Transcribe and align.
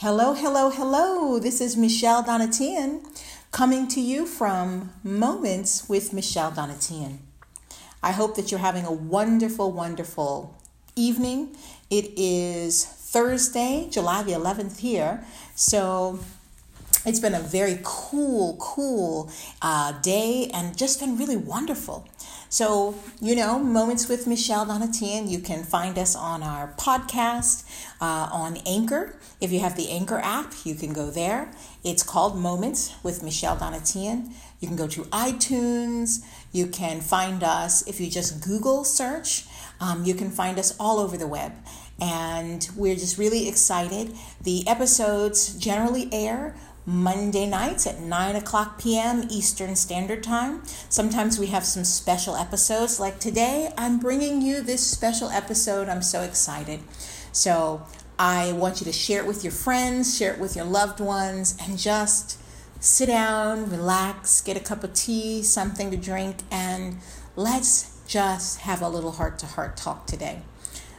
Hello, 0.00 0.32
hello, 0.32 0.70
hello. 0.70 1.40
This 1.40 1.60
is 1.60 1.76
Michelle 1.76 2.22
Donatian 2.22 3.04
coming 3.50 3.88
to 3.88 4.00
you 4.00 4.26
from 4.26 4.92
Moments 5.02 5.88
with 5.88 6.12
Michelle 6.12 6.52
Donatian. 6.52 7.18
I 8.00 8.12
hope 8.12 8.36
that 8.36 8.52
you're 8.52 8.60
having 8.60 8.84
a 8.84 8.92
wonderful, 8.92 9.72
wonderful 9.72 10.56
evening. 10.94 11.56
It 11.90 12.12
is 12.16 12.84
Thursday, 12.84 13.88
July 13.90 14.22
the 14.22 14.34
11th 14.34 14.78
here. 14.78 15.24
So 15.56 16.20
it's 17.04 17.18
been 17.18 17.34
a 17.34 17.40
very 17.40 17.80
cool, 17.82 18.56
cool 18.60 19.32
uh, 19.62 20.00
day 20.00 20.48
and 20.54 20.78
just 20.78 21.00
been 21.00 21.18
really 21.18 21.36
wonderful. 21.36 22.06
So, 22.50 22.94
you 23.20 23.36
know, 23.36 23.58
Moments 23.58 24.08
with 24.08 24.26
Michelle 24.26 24.64
Donatian, 24.64 25.28
you 25.28 25.38
can 25.38 25.64
find 25.64 25.98
us 25.98 26.16
on 26.16 26.42
our 26.42 26.72
podcast 26.78 27.64
uh, 28.00 28.30
on 28.32 28.56
Anchor. 28.64 29.16
If 29.38 29.52
you 29.52 29.60
have 29.60 29.76
the 29.76 29.90
Anchor 29.90 30.18
app, 30.18 30.54
you 30.64 30.74
can 30.74 30.94
go 30.94 31.10
there. 31.10 31.50
It's 31.84 32.02
called 32.02 32.38
Moments 32.38 32.94
with 33.02 33.22
Michelle 33.22 33.56
Donatian. 33.58 34.32
You 34.60 34.68
can 34.68 34.78
go 34.78 34.86
to 34.88 35.02
iTunes. 35.04 36.24
You 36.50 36.68
can 36.68 37.02
find 37.02 37.42
us 37.42 37.86
if 37.86 38.00
you 38.00 38.08
just 38.08 38.42
Google 38.42 38.82
search. 38.82 39.44
Um, 39.78 40.04
you 40.06 40.14
can 40.14 40.30
find 40.30 40.58
us 40.58 40.74
all 40.80 40.98
over 40.98 41.18
the 41.18 41.28
web. 41.28 41.52
And 42.00 42.66
we're 42.76 42.94
just 42.94 43.18
really 43.18 43.46
excited. 43.46 44.14
The 44.42 44.66
episodes 44.66 45.54
generally 45.54 46.08
air 46.12 46.56
Monday 46.88 47.44
nights 47.44 47.86
at 47.86 48.00
9 48.00 48.34
o'clock 48.34 48.78
p.m. 48.80 49.26
Eastern 49.28 49.76
Standard 49.76 50.22
Time. 50.22 50.62
Sometimes 50.88 51.38
we 51.38 51.48
have 51.48 51.66
some 51.66 51.84
special 51.84 52.34
episodes. 52.34 52.98
Like 52.98 53.20
today, 53.20 53.70
I'm 53.76 53.98
bringing 53.98 54.40
you 54.40 54.62
this 54.62 54.86
special 54.86 55.28
episode. 55.28 55.90
I'm 55.90 56.00
so 56.00 56.22
excited. 56.22 56.80
So 57.30 57.82
I 58.18 58.52
want 58.52 58.80
you 58.80 58.86
to 58.86 58.92
share 58.92 59.20
it 59.20 59.26
with 59.26 59.44
your 59.44 59.52
friends, 59.52 60.16
share 60.16 60.32
it 60.32 60.40
with 60.40 60.56
your 60.56 60.64
loved 60.64 60.98
ones, 60.98 61.58
and 61.60 61.78
just 61.78 62.38
sit 62.80 63.06
down, 63.08 63.68
relax, 63.68 64.40
get 64.40 64.56
a 64.56 64.60
cup 64.60 64.82
of 64.82 64.94
tea, 64.94 65.42
something 65.42 65.90
to 65.90 65.96
drink, 65.98 66.36
and 66.50 67.00
let's 67.36 68.00
just 68.06 68.60
have 68.60 68.80
a 68.80 68.88
little 68.88 69.12
heart 69.12 69.38
to 69.40 69.46
heart 69.46 69.76
talk 69.76 70.06
today. 70.06 70.40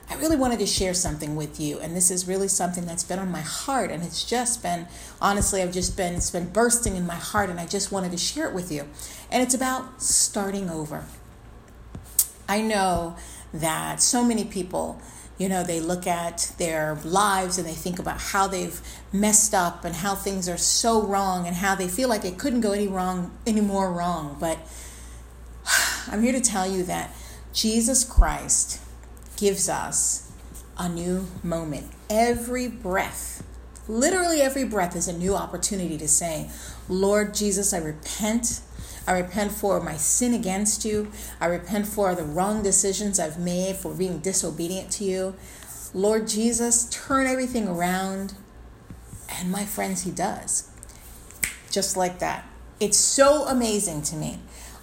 I 0.09 0.15
really 0.15 0.37
wanted 0.37 0.57
to 0.59 0.65
share 0.65 0.95
something 0.95 1.35
with 1.35 1.59
you, 1.59 1.79
and 1.79 1.95
this 1.95 2.09
is 2.09 2.27
really 2.27 2.47
something 2.47 2.85
that's 2.85 3.03
been 3.03 3.19
on 3.19 3.31
my 3.31 3.41
heart, 3.41 3.91
and 3.91 4.03
it's 4.03 4.23
just 4.23 4.63
been, 4.63 4.87
honestly, 5.21 5.61
I've 5.61 5.71
just 5.71 5.95
been, 5.95 6.15
it's 6.15 6.31
been 6.31 6.49
bursting 6.49 6.95
in 6.95 7.05
my 7.05 7.15
heart, 7.15 7.51
and 7.51 7.59
I 7.59 7.67
just 7.67 7.91
wanted 7.91 8.11
to 8.11 8.17
share 8.17 8.47
it 8.47 8.55
with 8.55 8.71
you. 8.71 8.87
And 9.29 9.43
it's 9.43 9.53
about 9.53 10.01
starting 10.01 10.67
over. 10.67 11.05
I 12.47 12.61
know 12.61 13.15
that 13.53 14.01
so 14.01 14.23
many 14.23 14.45
people, 14.45 14.99
you 15.37 15.47
know, 15.47 15.63
they 15.63 15.79
look 15.79 16.07
at 16.07 16.53
their 16.57 16.95
lives 17.03 17.59
and 17.59 17.67
they 17.67 17.73
think 17.73 17.99
about 17.99 18.19
how 18.19 18.47
they've 18.47 18.81
messed 19.13 19.53
up 19.53 19.85
and 19.85 19.95
how 19.95 20.15
things 20.15 20.49
are 20.49 20.57
so 20.57 21.03
wrong 21.03 21.45
and 21.45 21.57
how 21.57 21.75
they 21.75 21.87
feel 21.87 22.09
like 22.09 22.25
it 22.25 22.39
couldn't 22.39 22.61
go 22.61 22.71
any 22.71 22.87
wrong, 22.87 23.37
any 23.45 23.61
more 23.61 23.93
wrong. 23.93 24.37
But 24.39 24.57
I'm 26.07 26.23
here 26.23 26.33
to 26.33 26.41
tell 26.41 26.69
you 26.69 26.83
that 26.83 27.15
Jesus 27.53 28.03
Christ 28.03 28.81
gives 29.39 29.69
us 29.69 30.31
a 30.77 30.89
new 30.89 31.25
moment. 31.43 31.87
Every 32.09 32.67
breath, 32.67 33.43
literally 33.87 34.41
every 34.41 34.65
breath, 34.65 34.95
is 34.95 35.07
a 35.07 35.17
new 35.17 35.35
opportunity 35.35 35.97
to 35.97 36.07
say, 36.07 36.49
Lord 36.87 37.33
Jesus, 37.33 37.73
I 37.73 37.77
repent. 37.77 38.61
I 39.07 39.13
repent 39.13 39.51
for 39.51 39.79
my 39.81 39.95
sin 39.95 40.33
against 40.33 40.85
you. 40.85 41.11
I 41.39 41.45
repent 41.45 41.87
for 41.87 42.13
the 42.15 42.23
wrong 42.23 42.61
decisions 42.61 43.19
I've 43.19 43.39
made, 43.39 43.77
for 43.77 43.93
being 43.93 44.19
disobedient 44.19 44.91
to 44.93 45.03
you. 45.03 45.35
Lord 45.93 46.27
Jesus, 46.27 46.87
turn 46.89 47.25
everything 47.25 47.67
around. 47.67 48.33
And 49.29 49.51
my 49.51 49.65
friends, 49.65 50.03
He 50.03 50.11
does. 50.11 50.69
Just 51.71 51.95
like 51.95 52.19
that. 52.19 52.45
It's 52.79 52.97
so 52.97 53.47
amazing 53.47 54.03
to 54.03 54.15
me. 54.15 54.39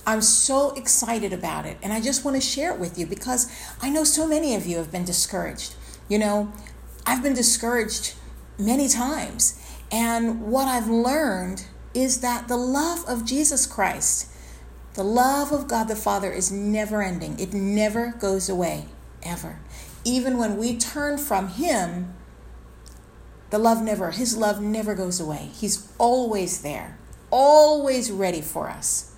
I'm 0.06 0.22
so 0.22 0.71
excited 0.75 1.33
about 1.33 1.67
it. 1.67 1.78
And 1.83 1.93
I 1.93 2.00
just 2.00 2.25
want 2.25 2.37
to 2.37 2.41
share 2.41 2.72
it 2.72 2.78
with 2.78 2.97
you 2.97 3.06
because 3.06 3.50
I 3.83 3.91
know 3.91 4.05
so 4.05 4.27
many 4.27 4.55
of 4.55 4.65
you 4.65 4.77
have 4.77 4.93
been 4.93 5.05
discouraged. 5.05 5.75
You 6.09 6.21
know, 6.21 6.53
I've 7.05 7.22
been 7.22 7.34
discouraged 7.34 8.15
many 8.56 8.89
times. 8.89 9.61
And 9.91 10.43
what 10.43 10.69
I've 10.69 10.89
learned 10.89 11.65
is 11.93 12.21
that 12.21 12.47
the 12.47 12.56
love 12.56 13.05
of 13.09 13.25
Jesus 13.25 13.66
Christ, 13.66 14.31
the 14.95 15.03
love 15.03 15.50
of 15.50 15.66
God 15.66 15.89
the 15.89 15.97
Father, 15.97 16.31
is 16.31 16.53
never 16.53 17.03
ending, 17.03 17.39
it 17.41 17.53
never 17.53 18.15
goes 18.19 18.49
away, 18.49 18.87
ever. 19.22 19.59
Even 20.05 20.39
when 20.39 20.56
we 20.56 20.77
turn 20.77 21.19
from 21.19 21.49
Him, 21.49 22.15
the 23.50 23.59
love 23.59 23.83
never, 23.83 24.12
His 24.12 24.37
love 24.37 24.61
never 24.61 24.95
goes 24.95 25.21
away. 25.21 25.50
He's 25.53 25.89
always 25.99 26.62
there, 26.62 26.99
always 27.31 28.12
ready 28.12 28.41
for 28.41 28.69
us. 28.69 29.16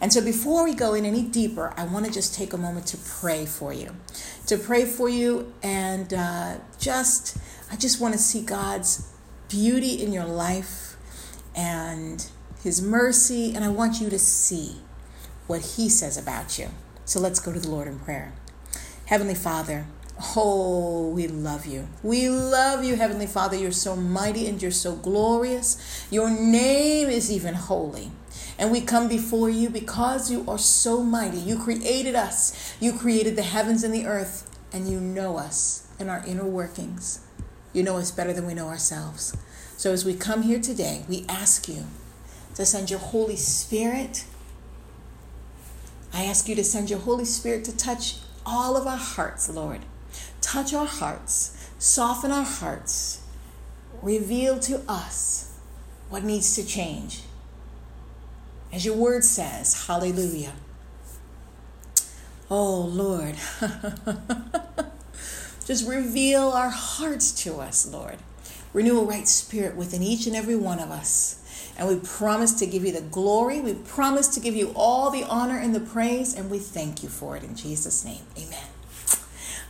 And 0.00 0.12
so 0.12 0.24
before 0.24 0.64
we 0.64 0.74
go 0.74 0.94
in 0.94 1.04
any 1.04 1.22
deeper, 1.22 1.74
I 1.76 1.84
want 1.84 2.06
to 2.06 2.12
just 2.12 2.34
take 2.34 2.52
a 2.52 2.56
moment 2.56 2.86
to 2.88 2.96
pray 2.96 3.44
for 3.44 3.72
you. 3.72 3.94
To 4.46 4.56
pray 4.56 4.86
for 4.86 5.08
you 5.08 5.52
and 5.62 6.14
uh, 6.14 6.56
just, 6.78 7.36
I 7.70 7.76
just 7.76 8.00
want 8.00 8.14
to 8.14 8.18
see 8.18 8.42
God's 8.42 9.12
beauty 9.48 10.02
in 10.02 10.12
your 10.12 10.24
life 10.24 10.96
and 11.54 12.26
His 12.62 12.80
mercy. 12.80 13.52
And 13.54 13.62
I 13.62 13.68
want 13.68 14.00
you 14.00 14.08
to 14.08 14.18
see 14.18 14.76
what 15.46 15.60
He 15.60 15.88
says 15.88 16.16
about 16.16 16.58
you. 16.58 16.68
So 17.04 17.20
let's 17.20 17.40
go 17.40 17.52
to 17.52 17.60
the 17.60 17.70
Lord 17.70 17.86
in 17.86 17.98
prayer. 17.98 18.32
Heavenly 19.06 19.34
Father, 19.34 19.86
Oh, 20.36 21.08
we 21.08 21.28
love 21.28 21.64
you. 21.64 21.88
We 22.02 22.28
love 22.28 22.84
you, 22.84 22.96
Heavenly 22.96 23.26
Father. 23.26 23.56
You're 23.56 23.72
so 23.72 23.96
mighty 23.96 24.46
and 24.46 24.60
you're 24.60 24.70
so 24.70 24.94
glorious. 24.94 26.06
Your 26.10 26.28
name 26.28 27.08
is 27.08 27.32
even 27.32 27.54
holy. 27.54 28.10
And 28.60 28.70
we 28.70 28.82
come 28.82 29.08
before 29.08 29.48
you 29.48 29.70
because 29.70 30.30
you 30.30 30.44
are 30.46 30.58
so 30.58 31.02
mighty. 31.02 31.38
You 31.38 31.58
created 31.58 32.14
us, 32.14 32.76
you 32.78 32.92
created 32.92 33.34
the 33.34 33.42
heavens 33.42 33.82
and 33.82 33.94
the 33.94 34.04
earth, 34.04 34.54
and 34.70 34.86
you 34.86 35.00
know 35.00 35.38
us 35.38 35.88
and 35.98 36.10
our 36.10 36.22
inner 36.26 36.44
workings. 36.44 37.20
You 37.72 37.82
know 37.82 37.96
us 37.96 38.10
better 38.10 38.34
than 38.34 38.46
we 38.46 38.52
know 38.52 38.68
ourselves. 38.68 39.34
So 39.78 39.92
as 39.92 40.04
we 40.04 40.12
come 40.12 40.42
here 40.42 40.60
today, 40.60 41.04
we 41.08 41.24
ask 41.26 41.68
you 41.68 41.86
to 42.54 42.66
send 42.66 42.90
your 42.90 42.98
Holy 42.98 43.36
Spirit. 43.36 44.26
I 46.12 46.24
ask 46.24 46.46
you 46.46 46.54
to 46.56 46.64
send 46.64 46.90
your 46.90 46.98
Holy 46.98 47.24
Spirit 47.24 47.64
to 47.64 47.74
touch 47.74 48.18
all 48.44 48.76
of 48.76 48.86
our 48.86 48.98
hearts, 48.98 49.48
Lord. 49.48 49.80
Touch 50.42 50.74
our 50.74 50.86
hearts, 50.86 51.70
soften 51.78 52.30
our 52.30 52.44
hearts, 52.44 53.22
reveal 54.02 54.58
to 54.58 54.82
us 54.86 55.54
what 56.10 56.24
needs 56.24 56.54
to 56.56 56.66
change 56.66 57.22
as 58.72 58.84
your 58.84 58.96
word 58.96 59.24
says, 59.24 59.86
hallelujah. 59.86 60.52
Oh 62.50 62.80
Lord, 62.80 63.36
just 65.64 65.88
reveal 65.88 66.48
our 66.48 66.70
hearts 66.70 67.32
to 67.44 67.56
us, 67.56 67.86
Lord. 67.86 68.18
Renew 68.72 69.00
a 69.00 69.04
right 69.04 69.26
spirit 69.26 69.76
within 69.76 70.02
each 70.02 70.26
and 70.26 70.36
every 70.36 70.56
one 70.56 70.78
of 70.78 70.90
us. 70.90 71.36
And 71.76 71.88
we 71.88 71.96
promise 71.96 72.52
to 72.54 72.66
give 72.66 72.84
you 72.84 72.92
the 72.92 73.00
glory. 73.00 73.60
We 73.60 73.74
promise 73.74 74.28
to 74.28 74.40
give 74.40 74.54
you 74.54 74.72
all 74.76 75.10
the 75.10 75.24
honor 75.24 75.58
and 75.58 75.74
the 75.74 75.80
praise. 75.80 76.34
And 76.34 76.50
we 76.50 76.58
thank 76.58 77.02
you 77.02 77.08
for 77.08 77.36
it 77.36 77.42
in 77.42 77.56
Jesus' 77.56 78.04
name. 78.04 78.22
Amen. 78.36 78.64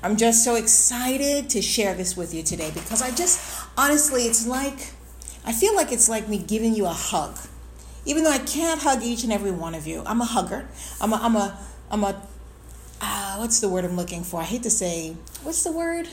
I'm 0.03 0.17
just 0.17 0.43
so 0.43 0.55
excited 0.55 1.50
to 1.50 1.62
share 1.62 1.94
this 1.94 2.17
with 2.17 2.34
you 2.34 2.43
today 2.43 2.71
because 2.72 3.03
I 3.03 3.11
just, 3.11 3.67
honestly, 3.77 4.22
it's 4.22 4.47
like, 4.47 4.93
I 5.44 5.53
feel 5.53 5.77
like 5.77 5.93
it's 5.93 6.09
like 6.09 6.28
me 6.28 6.38
giving 6.38 6.75
you 6.75 6.87
a 6.87 6.93
hug 6.93 7.38
even 8.05 8.25
though 8.25 8.31
I 8.31 8.38
can't 8.38 8.81
hug 8.81 9.03
each 9.03 9.25
and 9.25 9.33
every 9.33 9.50
one 9.50 9.75
of 9.75 9.87
you, 9.87 10.03
I'm 10.06 10.21
a 10.21 10.25
hugger. 10.25 10.66
I'm 11.00 11.12
a, 11.12 11.16
I'm 11.16 11.37
a, 11.37 11.59
I'm 11.91 12.05
a, 12.05 12.22
uh, 13.00 13.37
what's 13.37 13.61
the 13.61 13.69
word 13.69 13.84
I'm 13.84 13.97
looking 13.97 14.25
for? 14.25 14.41
I 14.41 14.44
hate 14.44 14.62
to 14.65 14.71
say, 14.71 15.16
what's 15.43 15.65
the 15.65 15.72
word? 15.72 16.09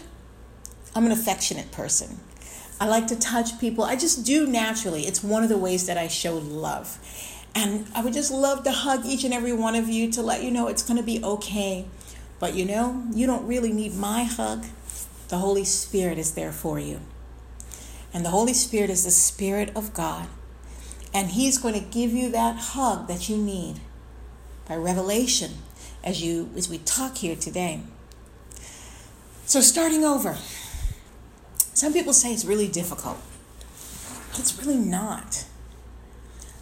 I'm 0.95 1.05
an 1.05 1.11
affectionate 1.11 1.71
person. 1.71 2.19
I 2.79 2.87
like 2.87 3.07
to 3.07 3.15
touch 3.15 3.59
people. 3.59 3.83
I 3.83 3.95
just 3.95 4.25
do 4.25 4.45
naturally. 4.45 5.03
It's 5.03 5.23
one 5.23 5.43
of 5.43 5.49
the 5.49 5.57
ways 5.57 5.87
that 5.87 5.97
I 5.97 6.07
show 6.07 6.35
love. 6.37 6.99
And 7.55 7.87
I 7.95 8.03
would 8.03 8.13
just 8.13 8.31
love 8.31 8.63
to 8.65 8.71
hug 8.71 9.05
each 9.05 9.23
and 9.23 9.33
every 9.33 9.53
one 9.53 9.73
of 9.75 9.89
you 9.89 10.11
to 10.11 10.21
let 10.21 10.43
you 10.43 10.51
know 10.51 10.67
it's 10.67 10.83
going 10.83 10.97
to 10.97 11.03
be 11.03 11.23
okay. 11.23 11.85
But 12.39 12.53
you 12.53 12.65
know, 12.65 13.03
you 13.13 13.25
don't 13.25 13.47
really 13.47 13.73
need 13.73 13.95
my 13.95 14.23
hug. 14.23 14.65
The 15.29 15.37
Holy 15.37 15.63
Spirit 15.63 16.19
is 16.19 16.35
there 16.35 16.51
for 16.51 16.79
you. 16.79 17.01
And 18.13 18.23
the 18.23 18.29
Holy 18.29 18.53
Spirit 18.53 18.89
is 18.89 19.03
the 19.03 19.11
Spirit 19.11 19.71
of 19.75 19.93
God. 19.93 20.27
And 21.17 21.31
He's 21.31 21.57
going 21.57 21.73
to 21.73 21.79
give 21.79 22.13
you 22.13 22.29
that 22.29 22.57
hug 22.57 23.07
that 23.07 23.27
you 23.27 23.37
need 23.37 23.79
by 24.67 24.75
revelation 24.75 25.53
as 26.03 26.21
you 26.21 26.51
as 26.55 26.69
we 26.69 26.77
talk 26.77 27.17
here 27.17 27.35
today. 27.35 27.81
So 29.47 29.59
starting 29.61 30.03
over. 30.03 30.37
Some 31.73 31.91
people 31.91 32.13
say 32.13 32.33
it's 32.33 32.45
really 32.45 32.67
difficult. 32.67 33.17
It's 34.37 34.59
really 34.59 34.77
not. 34.77 35.45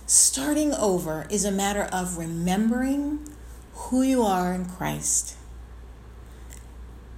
Starting 0.08 0.74
over 0.74 1.28
is 1.30 1.44
a 1.44 1.52
matter 1.52 1.90
of 1.92 2.18
remembering 2.18 3.28
who 3.74 4.04
you 4.04 4.24
are 4.24 4.54
in 4.54 4.68
Christ. 4.68 5.36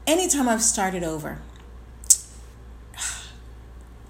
Anytime 0.07 0.49
I've 0.49 0.63
started 0.63 1.03
over, 1.03 1.39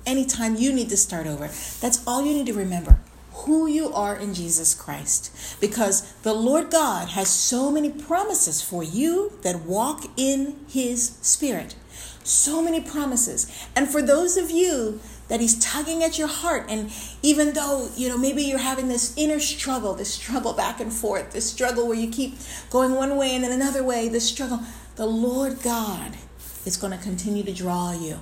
anytime 0.05 0.55
you 0.55 0.71
need 0.71 0.87
to 0.87 0.97
start 0.97 1.27
over. 1.27 1.47
That's 1.81 2.01
all 2.07 2.25
you 2.25 2.33
need 2.33 2.45
to 2.45 2.53
remember 2.53 3.01
who 3.45 3.67
you 3.67 3.93
are 3.93 4.15
in 4.15 4.33
Jesus 4.33 4.73
Christ. 4.73 5.57
Because 5.59 6.13
the 6.23 6.33
Lord 6.33 6.71
God 6.71 7.09
has 7.09 7.29
so 7.29 7.71
many 7.71 7.89
promises 7.89 8.61
for 8.61 8.83
you 8.83 9.33
that 9.43 9.61
walk 9.61 10.05
in 10.17 10.57
His 10.67 11.17
Spirit. 11.21 11.75
So 12.23 12.61
many 12.61 12.81
promises. 12.81 13.67
And 13.75 13.87
for 13.87 14.01
those 14.01 14.37
of 14.37 14.51
you 14.51 14.99
that 15.27 15.39
He's 15.39 15.57
tugging 15.59 16.03
at 16.03 16.17
your 16.17 16.27
heart, 16.27 16.65
and 16.69 16.91
even 17.21 17.53
though, 17.53 17.89
you 17.95 18.09
know, 18.09 18.17
maybe 18.17 18.43
you're 18.43 18.57
having 18.57 18.87
this 18.87 19.13
inner 19.17 19.39
struggle, 19.39 19.93
this 19.93 20.13
struggle 20.13 20.53
back 20.53 20.79
and 20.79 20.91
forth, 20.91 21.31
this 21.31 21.49
struggle 21.49 21.87
where 21.87 21.97
you 21.97 22.09
keep 22.09 22.35
going 22.69 22.93
one 22.93 23.15
way 23.17 23.35
and 23.35 23.43
then 23.43 23.51
another 23.51 23.83
way, 23.83 24.09
this 24.09 24.27
struggle, 24.27 24.61
the 24.95 25.05
Lord 25.05 25.61
God 25.61 26.17
is 26.65 26.75
going 26.75 26.91
to 26.91 27.03
continue 27.03 27.43
to 27.43 27.53
draw 27.53 27.91
you. 27.91 28.19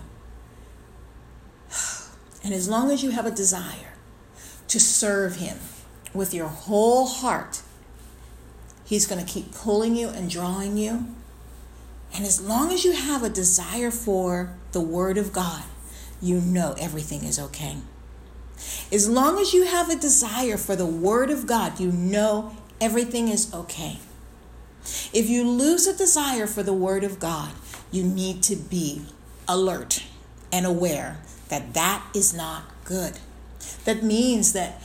And 2.44 2.53
as 2.53 2.69
long 2.69 2.91
as 2.91 3.01
you 3.01 3.09
have 3.09 3.25
a 3.25 3.31
desire, 3.31 3.94
to 4.67 4.79
serve 4.79 5.38
Him 5.38 5.57
with 6.13 6.33
your 6.33 6.47
whole 6.47 7.07
heart, 7.07 7.62
He's 8.85 9.07
going 9.07 9.23
to 9.23 9.31
keep 9.31 9.51
pulling 9.51 9.95
you 9.95 10.09
and 10.09 10.29
drawing 10.29 10.77
you. 10.77 11.07
And 12.15 12.23
as 12.23 12.39
long 12.39 12.71
as 12.71 12.85
you 12.85 12.94
have 12.94 13.23
a 13.23 13.29
desire 13.29 13.91
for 13.91 14.56
the 14.71 14.81
Word 14.81 15.17
of 15.17 15.33
God, 15.33 15.63
you 16.21 16.39
know 16.39 16.75
everything 16.79 17.23
is 17.23 17.39
okay. 17.39 17.77
As 18.91 19.09
long 19.09 19.39
as 19.39 19.53
you 19.53 19.65
have 19.65 19.89
a 19.89 19.95
desire 19.95 20.57
for 20.57 20.75
the 20.75 20.85
Word 20.85 21.29
of 21.29 21.45
God, 21.45 21.79
you 21.79 21.91
know 21.91 22.56
everything 22.79 23.27
is 23.27 23.53
okay. 23.53 24.00
If 25.12 25.29
you 25.29 25.44
lose 25.47 25.88
a 25.88 25.97
desire 25.97 26.47
for 26.47 26.63
the 26.63 26.73
Word 26.73 27.03
of 27.03 27.19
God, 27.19 27.51
you 27.91 28.03
need 28.03 28.44
to 28.44 28.56
be 28.56 29.03
alert 29.47 30.03
and 30.51 30.65
aware 30.65 31.17
that 31.50 31.73
that 31.73 32.06
is 32.13 32.33
not 32.33 32.63
good. 32.85 33.19
That 33.85 34.03
means 34.03 34.53
that 34.53 34.81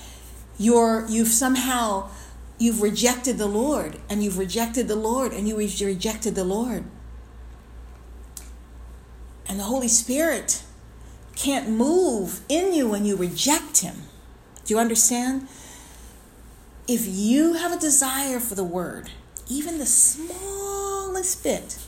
you're 0.59 1.07
you've 1.09 1.29
somehow 1.29 2.11
you've 2.59 2.83
rejected 2.83 3.39
the 3.39 3.47
Lord 3.47 3.99
and 4.09 4.23
you've 4.23 4.39
rejected 4.39 4.89
the 4.89 4.97
Lord 4.97 5.33
and 5.33 5.49
you've 5.49 5.59
rejected 5.59 6.35
the 6.35 6.45
Lord. 6.45 6.85
And 9.49 9.59
the 9.59 9.65
Holy 9.65 9.89
Spirit 9.89 10.63
can't 11.35 11.69
move 11.69 12.41
in 12.49 12.73
you 12.75 12.89
when 12.89 13.05
you 13.05 13.17
reject 13.17 13.79
him. 13.79 14.03
Do 14.65 14.75
you 14.75 14.81
understand? 14.81 15.49
If 16.87 17.07
you 17.07 17.55
have 17.55 17.73
a 17.73 17.79
desire 17.79 18.39
for 18.39 18.55
the 18.55 18.65
word, 18.65 19.11
even 19.49 19.79
the 19.79 19.87
smallest 19.87 21.43
bit, 21.43 21.79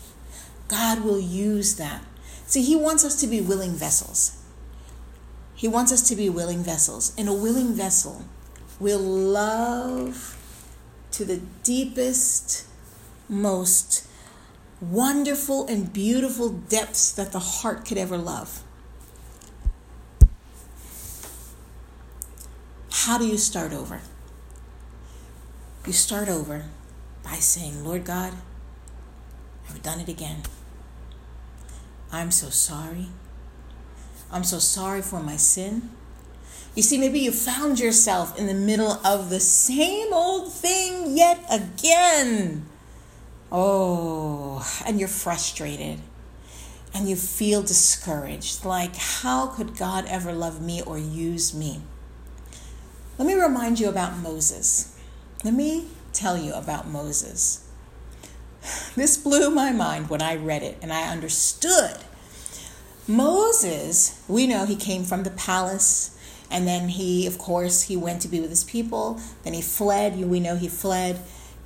God 0.68 1.00
will 1.04 1.20
use 1.20 1.76
that. 1.76 2.02
See, 2.46 2.62
he 2.62 2.74
wants 2.74 3.04
us 3.04 3.20
to 3.20 3.26
be 3.26 3.40
willing 3.40 3.72
vessels. 3.72 4.41
He 5.62 5.68
wants 5.68 5.92
us 5.92 6.02
to 6.08 6.16
be 6.16 6.28
willing 6.28 6.64
vessels. 6.64 7.14
And 7.16 7.28
a 7.28 7.32
willing 7.32 7.72
vessel 7.72 8.24
will 8.80 8.98
love 8.98 10.36
to 11.12 11.24
the 11.24 11.40
deepest, 11.62 12.66
most 13.28 14.08
wonderful 14.80 15.68
and 15.68 15.92
beautiful 15.92 16.48
depths 16.48 17.12
that 17.12 17.30
the 17.30 17.38
heart 17.38 17.86
could 17.86 17.96
ever 17.96 18.18
love. 18.18 18.64
How 22.90 23.16
do 23.16 23.24
you 23.24 23.38
start 23.38 23.72
over? 23.72 24.00
You 25.86 25.92
start 25.92 26.28
over 26.28 26.64
by 27.22 27.36
saying, 27.36 27.84
Lord 27.84 28.04
God, 28.04 28.32
I've 29.70 29.80
done 29.80 30.00
it 30.00 30.08
again. 30.08 30.42
I'm 32.10 32.32
so 32.32 32.50
sorry. 32.50 33.10
I'm 34.32 34.44
so 34.44 34.58
sorry 34.58 35.02
for 35.02 35.20
my 35.20 35.36
sin. 35.36 35.90
You 36.74 36.82
see, 36.82 36.96
maybe 36.96 37.18
you 37.20 37.32
found 37.32 37.78
yourself 37.78 38.38
in 38.38 38.46
the 38.46 38.54
middle 38.54 38.92
of 39.04 39.28
the 39.28 39.40
same 39.40 40.12
old 40.12 40.50
thing 40.50 41.16
yet 41.16 41.44
again. 41.50 42.66
Oh, 43.50 44.66
and 44.86 44.98
you're 44.98 45.08
frustrated 45.08 46.00
and 46.94 47.08
you 47.08 47.16
feel 47.16 47.62
discouraged. 47.62 48.64
Like, 48.64 48.96
how 48.96 49.48
could 49.48 49.76
God 49.76 50.06
ever 50.06 50.32
love 50.32 50.62
me 50.62 50.80
or 50.80 50.96
use 50.98 51.54
me? 51.54 51.82
Let 53.18 53.26
me 53.26 53.34
remind 53.34 53.78
you 53.78 53.90
about 53.90 54.18
Moses. 54.18 54.96
Let 55.44 55.52
me 55.52 55.88
tell 56.14 56.38
you 56.38 56.54
about 56.54 56.88
Moses. 56.88 57.68
This 58.94 59.16
blew 59.16 59.50
my 59.50 59.72
mind 59.72 60.08
when 60.08 60.22
I 60.22 60.36
read 60.36 60.62
it 60.62 60.78
and 60.82 60.92
I 60.92 61.10
understood 61.10 61.98
Moses, 63.08 64.22
we 64.28 64.46
know 64.46 64.64
he 64.64 64.76
came 64.76 65.04
from 65.04 65.24
the 65.24 65.30
palace 65.30 66.16
and 66.50 66.68
then 66.68 66.88
he 66.88 67.26
of 67.26 67.38
course 67.38 67.82
he 67.82 67.96
went 67.96 68.22
to 68.22 68.28
be 68.28 68.40
with 68.40 68.50
his 68.50 68.62
people. 68.62 69.20
Then 69.42 69.54
he 69.54 69.62
fled 69.62 70.16
we 70.16 70.38
know 70.38 70.56
he 70.56 70.68
fled 70.68 71.18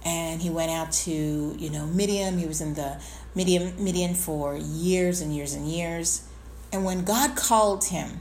and 0.05 0.41
he 0.41 0.49
went 0.49 0.71
out 0.71 0.93
to 0.93 1.57
you 1.59 1.71
know 1.71 1.87
midian. 1.87 2.39
He 2.39 2.47
was 2.47 2.61
in 2.61 2.75
the 2.75 2.99
midian 3.35 3.75
midian 3.83 4.15
for 4.15 4.57
years 4.57 5.21
and 5.21 5.35
years 5.35 5.53
and 5.53 5.69
years. 5.69 6.27
And 6.73 6.85
when 6.85 7.05
god 7.05 7.37
called 7.37 7.87
him 7.87 8.21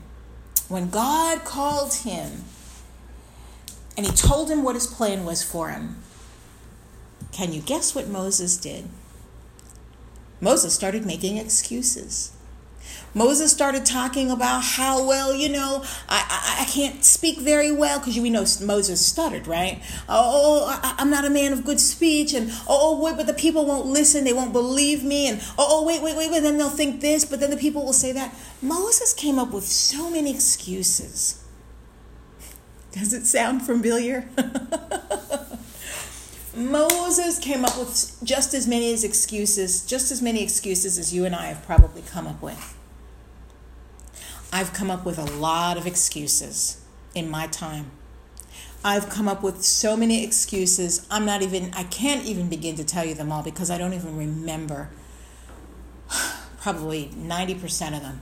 when 0.67 0.89
god 0.89 1.45
called 1.45 1.94
him 1.94 2.44
and 3.95 4.06
he 4.06 4.12
told 4.12 4.50
him 4.50 4.62
what 4.62 4.75
his 4.75 4.88
plan 4.88 5.23
was 5.23 5.41
for 5.41 5.69
him 5.69 5.97
can 7.31 7.53
you 7.53 7.62
guess 7.62 7.95
what 7.95 8.07
moses 8.07 8.57
did? 8.57 8.89
Moses 10.41 10.73
started 10.73 11.06
making 11.06 11.38
excuses 11.38 12.34
Moses 13.15 13.50
started 13.50 13.85
talking 13.85 14.29
about 14.29 14.62
how, 14.62 15.07
well, 15.07 15.33
you 15.33 15.47
know, 15.47 15.85
I, 16.09 16.25
I, 16.29 16.63
I 16.63 16.65
can't 16.65 17.06
speak 17.06 17.39
very 17.39 17.71
well 17.71 18.00
because 18.00 18.19
we 18.19 18.29
know 18.29 18.44
Moses 18.62 19.03
stuttered, 19.03 19.47
right? 19.47 19.81
Oh, 20.09 20.09
oh, 20.09 20.65
oh 20.65 20.79
I, 20.83 21.01
am 21.01 21.09
not 21.09 21.23
a 21.23 21.29
man 21.29 21.53
of 21.53 21.63
good 21.63 21.79
speech. 21.79 22.33
And, 22.33 22.51
oh, 22.67 22.97
oh, 22.97 23.01
wait, 23.01 23.15
but 23.15 23.25
the 23.25 23.33
people 23.33 23.65
won't 23.65 23.85
listen. 23.85 24.25
They 24.25 24.33
won't 24.33 24.51
believe 24.51 25.01
me. 25.01 25.29
And, 25.29 25.39
oh, 25.57 25.79
oh, 25.79 25.85
wait, 25.85 26.01
wait, 26.01 26.17
wait, 26.17 26.29
but 26.29 26.44
then 26.44 26.57
they'll 26.57 26.69
think 26.69 27.00
this, 27.00 27.23
but 27.23 27.39
then 27.39 27.51
the 27.51 27.57
people 27.57 27.85
will 27.85 27.94
say 27.94 28.12
that. 28.12 28.35
Moses 28.62 29.13
came 29.13 29.39
up 29.39 29.53
with 29.53 29.63
so 29.63 30.09
many 30.09 30.31
excuses. 30.31 31.41
Does 32.91 33.13
it 33.13 33.25
sound 33.25 33.62
familiar? 33.62 34.27
Moses 36.53 37.39
came 37.39 37.63
up 37.63 37.77
with 37.77 38.17
just 38.25 38.53
as 38.53 38.67
many 38.67 38.94
as 38.94 39.06
excuses, 39.06 39.85
just 39.85 40.12
as 40.12 40.21
many 40.21 40.44
excuses 40.44 40.97
as 40.97 41.13
you 41.13 41.23
and 41.23 41.33
I 41.33 41.45
have 41.45 41.65
probably 41.65 42.01
come 42.01 42.27
up 42.27 42.41
with. 42.41 42.75
I've 44.55 44.71
come 44.71 44.89
up 44.89 45.03
with 45.03 45.19
a 45.19 45.25
lot 45.25 45.75
of 45.75 45.85
excuses 45.85 46.81
in 47.13 47.29
my 47.29 47.45
time. 47.45 47.91
I've 48.85 49.09
come 49.09 49.27
up 49.27 49.43
with 49.43 49.65
so 49.65 49.97
many 49.97 50.24
excuses. 50.24 51.05
I'm 51.12 51.25
not 51.25 51.41
even, 51.41 51.74
I 51.74 51.83
can't 51.83 52.24
even 52.24 52.47
begin 52.47 52.77
to 52.77 52.85
tell 52.85 53.03
you 53.03 53.15
them 53.15 53.33
all 53.33 53.43
because 53.43 53.69
I 53.69 53.77
don't 53.77 53.91
even 53.93 54.15
remember 54.15 54.91
probably 56.62 57.07
90% 57.07 57.97
of 57.97 58.01
them. 58.01 58.21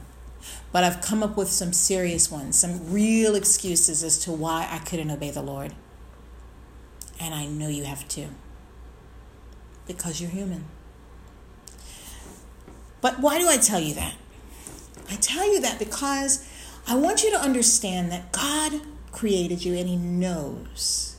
But 0.72 0.84
I've 0.84 1.02
come 1.02 1.22
up 1.22 1.38
with 1.38 1.50
some 1.50 1.72
serious 1.72 2.32
ones, 2.32 2.58
some 2.58 2.92
real 2.92 3.36
excuses 3.36 4.02
as 4.02 4.18
to 4.24 4.32
why 4.32 4.68
I 4.72 4.80
couldn't 4.80 5.12
obey 5.12 5.30
the 5.30 5.44
Lord. 5.44 5.76
And 7.20 7.36
I 7.36 7.46
know 7.46 7.68
you 7.68 7.84
have 7.84 8.08
too. 8.08 8.30
Because 9.86 10.20
you're 10.20 10.32
human. 10.32 10.66
But 13.02 13.20
why 13.20 13.38
do 13.38 13.48
I 13.48 13.58
tell 13.58 13.80
you 13.80 13.94
that? 13.94 14.16
I 15.14 15.18
tell 15.18 15.54
you 15.54 15.62
that 15.62 15.78
because 15.78 16.44
I 16.88 16.96
want 16.96 17.24
you 17.24 17.30
to 17.30 17.40
understand 17.40 18.12
that 18.12 18.32
God 18.32 18.82
created 19.12 19.64
you 19.64 19.76
and 19.76 19.88
He 19.88 19.96
knows. 19.96 21.18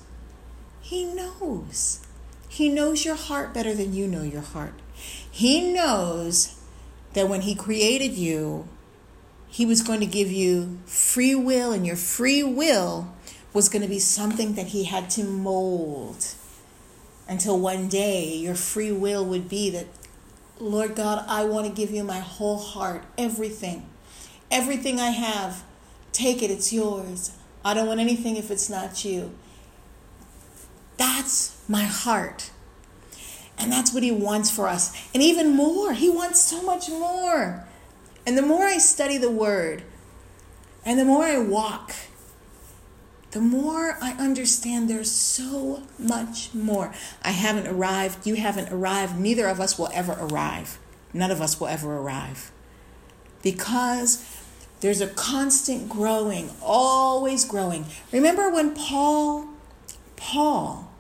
He 0.81 1.05
knows. 1.05 2.05
He 2.49 2.69
knows 2.69 3.05
your 3.05 3.15
heart 3.15 3.55
better 3.55 3.73
than 3.73 3.95
you 3.95 4.09
know 4.09 4.25
your 4.25 4.43
heart. 4.43 4.75
He 5.31 5.73
knows 5.73 6.61
that 7.13 7.29
when 7.29 7.43
He 7.43 7.55
created 7.55 8.15
you, 8.15 8.67
He 9.47 9.65
was 9.65 9.81
going 9.81 10.01
to 10.01 10.07
give 10.07 10.31
you 10.31 10.81
free 10.87 11.37
will, 11.37 11.71
and 11.71 11.87
your 11.87 11.95
free 11.95 12.43
will 12.43 13.15
was 13.53 13.69
going 13.69 13.83
to 13.83 13.89
be 13.89 14.01
something 14.01 14.55
that 14.55 14.69
He 14.69 14.85
had 14.85 15.09
to 15.11 15.23
mold 15.23 16.35
until 17.29 17.61
one 17.61 17.89
day 17.89 18.35
your 18.35 18.57
free 18.57 18.91
will 18.91 19.25
would 19.25 19.49
be 19.49 19.71
that 19.71 19.87
Lord 20.61 20.95
God, 20.95 21.25
I 21.29 21.45
want 21.45 21.67
to 21.67 21.73
give 21.73 21.91
you 21.91 22.05
my 22.05 22.21
whole 22.21 22.59
heart, 22.59 23.05
everything. 23.19 23.89
Everything 24.51 25.01
I 25.01 25.11
have, 25.11 25.65
take 26.13 26.43
it, 26.43 26.51
it's 26.51 26.73
yours. 26.73 27.37
I 27.65 27.75
don't 27.75 27.87
want 27.87 28.01
anything 28.01 28.37
if 28.37 28.51
it's 28.51 28.71
not 28.71 29.05
you. 29.05 29.33
That's 30.97 31.61
my 31.69 31.85
heart. 31.85 32.51
And 33.59 33.73
that's 33.73 33.93
what 33.93 34.03
he 34.03 34.13
wants 34.13 34.51
for 34.51 34.69
us. 34.69 34.97
And 35.13 35.23
even 35.23 35.57
more, 35.57 35.93
he 35.93 36.09
wants 36.09 36.41
so 36.41 36.63
much 36.63 36.89
more. 36.89 37.67
And 38.27 38.39
the 38.39 38.43
more 38.43 38.65
I 38.65 38.79
study 38.79 39.19
the 39.19 39.31
word, 39.31 39.83
and 40.85 40.99
the 40.99 41.05
more 41.05 41.25
I 41.25 41.39
walk 41.39 41.95
the 43.35 43.41
more 43.41 43.99
I 44.01 44.13
understand 44.13 44.89
there's 44.89 45.11
so 45.11 45.83
much 45.99 46.55
more. 46.55 46.95
I 47.23 47.33
haven't 47.33 47.67
arrived, 47.67 48.27
you 48.27 48.37
haven't 48.37 48.73
arrived, 48.73 49.19
neither 49.19 49.49
of 49.49 49.61
us 49.61 49.77
will 49.77 49.91
ever 49.93 50.13
arrive. 50.13 50.79
None 51.13 51.33
of 51.33 51.41
us 51.41 51.59
will 51.59 51.67
ever 51.67 51.99
arrive. 51.99 52.53
Because 53.43 54.25
There's 54.85 55.01
a 55.01 55.07
constant 55.07 55.89
growing, 55.89 56.51
always 56.61 57.47
growing. 57.47 57.87
Remember 58.13 58.51
when 58.51 58.75
Paul, 58.75 59.47
Paul, 60.15 60.91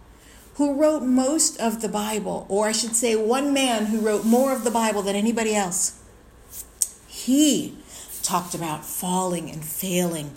who 0.54 0.72
wrote 0.72 1.02
most 1.02 1.60
of 1.60 1.82
the 1.82 1.88
Bible, 1.90 2.46
or 2.48 2.66
I 2.66 2.72
should 2.72 2.96
say, 2.96 3.14
one 3.14 3.52
man 3.52 3.84
who 3.84 4.00
wrote 4.00 4.24
more 4.24 4.54
of 4.54 4.64
the 4.64 4.70
Bible 4.70 5.02
than 5.02 5.16
anybody 5.16 5.54
else, 5.54 6.00
he 7.06 7.76
talked 8.22 8.54
about 8.54 8.86
falling 8.86 9.50
and 9.50 9.62
failing 9.62 10.32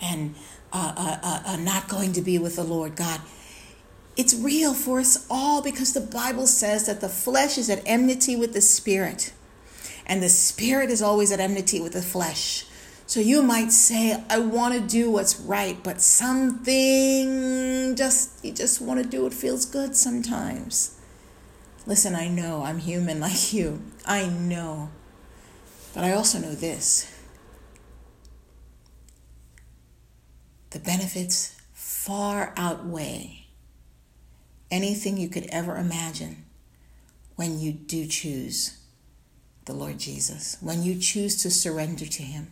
and 0.00 0.36
uh, 0.72 0.94
uh, 0.96 1.42
uh 1.46 1.56
not 1.56 1.88
going 1.88 2.12
to 2.14 2.22
be 2.22 2.38
with 2.38 2.56
the 2.56 2.64
Lord 2.64 2.96
God. 2.96 3.20
It's 4.16 4.34
real 4.34 4.74
for 4.74 5.00
us 5.00 5.26
all 5.30 5.62
because 5.62 5.92
the 5.92 6.00
Bible 6.00 6.46
says 6.46 6.86
that 6.86 7.00
the 7.00 7.08
flesh 7.08 7.56
is 7.56 7.70
at 7.70 7.82
enmity 7.86 8.36
with 8.36 8.52
the 8.52 8.60
spirit, 8.60 9.32
and 10.06 10.22
the 10.22 10.28
spirit 10.28 10.90
is 10.90 11.00
always 11.00 11.32
at 11.32 11.40
enmity 11.40 11.80
with 11.80 11.94
the 11.94 12.02
flesh. 12.02 12.66
So 13.06 13.20
you 13.20 13.42
might 13.42 13.72
say, 13.72 14.22
I 14.30 14.38
want 14.38 14.74
to 14.74 14.80
do 14.80 15.10
what's 15.10 15.38
right, 15.38 15.76
but 15.82 16.00
something 16.00 17.94
just, 17.94 18.42
you 18.44 18.52
just 18.52 18.80
want 18.80 19.02
to 19.02 19.08
do 19.08 19.24
what 19.24 19.34
feels 19.34 19.66
good 19.66 19.94
sometimes. 19.94 20.98
Listen, 21.86 22.14
I 22.14 22.28
know 22.28 22.62
I'm 22.62 22.78
human 22.78 23.20
like 23.28 23.52
you. 23.52 23.82
I 24.06 24.26
know. 24.26 24.88
But 25.94 26.04
I 26.04 26.12
also 26.12 26.38
know 26.38 26.54
this 26.54 27.11
the 30.72 30.78
benefits 30.78 31.56
far 31.72 32.52
outweigh 32.56 33.46
anything 34.70 35.16
you 35.16 35.28
could 35.28 35.46
ever 35.50 35.76
imagine 35.76 36.44
when 37.36 37.58
you 37.58 37.72
do 37.72 38.06
choose 38.06 38.78
the 39.66 39.72
Lord 39.72 39.98
Jesus, 39.98 40.56
when 40.60 40.82
you 40.82 40.98
choose 40.98 41.40
to 41.42 41.50
surrender 41.50 42.06
to 42.06 42.22
Him. 42.22 42.50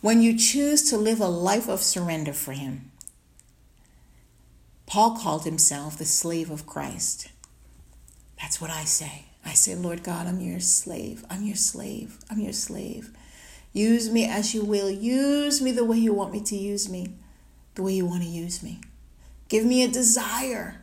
When 0.00 0.22
you 0.22 0.38
choose 0.38 0.88
to 0.90 0.96
live 0.96 1.20
a 1.20 1.28
life 1.28 1.68
of 1.68 1.80
surrender 1.80 2.32
for 2.32 2.52
Him, 2.52 2.90
Paul 4.86 5.16
called 5.16 5.44
himself 5.44 5.96
the 5.96 6.04
slave 6.04 6.50
of 6.50 6.66
Christ. 6.66 7.28
That's 8.40 8.60
what 8.60 8.70
I 8.70 8.82
say. 8.82 9.26
I 9.44 9.52
say, 9.52 9.76
Lord 9.76 10.02
God, 10.02 10.26
I'm 10.26 10.40
your 10.40 10.58
slave. 10.58 11.24
I'm 11.30 11.44
your 11.44 11.54
slave. 11.54 12.18
I'm 12.28 12.40
your 12.40 12.52
slave. 12.52 13.10
Use 13.72 14.10
me 14.10 14.24
as 14.24 14.54
you 14.54 14.64
will. 14.64 14.90
Use 14.90 15.60
me 15.60 15.70
the 15.72 15.84
way 15.84 15.96
you 15.96 16.12
want 16.12 16.32
me 16.32 16.40
to 16.40 16.56
use 16.56 16.88
me, 16.88 17.14
the 17.74 17.82
way 17.82 17.92
you 17.92 18.06
want 18.06 18.22
to 18.22 18.28
use 18.28 18.62
me. 18.62 18.80
Give 19.48 19.64
me 19.64 19.82
a 19.82 19.88
desire 19.88 20.80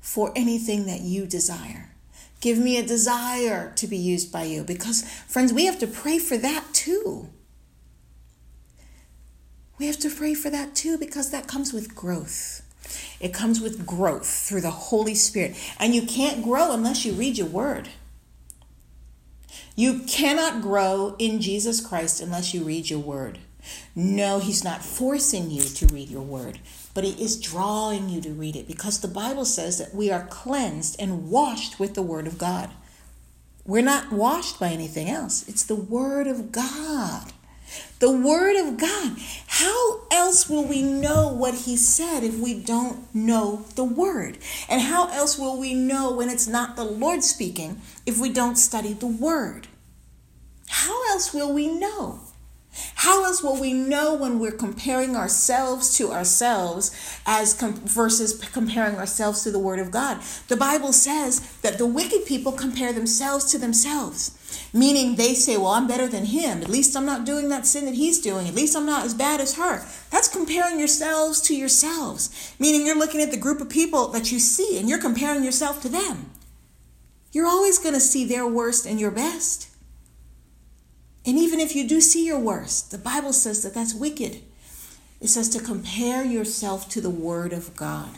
for 0.00 0.32
anything 0.36 0.86
that 0.86 1.00
you 1.00 1.26
desire. 1.26 1.90
Give 2.40 2.58
me 2.58 2.76
a 2.76 2.86
desire 2.86 3.72
to 3.76 3.86
be 3.86 3.96
used 3.96 4.30
by 4.30 4.44
you. 4.44 4.62
Because, 4.62 5.02
friends, 5.26 5.52
we 5.52 5.66
have 5.66 5.78
to 5.80 5.86
pray 5.86 6.18
for 6.18 6.36
that 6.36 6.64
too. 6.72 7.28
We 9.78 9.86
have 9.86 9.98
to 9.98 10.10
pray 10.10 10.34
for 10.34 10.50
that 10.50 10.74
too 10.74 10.96
because 10.96 11.30
that 11.30 11.46
comes 11.46 11.72
with 11.72 11.94
growth. 11.94 12.62
It 13.20 13.34
comes 13.34 13.60
with 13.60 13.86
growth 13.86 14.28
through 14.28 14.60
the 14.60 14.70
Holy 14.70 15.14
Spirit. 15.14 15.56
And 15.78 15.94
you 15.94 16.02
can't 16.02 16.42
grow 16.42 16.72
unless 16.72 17.04
you 17.04 17.12
read 17.12 17.36
your 17.36 17.48
word. 17.48 17.88
You 19.76 20.00
cannot 20.06 20.62
grow 20.62 21.14
in 21.18 21.42
Jesus 21.42 21.86
Christ 21.86 22.22
unless 22.22 22.54
you 22.54 22.64
read 22.64 22.88
your 22.88 22.98
word. 22.98 23.38
No, 23.94 24.38
He's 24.38 24.64
not 24.64 24.82
forcing 24.82 25.50
you 25.50 25.62
to 25.62 25.86
read 25.86 26.08
your 26.08 26.22
word, 26.22 26.60
but 26.94 27.04
He 27.04 27.22
is 27.22 27.38
drawing 27.38 28.08
you 28.08 28.22
to 28.22 28.30
read 28.30 28.56
it 28.56 28.66
because 28.66 29.00
the 29.00 29.08
Bible 29.08 29.44
says 29.44 29.76
that 29.78 29.94
we 29.94 30.10
are 30.10 30.26
cleansed 30.30 30.96
and 30.98 31.30
washed 31.30 31.78
with 31.78 31.94
the 31.94 32.02
word 32.02 32.26
of 32.26 32.38
God. 32.38 32.70
We're 33.66 33.82
not 33.82 34.10
washed 34.10 34.58
by 34.58 34.68
anything 34.68 35.10
else, 35.10 35.46
it's 35.46 35.64
the 35.64 35.74
word 35.74 36.26
of 36.26 36.52
God. 36.52 37.32
The 37.98 38.10
Word 38.10 38.56
of 38.56 38.78
God. 38.78 39.16
How 39.46 40.00
else 40.10 40.48
will 40.48 40.64
we 40.64 40.82
know 40.82 41.32
what 41.32 41.54
He 41.54 41.76
said 41.76 42.22
if 42.22 42.38
we 42.38 42.54
don't 42.54 43.14
know 43.14 43.64
the 43.74 43.84
Word? 43.84 44.38
And 44.68 44.82
how 44.82 45.08
else 45.08 45.38
will 45.38 45.58
we 45.58 45.74
know 45.74 46.12
when 46.12 46.28
it's 46.28 46.46
not 46.46 46.76
the 46.76 46.84
Lord 46.84 47.24
speaking 47.24 47.80
if 48.04 48.18
we 48.18 48.28
don't 48.30 48.56
study 48.56 48.92
the 48.92 49.06
Word? 49.06 49.68
How 50.68 51.10
else 51.10 51.32
will 51.32 51.52
we 51.52 51.68
know? 51.68 52.20
How 52.96 53.24
else 53.24 53.42
will 53.42 53.58
we 53.58 53.72
know 53.72 54.14
when 54.14 54.38
we're 54.38 54.52
comparing 54.52 55.16
ourselves 55.16 55.96
to 55.96 56.12
ourselves 56.12 56.90
as 57.24 57.54
com- 57.54 57.74
versus 57.74 58.38
comparing 58.52 58.96
ourselves 58.96 59.42
to 59.44 59.50
the 59.50 59.58
Word 59.58 59.78
of 59.78 59.90
God? 59.90 60.20
The 60.48 60.56
Bible 60.56 60.92
says 60.92 61.40
that 61.62 61.78
the 61.78 61.86
wicked 61.86 62.26
people 62.26 62.52
compare 62.52 62.92
themselves 62.92 63.46
to 63.46 63.58
themselves, 63.58 64.36
meaning 64.76 65.16
they 65.16 65.34
say, 65.34 65.56
Well, 65.56 65.68
I'm 65.68 65.88
better 65.88 66.06
than 66.06 66.26
him. 66.26 66.62
At 66.62 66.68
least 66.68 66.96
I'm 66.96 67.06
not 67.06 67.24
doing 67.24 67.48
that 67.48 67.66
sin 67.66 67.86
that 67.86 67.94
he's 67.94 68.20
doing. 68.20 68.46
At 68.46 68.54
least 68.54 68.76
I'm 68.76 68.86
not 68.86 69.04
as 69.04 69.14
bad 69.14 69.40
as 69.40 69.56
her. 69.56 69.84
That's 70.10 70.28
comparing 70.28 70.78
yourselves 70.78 71.40
to 71.42 71.56
yourselves, 71.56 72.54
meaning 72.58 72.86
you're 72.86 72.98
looking 72.98 73.22
at 73.22 73.30
the 73.30 73.36
group 73.36 73.60
of 73.60 73.70
people 73.70 74.08
that 74.08 74.30
you 74.30 74.38
see 74.38 74.78
and 74.78 74.88
you're 74.88 75.00
comparing 75.00 75.42
yourself 75.42 75.80
to 75.82 75.88
them. 75.88 76.30
You're 77.32 77.46
always 77.46 77.78
going 77.78 77.94
to 77.94 78.00
see 78.00 78.24
their 78.24 78.46
worst 78.46 78.86
and 78.86 79.00
your 79.00 79.10
best. 79.10 79.68
And 81.24 81.38
even 81.38 81.58
if 81.58 81.74
you 81.74 81.88
do 81.88 82.00
see 82.00 82.24
your 82.24 82.38
worst, 82.38 82.92
the 82.92 82.98
Bible 82.98 83.32
says 83.32 83.62
that 83.62 83.74
that's 83.74 83.94
wicked. 83.94 84.42
It 85.20 85.28
says 85.28 85.48
to 85.50 85.60
compare 85.60 86.24
yourself 86.24 86.88
to 86.90 87.00
the 87.00 87.10
Word 87.10 87.52
of 87.52 87.74
God. 87.74 88.10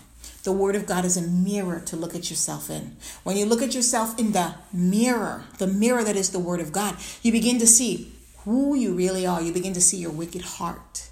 The 0.49 0.55
Word 0.55 0.77
of 0.77 0.87
God 0.87 1.05
is 1.05 1.19
a 1.19 1.21
mirror 1.21 1.79
to 1.81 1.95
look 1.95 2.15
at 2.15 2.31
yourself 2.31 2.71
in. 2.71 2.97
When 3.23 3.37
you 3.37 3.45
look 3.45 3.61
at 3.61 3.75
yourself 3.75 4.19
in 4.19 4.33
the 4.33 4.55
mirror, 4.73 5.45
the 5.59 5.67
mirror 5.67 6.03
that 6.03 6.17
is 6.17 6.31
the 6.31 6.39
Word 6.39 6.59
of 6.59 6.73
God, 6.73 6.97
you 7.23 7.33
begin 7.33 7.59
to 7.59 7.67
see 7.67 8.15
who 8.47 8.75
you 8.75 8.95
really 8.95 9.27
are. 9.27 9.43
You 9.43 9.53
begin 9.53 9.75
to 9.75 9.81
see 9.83 9.99
your 9.99 10.11
wicked 10.11 10.41
heart. 10.41 11.11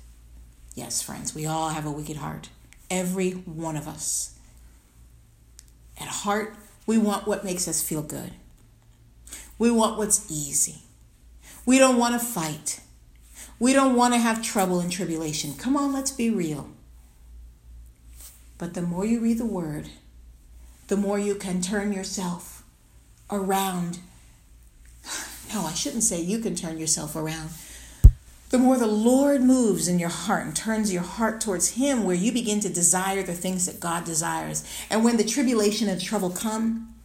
Yes, 0.75 1.03
friends, 1.03 1.35
we 1.35 1.45
all 1.45 1.69
have 1.69 1.85
a 1.85 1.91
wicked 1.91 2.17
heart. 2.17 2.49
Every 2.91 3.33
one 3.33 3.77
of 3.77 3.87
us. 3.87 4.39
At 6.01 6.09
heart, 6.09 6.57
we 6.87 6.97
want 6.97 7.27
what 7.27 7.45
makes 7.45 7.69
us 7.69 7.83
feel 7.83 8.01
good. 8.01 8.33
We 9.59 9.71
want 9.71 9.99
what's 9.99 10.31
easy. 10.31 10.77
We 11.67 11.79
don't 11.79 11.99
want 11.99 12.19
to 12.19 12.27
fight. 12.27 12.81
We 13.59 13.75
don't 13.75 13.97
want 13.97 14.15
to 14.15 14.19
have 14.19 14.43
trouble 14.43 14.81
and 14.81 14.91
tribulation. 14.91 15.53
Come 15.59 15.77
on, 15.77 15.93
let's 15.93 16.11
be 16.11 16.31
real. 16.31 16.71
But 18.59 18.75
the 18.75 18.83
more 18.83 19.05
you 19.05 19.21
read 19.21 19.39
the 19.39 19.47
word, 19.47 19.91
the 20.89 20.97
more 20.97 21.19
you 21.19 21.35
can 21.35 21.61
turn 21.61 21.93
yourself 21.93 22.63
around. 23.31 23.99
No, 25.55 25.65
I 25.65 25.75
shouldn't 25.75 26.03
say 26.03 26.21
you 26.21 26.41
can 26.41 26.57
turn 26.57 26.77
yourself 26.77 27.15
around. 27.15 27.51
The 28.51 28.59
more 28.59 28.77
the 28.77 28.89
Lord 28.89 29.43
moves 29.43 29.87
in 29.87 30.01
your 30.01 30.09
heart 30.09 30.45
and 30.45 30.57
turns 30.57 30.93
your 30.93 31.05
heart 31.05 31.41
towards 31.41 31.71
Him, 31.71 32.03
where 32.03 32.17
you 32.17 32.33
begin 32.33 32.59
to 32.61 32.69
desire 32.69 33.23
the 33.23 33.33
things 33.33 33.65
that 33.67 33.79
God 33.79 34.05
desires. 34.05 34.65
And 34.91 35.05
when 35.05 35.17
the 35.17 35.25
tribulation 35.25 35.89
and 35.89 36.01
trouble 36.01 36.31
come, 36.31 36.96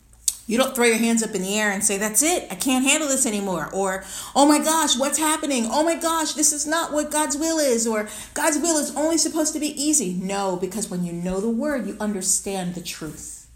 you 0.51 0.58
don't 0.58 0.75
throw 0.75 0.84
your 0.84 0.98
hands 0.98 1.24
up 1.24 1.34
in 1.34 1.43
the 1.43 1.58
air 1.58 1.72
and 1.72 1.81
say, 1.81 1.98
That's 1.98 2.22
it, 2.22 2.46
I 2.51 2.55
can't 2.55 2.84
handle 2.84 3.08
this 3.08 3.25
anymore. 3.25 3.70
Or, 3.72 4.03
Oh 4.36 4.46
my 4.46 4.60
gosh, 4.60 5.00
what's 5.00 5.17
happening? 5.17 5.65
Oh 5.72 5.81
my 5.81 5.96
gosh, 5.96 6.34
this 6.34 6.51
is 6.51 6.67
not 6.67 6.91
what 6.91 7.10
God's 7.10 7.38
will 7.38 7.58
is. 7.58 7.88
Or, 7.88 8.10
God's 8.34 8.58
will 8.58 8.77
is 8.77 8.93
only 8.98 9.17
supposed 9.17 9.53
to 9.53 9.62
be 9.62 9.81
easy. 9.81 10.12
No, 10.12 10.58
because 10.58 10.89
when 10.89 11.05
you 11.05 11.13
know 11.13 11.39
the 11.39 11.50
word, 11.50 11.88
you 11.88 11.96
understand 12.01 12.75
the 12.75 12.81
truth. 12.81 13.48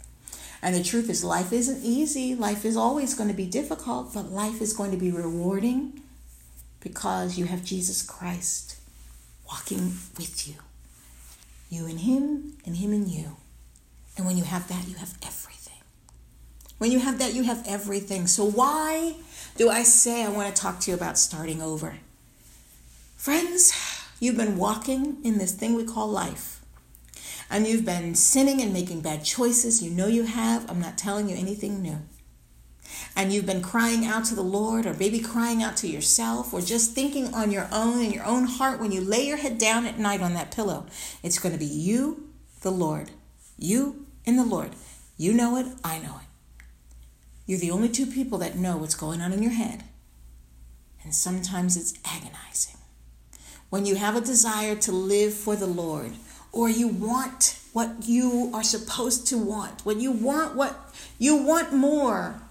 And 0.61 0.73
the 0.73 0.83
truth 0.85 1.09
is, 1.09 1.21
life 1.21 1.51
isn't 1.51 1.83
easy. 1.83 2.33
Life 2.33 2.63
is 2.63 2.77
always 2.77 3.13
going 3.13 3.29
to 3.29 3.35
be 3.35 3.45
difficult, 3.45 4.13
but 4.13 4.31
life 4.31 4.61
is 4.61 4.71
going 4.71 4.91
to 4.91 4.97
be 4.97 5.11
rewarding 5.11 6.01
because 6.79 7.37
you 7.37 7.43
have 7.43 7.65
Jesus 7.65 8.01
Christ 8.01 8.77
walking 9.45 9.97
with 10.17 10.47
you. 10.47 10.55
You 11.69 11.87
and 11.87 11.99
Him, 11.99 12.53
and 12.65 12.77
Him 12.77 12.93
and 12.93 13.09
you. 13.09 13.35
And 14.15 14.25
when 14.25 14.37
you 14.37 14.45
have 14.45 14.69
that, 14.69 14.87
you 14.87 14.95
have 14.95 15.13
everything. 15.21 15.54
When 16.77 16.91
you 16.91 16.99
have 16.99 17.19
that, 17.19 17.33
you 17.33 17.43
have 17.43 17.63
everything. 17.67 18.27
So, 18.27 18.45
why 18.45 19.15
do 19.57 19.69
I 19.69 19.83
say 19.83 20.23
I 20.23 20.29
want 20.29 20.53
to 20.53 20.61
talk 20.61 20.79
to 20.81 20.91
you 20.91 20.97
about 20.97 21.17
starting 21.17 21.61
over? 21.61 21.97
Friends, 23.15 23.73
you've 24.19 24.37
been 24.37 24.57
walking 24.57 25.17
in 25.23 25.37
this 25.37 25.53
thing 25.53 25.73
we 25.73 25.85
call 25.85 26.07
life. 26.07 26.61
And 27.49 27.67
you've 27.67 27.85
been 27.85 28.15
sinning 28.15 28.61
and 28.61 28.73
making 28.73 29.01
bad 29.01 29.23
choices. 29.23 29.81
You 29.81 29.91
know 29.91 30.07
you 30.07 30.23
have. 30.23 30.69
I'm 30.69 30.81
not 30.81 30.97
telling 30.97 31.29
you 31.29 31.35
anything 31.35 31.81
new. 31.81 31.99
And 33.15 33.31
you've 33.31 33.45
been 33.45 33.61
crying 33.61 34.05
out 34.05 34.25
to 34.25 34.35
the 34.35 34.41
Lord, 34.41 34.85
or 34.85 34.93
maybe 34.93 35.19
crying 35.19 35.63
out 35.63 35.77
to 35.77 35.87
yourself, 35.87 36.53
or 36.53 36.61
just 36.61 36.93
thinking 36.93 37.33
on 37.33 37.51
your 37.51 37.67
own 37.71 38.01
in 38.01 38.11
your 38.11 38.25
own 38.25 38.45
heart 38.45 38.79
when 38.79 38.91
you 38.91 39.01
lay 39.01 39.25
your 39.25 39.37
head 39.37 39.57
down 39.57 39.85
at 39.85 39.99
night 39.99 40.21
on 40.21 40.33
that 40.33 40.51
pillow. 40.51 40.85
It's 41.23 41.39
going 41.39 41.53
to 41.53 41.59
be 41.59 41.65
you, 41.65 42.29
the 42.61 42.71
Lord. 42.71 43.11
You 43.57 44.05
and 44.25 44.37
the 44.37 44.43
Lord. 44.43 44.71
You 45.17 45.33
know 45.33 45.55
it, 45.57 45.67
I 45.83 45.99
know 45.99 46.19
it. 46.21 46.24
You're 47.45 47.59
the 47.59 47.71
only 47.71 47.89
two 47.89 48.05
people 48.05 48.37
that 48.39 48.57
know 48.57 48.77
what's 48.77 48.95
going 48.95 49.21
on 49.21 49.33
in 49.33 49.43
your 49.43 49.51
head. 49.51 49.83
And 51.03 51.13
sometimes 51.13 51.77
it's 51.77 51.93
agonizing. 52.03 52.77
When 53.69 53.85
you 53.85 53.95
have 53.95 54.15
a 54.15 54.21
desire 54.21 54.75
to 54.77 54.91
live 54.91 55.33
for 55.33 55.55
the 55.55 55.67
Lord, 55.67 56.13
or 56.51 56.69
you 56.69 56.87
want 56.87 57.59
what 57.73 58.07
you 58.07 58.49
are 58.53 58.63
supposed 58.63 59.27
to 59.27 59.37
want, 59.37 59.85
when 59.85 59.99
you 59.99 60.11
want 60.11 60.55
what 60.55 60.75
you 61.19 61.35
want 61.35 61.73
more 61.73 62.41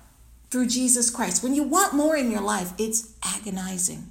through 0.51 0.67
Jesus 0.69 1.11
Christ, 1.11 1.43
when 1.43 1.55
you 1.55 1.63
want 1.65 1.95
more 1.95 2.17
in 2.17 2.31
your 2.31 2.43
life, 2.43 2.73
it's 2.79 3.15
agonizing. 3.25 4.11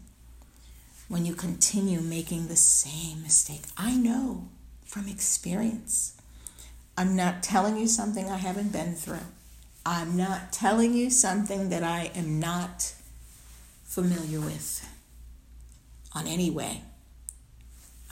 when 1.08 1.26
you 1.26 1.36
continue 1.36 2.00
making 2.02 2.48
the 2.48 2.56
same 2.56 3.22
mistake. 3.22 3.62
I 3.78 3.96
know 3.96 4.48
from 4.86 5.08
experience. 5.08 6.16
I'm 6.98 7.16
not 7.16 7.44
telling 7.44 7.78
you 7.78 7.88
something 7.88 8.30
I 8.30 8.38
haven't 8.38 8.72
been 8.72 8.94
through. 8.96 9.28
I'm 9.86 10.16
not 10.16 10.54
telling 10.54 10.94
you 10.94 11.10
something 11.10 11.70
that 11.70 11.84
I 11.84 12.12
am 12.16 12.40
not 12.40 12.94
familiar 13.84 14.40
with 14.40 14.90
on 16.16 16.26
any 16.26 16.50
way. 16.50 16.82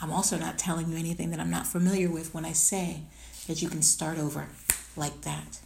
I'm 0.01 0.11
also 0.11 0.37
not 0.37 0.57
telling 0.57 0.91
you 0.91 0.97
anything 0.97 1.31
that 1.31 1.39
I'm 1.39 1.51
not 1.51 1.67
familiar 1.67 2.09
with 2.09 2.33
when 2.33 2.43
I 2.43 2.51
say 2.53 3.01
that 3.47 3.61
you 3.61 3.69
can 3.69 3.81
start 3.81 4.17
over 4.17 4.47
like 4.95 5.21
that. 5.21 5.59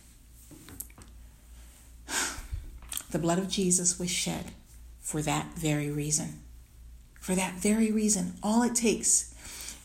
The 3.12 3.20
blood 3.20 3.40
of 3.40 3.48
Jesus 3.48 3.98
was 3.98 4.12
shed 4.12 4.52
for 5.00 5.22
that 5.22 5.54
very 5.56 5.90
reason. 5.90 6.42
For 7.22 7.34
that 7.34 7.54
very 7.54 7.90
reason, 7.90 8.34
all 8.44 8.62
it 8.64 8.76
takes 8.76 9.34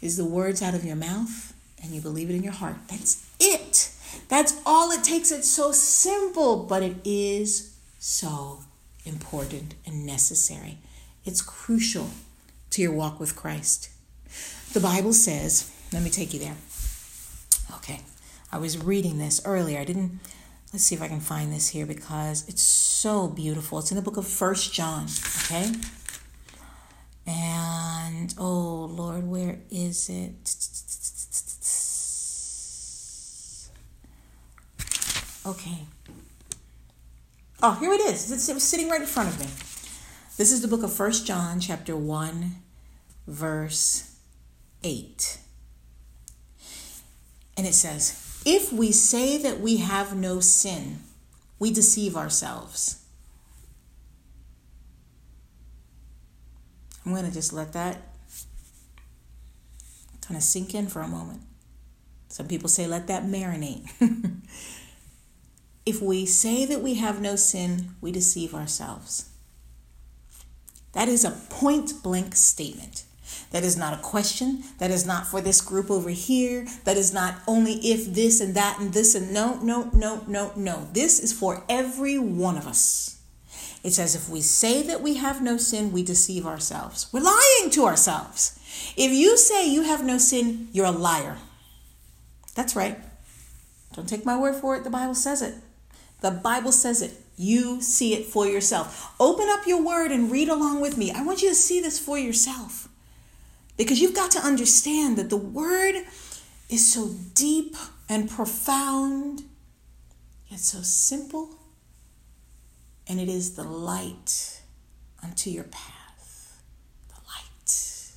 is 0.03 0.17
the 0.17 0.25
words 0.25 0.63
out 0.63 0.75
of 0.75 0.85
your 0.85 0.97
mouth 0.97 1.55
and 1.83 1.93
you 1.93 2.01
believe 2.01 2.29
it 2.29 2.35
in 2.35 2.43
your 2.43 2.53
heart. 2.53 2.77
That's 2.89 3.25
it. 3.39 3.93
That's 4.29 4.61
all 4.65 4.91
it 4.93 5.03
takes. 5.03 5.31
It's 5.31 5.51
so 5.51 5.73
simple, 5.73 6.65
but 6.65 6.83
it 6.83 6.97
is 7.05 7.77
so 7.99 8.61
important 9.05 9.75
and 9.87 10.07
necessary. 10.07 10.79
It's 11.25 11.43
crucial 11.43 12.11
to 12.71 12.83
your 12.83 12.93
walk 12.93 13.19
with 13.19 13.37
Christ. 13.37 13.91
The 14.73 14.81
Bible 14.81 15.13
says, 15.13 15.71
let 15.93 16.03
me 16.03 16.11
take 16.11 16.33
you 16.33 16.41
there. 16.41 16.57
Okay, 17.77 18.01
I 18.53 18.59
was 18.59 18.79
reading 18.79 19.19
this 19.19 19.41
earlier. 19.45 19.81
I 19.81 19.85
didn't, 19.85 20.21
let's 20.73 20.85
see 20.85 20.95
if 20.95 21.03
I 21.03 21.09
can 21.09 21.21
find 21.21 21.53
this 21.53 21.69
here 21.69 21.87
because 21.87 22.49
it's 22.49 22.63
so 22.63 23.29
beautiful. 23.29 23.79
It's 23.81 23.91
in 23.91 23.97
the 23.97 24.03
book 24.03 24.17
of 24.17 24.27
First 24.27 24.73
John, 24.73 25.07
okay? 25.45 25.73
And 27.27 28.35
oh 28.39 28.87
Lord, 28.91 29.27
where 29.27 29.59
is 29.71 30.09
it? 30.09 30.80
Okay. 35.51 35.87
Oh, 37.63 37.73
here 37.75 37.93
it 37.93 38.01
is. 38.01 38.31
It's, 38.33 38.49
it 38.49 38.55
was 38.55 38.63
sitting 38.63 38.89
right 38.89 39.01
in 39.01 39.07
front 39.07 39.29
of 39.29 39.39
me. 39.39 39.47
This 40.37 40.53
is 40.53 40.63
the 40.63 40.69
book 40.69 40.83
of 40.83 40.93
First 40.93 41.27
John, 41.27 41.61
chapter 41.61 41.97
1, 41.97 42.53
verse 43.27 44.17
8. 44.83 45.39
And 47.57 47.67
it 47.67 47.75
says, 47.75 48.43
If 48.47 48.73
we 48.73 48.93
say 48.93 49.37
that 49.39 49.61
we 49.61 49.79
have 49.79 50.17
no 50.17 50.41
sin, 50.41 51.01
we 51.59 51.71
deceive 51.71 52.17
ourselves 52.17 53.01
I'm 57.05 57.13
going 57.13 57.25
to 57.25 57.33
just 57.33 57.53
let 57.53 57.73
that 57.73 57.97
kind 60.21 60.37
of 60.37 60.43
sink 60.43 60.75
in 60.75 60.87
for 60.87 61.01
a 61.01 61.09
moment. 61.09 61.43
Some 62.29 62.47
people 62.47 62.69
say, 62.69 62.87
let 62.87 63.09
that 63.09 63.25
marinate. 63.25 63.89
if 65.91 66.01
we 66.01 66.25
say 66.25 66.65
that 66.65 66.81
we 66.81 66.95
have 66.95 67.21
no 67.21 67.35
sin, 67.37 67.97
we 68.01 68.13
deceive 68.13 68.55
ourselves. 68.55 69.29
That 70.93 71.09
is 71.09 71.25
a 71.25 71.33
point 71.51 72.03
blank 72.03 72.37
statement. 72.37 73.05
That 73.51 73.65
is 73.65 73.77
not 73.77 73.93
a 73.93 74.03
question. 74.03 74.63
That 74.79 74.93
is 74.93 75.05
not 75.05 75.27
for 75.27 75.41
this 75.41 75.61
group 75.61 75.91
over 75.91 76.11
here. 76.11 76.67
That 76.85 76.97
is 76.97 77.13
not 77.13 77.35
only 77.49 77.75
if 77.75 78.15
this 78.15 78.41
and 78.41 78.55
that 78.55 78.79
and 78.79 78.93
this 78.93 79.17
and 79.17 79.35
no, 79.35 79.59
no, 79.63 79.91
no, 79.93 80.23
no, 80.29 80.53
no. 80.55 80.89
This 80.93 81.19
is 81.19 81.33
for 81.33 81.65
every 81.69 82.19
one 82.19 82.57
of 82.57 82.69
us. 82.69 83.21
It 83.83 83.91
says, 83.91 84.15
if 84.15 84.29
we 84.29 84.41
say 84.41 84.83
that 84.83 85.03
we 85.03 85.15
have 85.15 85.43
no 85.43 85.57
sin, 85.57 85.91
we 85.91 86.05
deceive 86.05 86.47
ourselves. 86.47 87.09
We're 87.13 87.21
lying 87.21 87.71
to 87.71 87.85
ourselves. 87.87 88.59
If 88.97 89.11
you 89.11 89.37
say 89.37 89.69
you 89.69 89.83
have 89.83 90.05
no 90.05 90.19
sin, 90.19 90.69
you're 90.73 90.87
a 90.87 90.93
liar. 90.93 91.39
That's 92.55 92.77
right. 92.77 92.99
Don't 93.95 94.09
take 94.09 94.25
my 94.25 94.39
word 94.39 94.55
for 94.55 94.77
it. 94.77 94.85
The 94.85 94.91
Bible 94.91 95.15
says 95.17 95.43
it. 95.43 95.55
The 96.21 96.31
Bible 96.31 96.73
says 96.73 97.03
it. 97.03 97.13
You 97.37 97.81
see 97.81 98.15
it 98.15 98.27
for 98.27 98.47
yourself. 98.47 99.15
Open 99.19 99.49
up 99.49 99.67
your 99.67 99.83
word 99.83 100.13
and 100.13 100.31
read 100.31 100.49
along 100.49 100.81
with 100.81 100.99
me. 100.99 101.11
I 101.11 101.23
want 101.23 101.43
you 101.43 101.49
to 101.49 101.55
see 101.55 101.81
this 101.81 101.99
for 101.99 102.19
yourself. 102.19 102.89
Because 103.77 104.01
you've 104.01 104.15
got 104.15 104.31
to 104.33 104.39
understand 104.41 105.17
that 105.17 105.31
the 105.31 105.39
word 105.39 105.95
is 106.69 106.93
so 106.93 107.11
deep 107.35 107.77
and 108.09 108.29
profound, 108.29 109.45
yet 110.49 110.61
so 110.61 110.83
simple 110.83 111.61
and 113.11 113.19
it 113.19 113.29
is 113.29 113.57
the 113.57 113.65
light 113.65 114.61
unto 115.21 115.51
your 115.51 115.65
path. 115.65 116.63
The 117.09 117.17
light. 117.27 118.13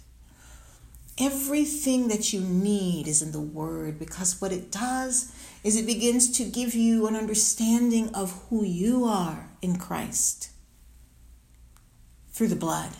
Everything 1.17 2.09
that 2.09 2.31
you 2.31 2.41
need 2.41 3.07
is 3.07 3.23
in 3.23 3.31
the 3.31 3.41
Word 3.41 3.97
because 3.97 4.39
what 4.39 4.51
it 4.51 4.71
does 4.71 5.33
is 5.63 5.77
it 5.77 5.85
begins 5.85 6.29
to 6.37 6.43
give 6.43 6.73
you 6.73 7.07
an 7.07 7.15
understanding 7.15 8.13
of 8.13 8.43
who 8.49 8.65
you 8.65 9.05
are 9.05 9.49
in 9.61 9.77
Christ 9.77 10.49
through 12.31 12.49
the 12.49 12.55
blood. 12.55 12.91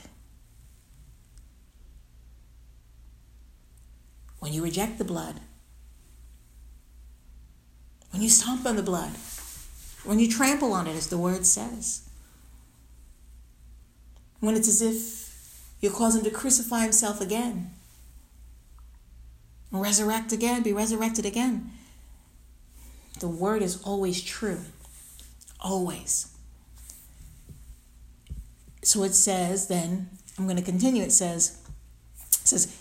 When 4.39 4.54
you 4.54 4.63
reject 4.63 4.97
the 4.97 5.04
blood, 5.04 5.41
when 8.12 8.21
you 8.21 8.30
stomp 8.30 8.65
on 8.65 8.76
the 8.76 8.84
blood, 8.84 9.12
when 10.06 10.19
you 10.19 10.30
trample 10.30 10.73
on 10.73 10.88
it, 10.88 10.95
as 10.95 11.08
the 11.08 11.17
word 11.17 11.45
says. 11.45 12.08
When 14.39 14.56
it's 14.56 14.67
as 14.67 14.82
if 14.82 15.73
you 15.82 15.89
cause 15.89 16.15
him 16.15 16.23
to 16.23 16.30
crucify 16.30 16.84
himself 16.84 17.21
again, 17.21 17.71
resurrect 19.71 20.32
again, 20.32 20.62
be 20.62 20.73
resurrected 20.73 21.26
again. 21.26 21.71
The 23.24 23.30
word 23.30 23.62
is 23.62 23.82
always 23.84 24.22
true. 24.22 24.60
Always. 25.62 26.28
So 28.82 29.04
it 29.04 29.16
says 29.16 29.70
then, 29.70 30.10
I'm 30.38 30.44
going 30.44 30.58
to 30.58 30.62
continue. 30.62 31.04
It 31.04 31.14
says, 31.14 31.58
it 32.20 32.48
says, 32.50 32.78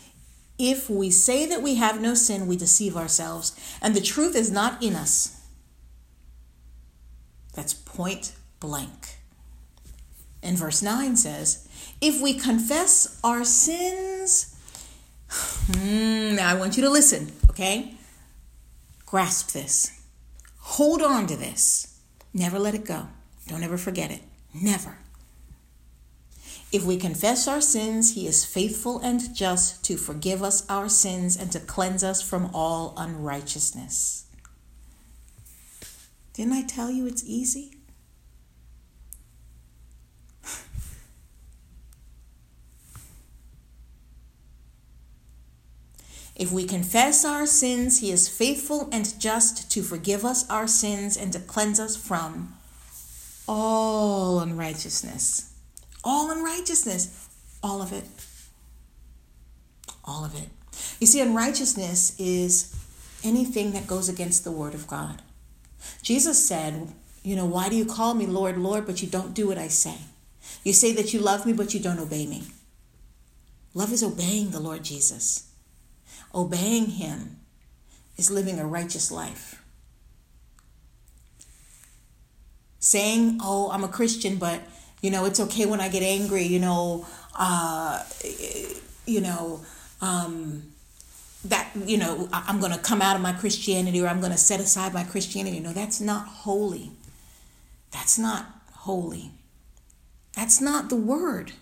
if 0.58 0.90
we 0.90 1.12
say 1.12 1.46
that 1.46 1.62
we 1.62 1.76
have 1.76 2.00
no 2.00 2.14
sin, 2.14 2.48
we 2.48 2.56
deceive 2.56 2.96
ourselves, 2.96 3.54
and 3.80 3.94
the 3.94 4.00
truth 4.00 4.34
is 4.34 4.50
not 4.50 4.82
in 4.82 4.96
us. 4.96 5.40
That's 7.54 7.72
point 7.72 8.32
blank. 8.58 9.18
And 10.42 10.58
verse 10.58 10.82
9 10.82 11.14
says, 11.18 11.68
If 12.00 12.20
we 12.20 12.34
confess 12.34 13.20
our 13.22 13.44
sins, 13.44 14.56
hmm, 15.30 16.34
now 16.34 16.50
I 16.50 16.54
want 16.54 16.76
you 16.76 16.82
to 16.82 16.90
listen, 16.90 17.30
okay? 17.48 17.94
Grasp 19.06 19.52
this. 19.52 20.01
Hold 20.62 21.02
on 21.02 21.26
to 21.26 21.36
this. 21.36 21.98
Never 22.32 22.58
let 22.58 22.74
it 22.74 22.84
go. 22.84 23.08
Don't 23.48 23.62
ever 23.62 23.76
forget 23.76 24.10
it. 24.10 24.22
Never. 24.54 24.96
If 26.70 26.84
we 26.84 26.96
confess 26.96 27.46
our 27.46 27.60
sins, 27.60 28.14
he 28.14 28.26
is 28.26 28.46
faithful 28.46 28.98
and 29.00 29.34
just 29.34 29.84
to 29.84 29.96
forgive 29.96 30.42
us 30.42 30.66
our 30.70 30.88
sins 30.88 31.36
and 31.36 31.52
to 31.52 31.60
cleanse 31.60 32.02
us 32.02 32.22
from 32.22 32.50
all 32.54 32.94
unrighteousness. 32.96 34.24
Didn't 36.32 36.54
I 36.54 36.62
tell 36.62 36.90
you 36.90 37.06
it's 37.06 37.24
easy? 37.24 37.76
If 46.34 46.50
we 46.50 46.64
confess 46.64 47.24
our 47.24 47.46
sins, 47.46 48.00
he 48.00 48.10
is 48.10 48.28
faithful 48.28 48.88
and 48.90 49.18
just 49.20 49.70
to 49.70 49.82
forgive 49.82 50.24
us 50.24 50.48
our 50.48 50.66
sins 50.66 51.16
and 51.16 51.32
to 51.32 51.38
cleanse 51.38 51.78
us 51.78 51.96
from 51.96 52.54
all 53.46 54.40
unrighteousness. 54.40 55.52
All 56.04 56.30
unrighteousness. 56.30 57.28
All 57.62 57.82
of 57.82 57.92
it. 57.92 58.04
All 60.04 60.24
of 60.24 60.34
it. 60.34 60.48
You 61.00 61.06
see, 61.06 61.20
unrighteousness 61.20 62.18
is 62.18 62.74
anything 63.22 63.72
that 63.72 63.86
goes 63.86 64.08
against 64.08 64.44
the 64.44 64.50
Word 64.50 64.74
of 64.74 64.86
God. 64.86 65.22
Jesus 66.02 66.46
said, 66.46 66.88
You 67.22 67.36
know, 67.36 67.46
why 67.46 67.68
do 67.68 67.76
you 67.76 67.84
call 67.84 68.14
me 68.14 68.26
Lord, 68.26 68.56
Lord, 68.56 68.86
but 68.86 69.02
you 69.02 69.08
don't 69.08 69.34
do 69.34 69.48
what 69.48 69.58
I 69.58 69.68
say? 69.68 69.96
You 70.64 70.72
say 70.72 70.92
that 70.92 71.12
you 71.12 71.20
love 71.20 71.46
me, 71.46 71.52
but 71.52 71.74
you 71.74 71.80
don't 71.80 71.98
obey 71.98 72.26
me. 72.26 72.44
Love 73.74 73.92
is 73.92 74.02
obeying 74.02 74.50
the 74.50 74.60
Lord 74.60 74.82
Jesus. 74.82 75.51
Obeying 76.34 76.86
Him 76.86 77.40
is 78.16 78.30
living 78.30 78.58
a 78.58 78.66
righteous 78.66 79.10
life. 79.10 79.62
Saying, 82.78 83.38
Oh, 83.42 83.70
I'm 83.70 83.84
a 83.84 83.88
Christian, 83.88 84.36
but 84.36 84.60
you 85.00 85.10
know, 85.10 85.24
it's 85.24 85.40
okay 85.40 85.66
when 85.66 85.80
I 85.80 85.88
get 85.88 86.02
angry, 86.02 86.44
you 86.44 86.60
know, 86.60 87.06
uh, 87.36 88.02
you 89.06 89.20
know, 89.20 89.60
um, 90.00 90.72
that 91.44 91.68
you 91.86 91.98
know 91.98 92.28
i'm 92.32 92.60
going 92.60 92.72
to 92.72 92.78
come 92.78 93.02
out 93.02 93.16
of 93.16 93.22
my 93.22 93.32
christianity 93.32 94.00
or 94.00 94.06
i'm 94.06 94.20
going 94.20 94.32
to 94.32 94.38
set 94.38 94.60
aside 94.60 94.94
my 94.94 95.02
christianity. 95.02 95.58
No 95.60 95.72
that's 95.72 96.00
not 96.00 96.26
holy. 96.26 96.92
That's 97.90 98.18
not 98.18 98.46
holy. 98.72 99.32
That's 100.34 100.60
not 100.60 100.88
the 100.88 100.96
word 100.96 101.52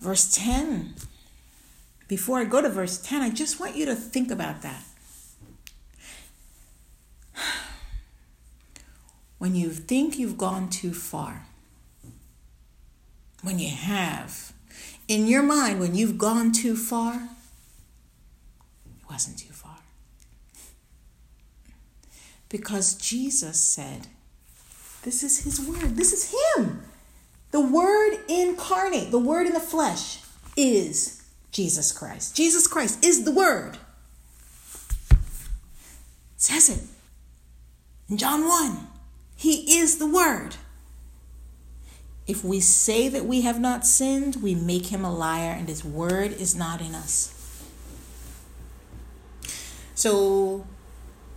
Verse 0.00 0.34
10. 0.34 0.94
Before 2.08 2.40
I 2.40 2.44
go 2.44 2.60
to 2.60 2.68
verse 2.68 2.98
10, 2.98 3.22
I 3.22 3.30
just 3.30 3.60
want 3.60 3.76
you 3.76 3.86
to 3.86 3.94
think 3.94 4.30
about 4.30 4.62
that. 4.62 4.84
When 9.38 9.54
you 9.54 9.70
think 9.70 10.18
you've 10.18 10.36
gone 10.36 10.68
too 10.68 10.92
far, 10.92 11.46
when 13.42 13.58
you 13.58 13.70
have, 13.70 14.52
in 15.08 15.26
your 15.26 15.42
mind, 15.42 15.80
when 15.80 15.94
you've 15.94 16.18
gone 16.18 16.52
too 16.52 16.76
far, 16.76 17.14
it 17.14 19.10
wasn't 19.10 19.38
too 19.38 19.54
far. 19.54 19.78
Because 22.50 22.96
Jesus 22.96 23.58
said, 23.58 24.08
This 25.04 25.22
is 25.22 25.44
His 25.44 25.58
Word, 25.58 25.96
this 25.96 26.12
is 26.12 26.34
Him. 26.56 26.82
The 27.50 27.60
Word 27.60 28.18
incarnate, 28.28 29.10
the 29.10 29.18
Word 29.18 29.46
in 29.46 29.52
the 29.52 29.60
flesh 29.60 30.20
is 30.56 31.22
Jesus 31.50 31.92
Christ. 31.92 32.36
Jesus 32.36 32.66
Christ 32.66 33.04
is 33.04 33.24
the 33.24 33.32
Word. 33.32 33.78
It 35.10 35.16
says 36.36 36.68
it 36.68 36.82
in 38.08 38.16
John 38.16 38.46
1. 38.46 38.86
He 39.36 39.78
is 39.78 39.98
the 39.98 40.06
Word. 40.06 40.56
If 42.30 42.44
we 42.44 42.60
say 42.60 43.08
that 43.08 43.24
we 43.24 43.40
have 43.40 43.58
not 43.58 43.84
sinned, 43.84 44.36
we 44.40 44.54
make 44.54 44.86
him 44.86 45.04
a 45.04 45.12
liar 45.12 45.50
and 45.50 45.68
his 45.68 45.84
word 45.84 46.30
is 46.30 46.54
not 46.54 46.80
in 46.80 46.94
us. 46.94 47.34
So, 49.96 50.64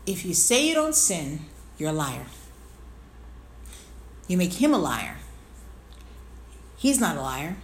if 0.06 0.24
you 0.24 0.36
say 0.36 0.68
you 0.68 0.76
don't 0.76 0.94
sin, 0.94 1.40
you're 1.80 1.90
a 1.90 1.94
liar. 1.94 2.28
You 4.28 4.38
make 4.38 4.54
him 4.54 4.72
a 4.72 4.78
liar. 4.78 5.18
He's 6.84 7.00
not 7.00 7.16
a 7.16 7.22
liar. 7.22 7.56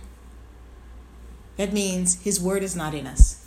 That 1.57 1.73
means 1.73 2.21
his 2.21 2.39
word 2.39 2.63
is 2.63 2.73
not 2.73 2.93
in 2.93 3.05
us. 3.05 3.45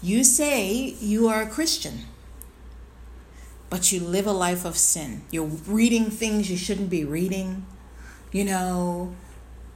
You 0.00 0.22
say 0.22 0.94
you 1.00 1.26
are 1.26 1.42
a 1.42 1.48
Christian, 1.48 2.04
but 3.68 3.90
you 3.90 3.98
live 3.98 4.28
a 4.28 4.32
life 4.32 4.64
of 4.64 4.76
sin. 4.76 5.22
You're 5.32 5.46
reading 5.66 6.04
things 6.04 6.48
you 6.48 6.56
shouldn't 6.56 6.88
be 6.88 7.04
reading. 7.04 7.66
You 8.30 8.44
know, 8.44 9.16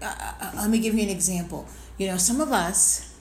uh, 0.01 0.05
uh, 0.05 0.35
uh 0.41 0.53
let 0.55 0.71
me 0.71 0.79
give 0.79 0.95
you 0.95 1.03
an 1.03 1.11
example. 1.11 1.67
You 1.99 2.07
know, 2.07 2.17
some 2.17 2.41
of 2.41 2.53
us, 2.53 3.17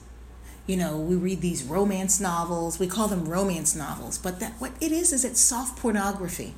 you 0.68 0.76
know, 0.76 0.96
we 0.96 1.16
read 1.16 1.40
these 1.40 1.64
romance 1.64 2.20
novels. 2.20 2.78
We 2.78 2.86
call 2.86 3.08
them 3.08 3.24
romance 3.24 3.74
novels, 3.74 4.16
but 4.16 4.38
that 4.38 4.52
what 4.60 4.70
it 4.80 4.92
is 4.92 5.12
is 5.12 5.24
it's 5.24 5.40
soft 5.40 5.76
pornography. 5.76 6.54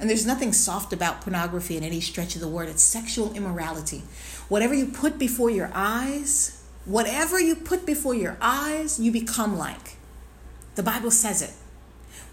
And 0.00 0.08
there's 0.08 0.26
nothing 0.26 0.54
soft 0.54 0.94
about 0.94 1.20
pornography 1.20 1.76
in 1.76 1.84
any 1.84 2.00
stretch 2.00 2.34
of 2.34 2.40
the 2.40 2.48
word. 2.48 2.70
It's 2.70 2.82
sexual 2.82 3.34
immorality. 3.34 4.02
Whatever 4.48 4.72
you 4.72 4.86
put 4.86 5.18
before 5.18 5.50
your 5.50 5.70
eyes, 5.74 6.64
whatever 6.86 7.38
you 7.38 7.54
put 7.54 7.84
before 7.84 8.14
your 8.14 8.38
eyes, 8.40 8.98
you 8.98 9.12
become 9.12 9.58
like. 9.58 9.98
The 10.74 10.82
Bible 10.82 11.10
says 11.10 11.42
it. 11.42 11.52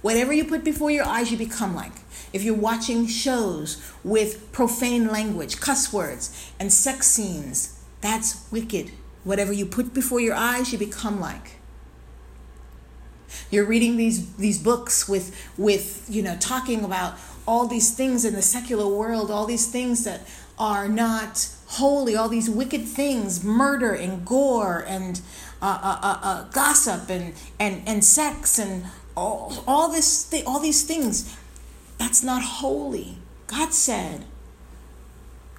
Whatever 0.02 0.32
you 0.32 0.46
put 0.46 0.64
before 0.64 0.90
your 0.90 1.04
eyes, 1.04 1.30
you 1.30 1.38
become 1.38 1.76
like. 1.76 1.92
If 2.32 2.44
you're 2.44 2.56
watching 2.56 3.06
shows 3.06 3.82
with 4.02 4.52
profane 4.54 5.08
language, 5.08 5.60
cuss 5.60 5.92
words, 5.92 6.52
and 6.60 6.72
sex 6.72 7.08
scenes, 7.08 7.78
that's 8.00 8.50
wicked. 8.50 8.92
Whatever 9.26 9.52
you 9.52 9.66
put 9.66 9.94
before 9.94 10.22
your 10.22 10.36
eyes, 10.36 10.72
you 10.72 10.78
become 10.80 11.20
like. 11.20 11.58
You're 13.52 13.66
reading 13.66 13.98
these 13.98 14.34
these 14.36 14.58
books 14.58 15.08
with 15.08 15.36
with 15.58 16.06
you 16.10 16.22
know 16.22 16.38
talking 16.40 16.84
about 16.84 17.18
all 17.48 17.66
these 17.66 17.94
things 17.94 18.26
in 18.26 18.34
the 18.34 18.42
secular 18.42 18.88
world, 18.88 19.32
all 19.32 19.46
these 19.46 19.72
things 19.72 20.04
that 20.04 20.22
are 20.60 20.88
not 20.90 21.50
holy, 21.68 22.16
all 22.16 22.28
these 22.28 22.50
wicked 22.50 22.84
things, 22.84 23.44
murder 23.44 23.94
and 23.94 24.26
gore 24.26 24.84
and 24.88 25.22
uh, 25.62 25.80
uh, 25.82 26.00
uh, 26.02 26.20
uh, 26.22 26.44
gossip 26.50 27.10
and, 27.10 27.34
and, 27.60 27.82
and 27.88 28.04
sex 28.04 28.60
and 28.60 28.86
all, 29.16 29.64
all, 29.66 29.90
this 29.90 30.30
th- 30.30 30.46
all 30.46 30.60
these 30.60 30.84
things. 30.84 31.36
That's 31.98 32.22
not 32.22 32.44
holy. 32.44 33.18
God 33.48 33.74
said, 33.74 34.26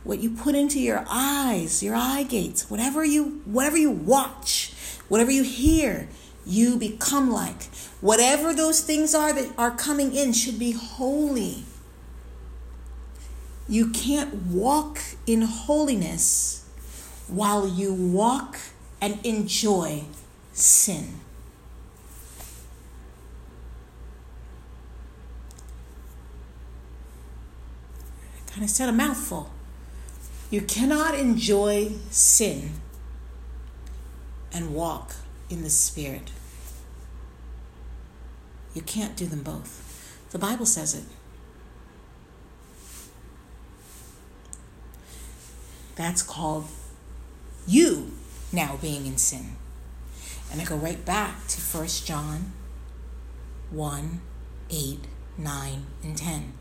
what 0.05 0.21
you 0.21 0.31
put 0.31 0.55
into 0.55 0.81
your 0.81 1.05
eyes, 1.09 1.83
your 1.83 1.95
eye 1.95 2.23
gates, 2.23 2.71
whatever 2.71 3.05
you 3.05 3.43
whatever 3.45 3.77
you 3.77 3.91
watch, 3.91 4.73
whatever 5.09 5.31
you 5.31 5.43
hear, 5.43 6.09
you 6.47 6.77
become 6.79 7.31
like. 7.31 7.65
Whatever 8.01 8.55
those 8.55 8.81
things 8.81 9.15
are 9.15 9.33
that 9.33 9.53
are 9.59 9.73
coming 9.73 10.15
in 10.15 10.33
should 10.33 10.59
be 10.59 10.73
holy. 10.73 11.65
You 13.69 13.91
can't 13.91 14.35
walk 14.47 14.99
in 15.27 15.43
holiness 15.43 16.65
while 17.29 17.69
you 17.69 17.93
walk 17.93 18.57
and 19.01 19.19
enjoy 19.25 20.05
sin. 20.55 21.21
I 28.37 28.51
kind 28.51 28.65
of 28.65 28.71
said 28.71 28.89
a 28.89 28.93
mouthful. 28.93 29.51
You 30.51 30.63
cannot 30.63 31.15
enjoy 31.15 31.93
sin 32.11 32.71
and 34.51 34.75
walk 34.75 35.15
in 35.51 35.63
the 35.63 35.69
Spirit. 35.69 36.33
You 38.73 38.81
can't 38.81 39.15
do 39.15 39.27
them 39.27 39.43
both. 39.43 39.85
The 40.31 40.39
Bible 40.39 40.65
says 40.65 40.95
it. 40.95 41.05
That's 45.99 46.23
called 46.23 46.69
you 47.67 48.13
now 48.53 48.79
being 48.81 49.05
in 49.05 49.19
sin. 49.19 49.57
And 50.51 50.61
I 50.61 50.65
go 50.65 50.77
right 50.77 51.05
back 51.05 51.49
to 51.49 51.61
1 51.61 51.87
John 52.05 52.53
1 53.71 54.21
8, 54.71 54.99
9, 55.37 55.87
and 56.05 56.17
10. 56.17 56.53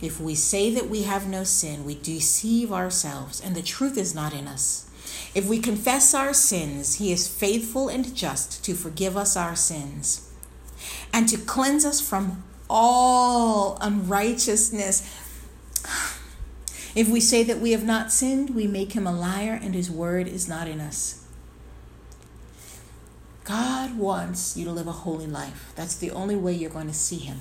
If 0.00 0.18
we 0.20 0.34
say 0.34 0.74
that 0.74 0.88
we 0.88 1.02
have 1.02 1.28
no 1.28 1.44
sin, 1.44 1.84
we 1.84 1.96
deceive 1.96 2.72
ourselves, 2.72 3.40
and 3.40 3.54
the 3.54 3.62
truth 3.62 3.98
is 3.98 4.14
not 4.14 4.32
in 4.32 4.48
us. 4.48 4.90
If 5.34 5.46
we 5.46 5.58
confess 5.58 6.14
our 6.14 6.32
sins, 6.32 6.94
he 6.94 7.12
is 7.12 7.28
faithful 7.28 7.88
and 7.88 8.14
just 8.14 8.64
to 8.64 8.74
forgive 8.74 9.18
us 9.18 9.36
our 9.36 9.54
sins 9.54 10.30
and 11.12 11.28
to 11.28 11.36
cleanse 11.36 11.84
us 11.84 12.00
from 12.00 12.42
all 12.70 13.76
unrighteousness. 13.82 15.02
If 16.94 17.08
we 17.08 17.20
say 17.20 17.42
that 17.42 17.58
we 17.58 17.72
have 17.72 17.84
not 17.84 18.12
sinned, 18.12 18.50
we 18.50 18.66
make 18.66 18.92
him 18.92 19.06
a 19.06 19.12
liar 19.12 19.58
and 19.60 19.74
his 19.74 19.90
word 19.90 20.28
is 20.28 20.48
not 20.48 20.68
in 20.68 20.80
us. 20.80 21.24
God 23.42 23.98
wants 23.98 24.56
you 24.56 24.64
to 24.64 24.70
live 24.70 24.86
a 24.86 24.92
holy 24.92 25.26
life. 25.26 25.72
That's 25.76 25.96
the 25.96 26.10
only 26.12 26.36
way 26.36 26.52
you're 26.54 26.70
going 26.70 26.86
to 26.86 26.94
see 26.94 27.18
him. 27.18 27.40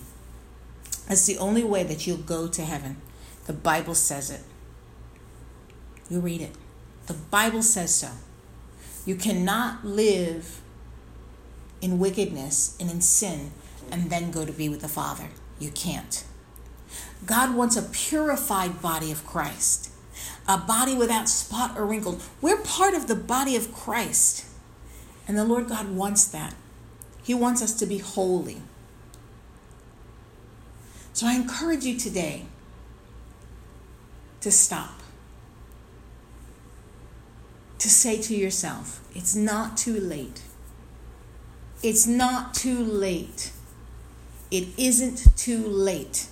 That's 1.08 1.26
the 1.26 1.38
only 1.38 1.64
way 1.64 1.84
that 1.84 2.08
you'll 2.08 2.18
go 2.18 2.48
to 2.48 2.62
heaven. 2.64 2.98
The 3.46 3.54
Bible 3.54 3.96
says 3.96 4.30
it. 4.30 4.42
You 6.10 6.20
read 6.20 6.42
it. 6.42 6.56
The 7.08 7.14
Bible 7.14 7.62
says 7.62 7.94
so. 7.96 8.10
You 9.06 9.16
cannot 9.16 9.86
live 9.86 10.62
in 11.82 12.00
wickedness 12.00 12.76
and 12.80 12.90
in 12.90 13.02
sin 13.02 13.52
and 13.92 14.10
then 14.10 14.32
go 14.32 14.46
to 14.46 14.52
be 14.52 14.70
with 14.70 14.82
the 14.82 14.88
Father. 14.88 15.30
You 15.60 15.70
can't. 15.72 16.24
God 17.26 17.56
wants 17.56 17.76
a 17.76 17.82
purified 17.82 18.82
body 18.82 19.12
of 19.12 19.26
Christ, 19.26 19.92
a 20.48 20.58
body 20.58 20.96
without 20.96 21.30
spot 21.30 21.78
or 21.78 21.86
wrinkle. 21.86 22.20
We're 22.42 22.62
part 22.62 22.94
of 22.94 23.08
the 23.08 23.16
body 23.16 23.56
of 23.56 23.74
Christ. 23.74 24.46
And 25.28 25.38
the 25.38 25.46
Lord 25.46 25.70
God 25.70 25.90
wants 25.90 26.26
that. 26.26 26.54
He 27.24 27.34
wants 27.34 27.62
us 27.62 27.74
to 27.76 27.86
be 27.86 28.00
holy. 28.00 28.62
So 31.14 31.28
I 31.28 31.36
encourage 31.36 31.86
you 31.86 31.98
today 31.98 32.48
to 34.42 34.52
stop. 34.52 35.00
To 37.80 37.90
say 37.90 38.22
to 38.22 38.36
yourself, 38.36 39.02
it's 39.16 39.36
not 39.36 39.78
too 39.78 40.00
late. 40.00 40.42
It's 41.82 42.08
not 42.08 42.54
too 42.54 42.84
late. 42.84 43.52
It 44.52 44.68
isn't 44.78 45.38
too 45.38 45.66
late. 45.66 46.28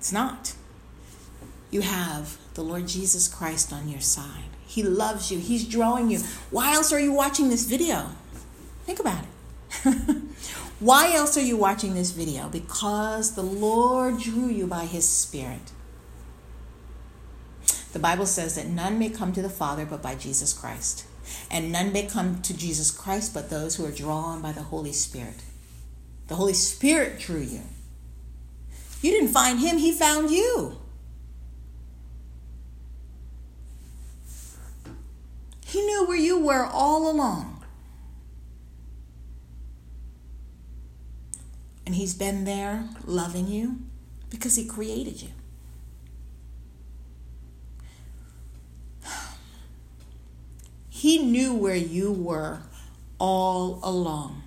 It's 0.00 0.12
not. 0.12 0.54
You 1.70 1.82
have 1.82 2.38
the 2.54 2.62
Lord 2.62 2.88
Jesus 2.88 3.28
Christ 3.28 3.70
on 3.70 3.86
your 3.86 4.00
side. 4.00 4.48
He 4.66 4.82
loves 4.82 5.30
you. 5.30 5.38
He's 5.38 5.68
drawing 5.68 6.10
you. 6.10 6.20
Why 6.50 6.72
else 6.72 6.90
are 6.90 6.98
you 6.98 7.12
watching 7.12 7.50
this 7.50 7.66
video? 7.66 8.06
Think 8.86 8.98
about 8.98 9.24
it. 9.24 10.16
Why 10.80 11.12
else 11.12 11.36
are 11.36 11.42
you 11.42 11.58
watching 11.58 11.94
this 11.94 12.12
video? 12.12 12.48
Because 12.48 13.34
the 13.34 13.42
Lord 13.42 14.18
drew 14.20 14.46
you 14.46 14.66
by 14.66 14.86
His 14.86 15.06
Spirit. 15.06 15.70
The 17.92 17.98
Bible 17.98 18.24
says 18.24 18.54
that 18.54 18.68
none 18.68 18.98
may 18.98 19.10
come 19.10 19.34
to 19.34 19.42
the 19.42 19.50
Father 19.50 19.84
but 19.84 20.00
by 20.00 20.14
Jesus 20.14 20.54
Christ. 20.54 21.04
And 21.50 21.70
none 21.70 21.92
may 21.92 22.06
come 22.06 22.40
to 22.40 22.56
Jesus 22.56 22.90
Christ 22.90 23.34
but 23.34 23.50
those 23.50 23.76
who 23.76 23.84
are 23.84 23.92
drawn 23.92 24.40
by 24.40 24.52
the 24.52 24.62
Holy 24.62 24.92
Spirit. 24.92 25.42
The 26.28 26.36
Holy 26.36 26.54
Spirit 26.54 27.20
drew 27.20 27.42
you. 27.42 27.64
You 29.00 29.12
didn't 29.12 29.28
find 29.28 29.58
him, 29.58 29.78
he 29.78 29.92
found 29.92 30.30
you. 30.30 30.76
He 35.64 35.80
knew 35.86 36.06
where 36.06 36.16
you 36.16 36.38
were 36.38 36.66
all 36.66 37.10
along. 37.10 37.64
And 41.86 41.94
he's 41.94 42.12
been 42.14 42.44
there 42.44 42.88
loving 43.04 43.48
you 43.48 43.78
because 44.28 44.56
he 44.56 44.66
created 44.66 45.22
you. 45.22 45.30
He 50.88 51.24
knew 51.24 51.54
where 51.54 51.76
you 51.76 52.12
were 52.12 52.60
all 53.18 53.80
along. 53.82 54.42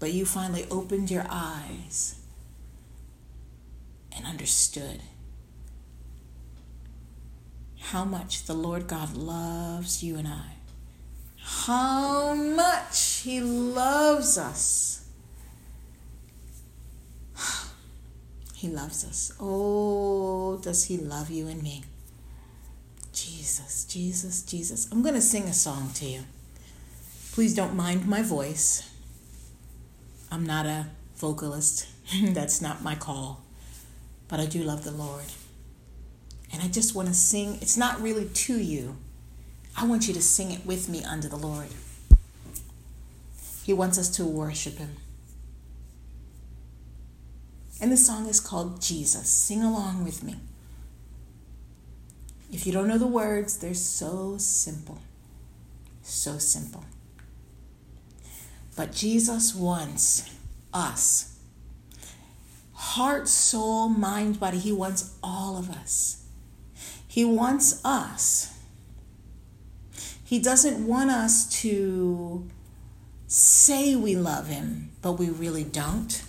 But 0.00 0.12
you 0.12 0.26
finally 0.26 0.66
opened 0.70 1.10
your 1.10 1.26
eyes 1.30 2.18
and 4.18 4.26
understood 4.26 5.00
how 7.80 8.04
much 8.04 8.44
the 8.44 8.54
Lord 8.54 8.86
God 8.86 9.16
loves 9.16 10.02
you 10.02 10.16
and 10.16 10.28
I. 10.28 10.56
How 11.38 12.34
much 12.34 13.20
He 13.24 13.40
loves 13.40 14.36
us. 14.36 15.06
He 18.54 18.68
loves 18.68 19.04
us. 19.04 19.32
Oh, 19.40 20.58
does 20.60 20.84
He 20.86 20.98
love 20.98 21.30
you 21.30 21.46
and 21.46 21.62
me? 21.62 21.84
Jesus, 23.12 23.84
Jesus, 23.84 24.42
Jesus. 24.42 24.88
I'm 24.90 25.00
going 25.00 25.14
to 25.14 25.22
sing 25.22 25.44
a 25.44 25.52
song 25.52 25.92
to 25.94 26.04
you. 26.04 26.24
Please 27.32 27.54
don't 27.54 27.76
mind 27.76 28.06
my 28.06 28.20
voice. 28.20 28.90
I'm 30.30 30.44
not 30.44 30.66
a 30.66 30.88
vocalist, 31.16 31.86
that's 32.22 32.60
not 32.60 32.82
my 32.82 32.96
call. 32.96 33.44
But 34.28 34.40
I 34.40 34.46
do 34.46 34.62
love 34.62 34.84
the 34.84 34.90
Lord. 34.90 35.24
And 36.52 36.62
I 36.62 36.68
just 36.68 36.94
want 36.94 37.08
to 37.08 37.14
sing. 37.14 37.58
It's 37.60 37.76
not 37.76 38.00
really 38.00 38.26
to 38.26 38.58
you. 38.58 38.96
I 39.76 39.86
want 39.86 40.08
you 40.08 40.14
to 40.14 40.22
sing 40.22 40.50
it 40.50 40.64
with 40.66 40.88
me 40.88 41.02
under 41.04 41.28
the 41.28 41.36
Lord. 41.36 41.68
He 43.64 43.72
wants 43.72 43.98
us 43.98 44.08
to 44.16 44.24
worship 44.24 44.78
Him. 44.78 44.96
And 47.80 47.92
the 47.92 47.96
song 47.96 48.26
is 48.28 48.40
called 48.40 48.80
Jesus. 48.80 49.28
Sing 49.28 49.62
along 49.62 50.04
with 50.04 50.22
me. 50.22 50.36
If 52.50 52.66
you 52.66 52.72
don't 52.72 52.88
know 52.88 52.98
the 52.98 53.06
words, 53.06 53.58
they're 53.58 53.74
so 53.74 54.36
simple. 54.38 54.98
So 56.02 56.38
simple. 56.38 56.84
But 58.74 58.92
Jesus 58.92 59.54
wants 59.54 60.30
us 60.72 61.37
heart, 62.78 63.26
soul, 63.26 63.88
mind, 63.88 64.38
body. 64.38 64.58
He 64.58 64.70
wants 64.70 65.16
all 65.20 65.58
of 65.58 65.68
us. 65.68 66.24
He 67.08 67.24
wants 67.24 67.84
us. 67.84 68.56
He 70.24 70.38
doesn't 70.38 70.86
want 70.86 71.10
us 71.10 71.48
to 71.62 72.48
say 73.26 73.96
we 73.96 74.14
love 74.14 74.46
Him, 74.46 74.90
but 75.02 75.12
we 75.12 75.28
really 75.28 75.64
don't. 75.64 76.22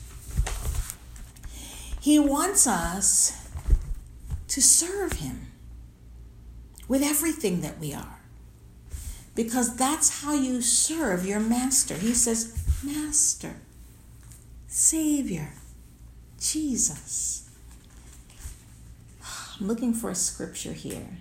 He 2.01 2.17
wants 2.17 2.65
us 2.65 3.47
to 4.47 4.61
serve 4.61 5.13
Him 5.13 5.47
with 6.87 7.03
everything 7.03 7.61
that 7.61 7.77
we 7.79 7.93
are. 7.93 8.19
Because 9.35 9.75
that's 9.75 10.23
how 10.23 10.33
you 10.33 10.61
serve 10.61 11.25
your 11.25 11.39
master. 11.39 11.93
He 11.93 12.13
says, 12.15 12.57
Master, 12.83 13.55
Savior, 14.67 15.51
Jesus. 16.39 17.49
I'm 19.59 19.67
looking 19.67 19.93
for 19.93 20.09
a 20.09 20.15
scripture 20.15 20.73
here. 20.73 21.19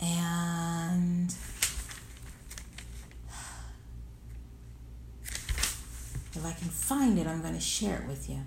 And 0.00 1.28
if 5.24 6.44
I 6.44 6.52
can 6.52 6.68
find 6.68 7.18
it, 7.18 7.26
I'm 7.26 7.42
going 7.42 7.54
to 7.54 7.60
share 7.60 7.98
it 7.98 8.08
with 8.08 8.28
you. 8.30 8.40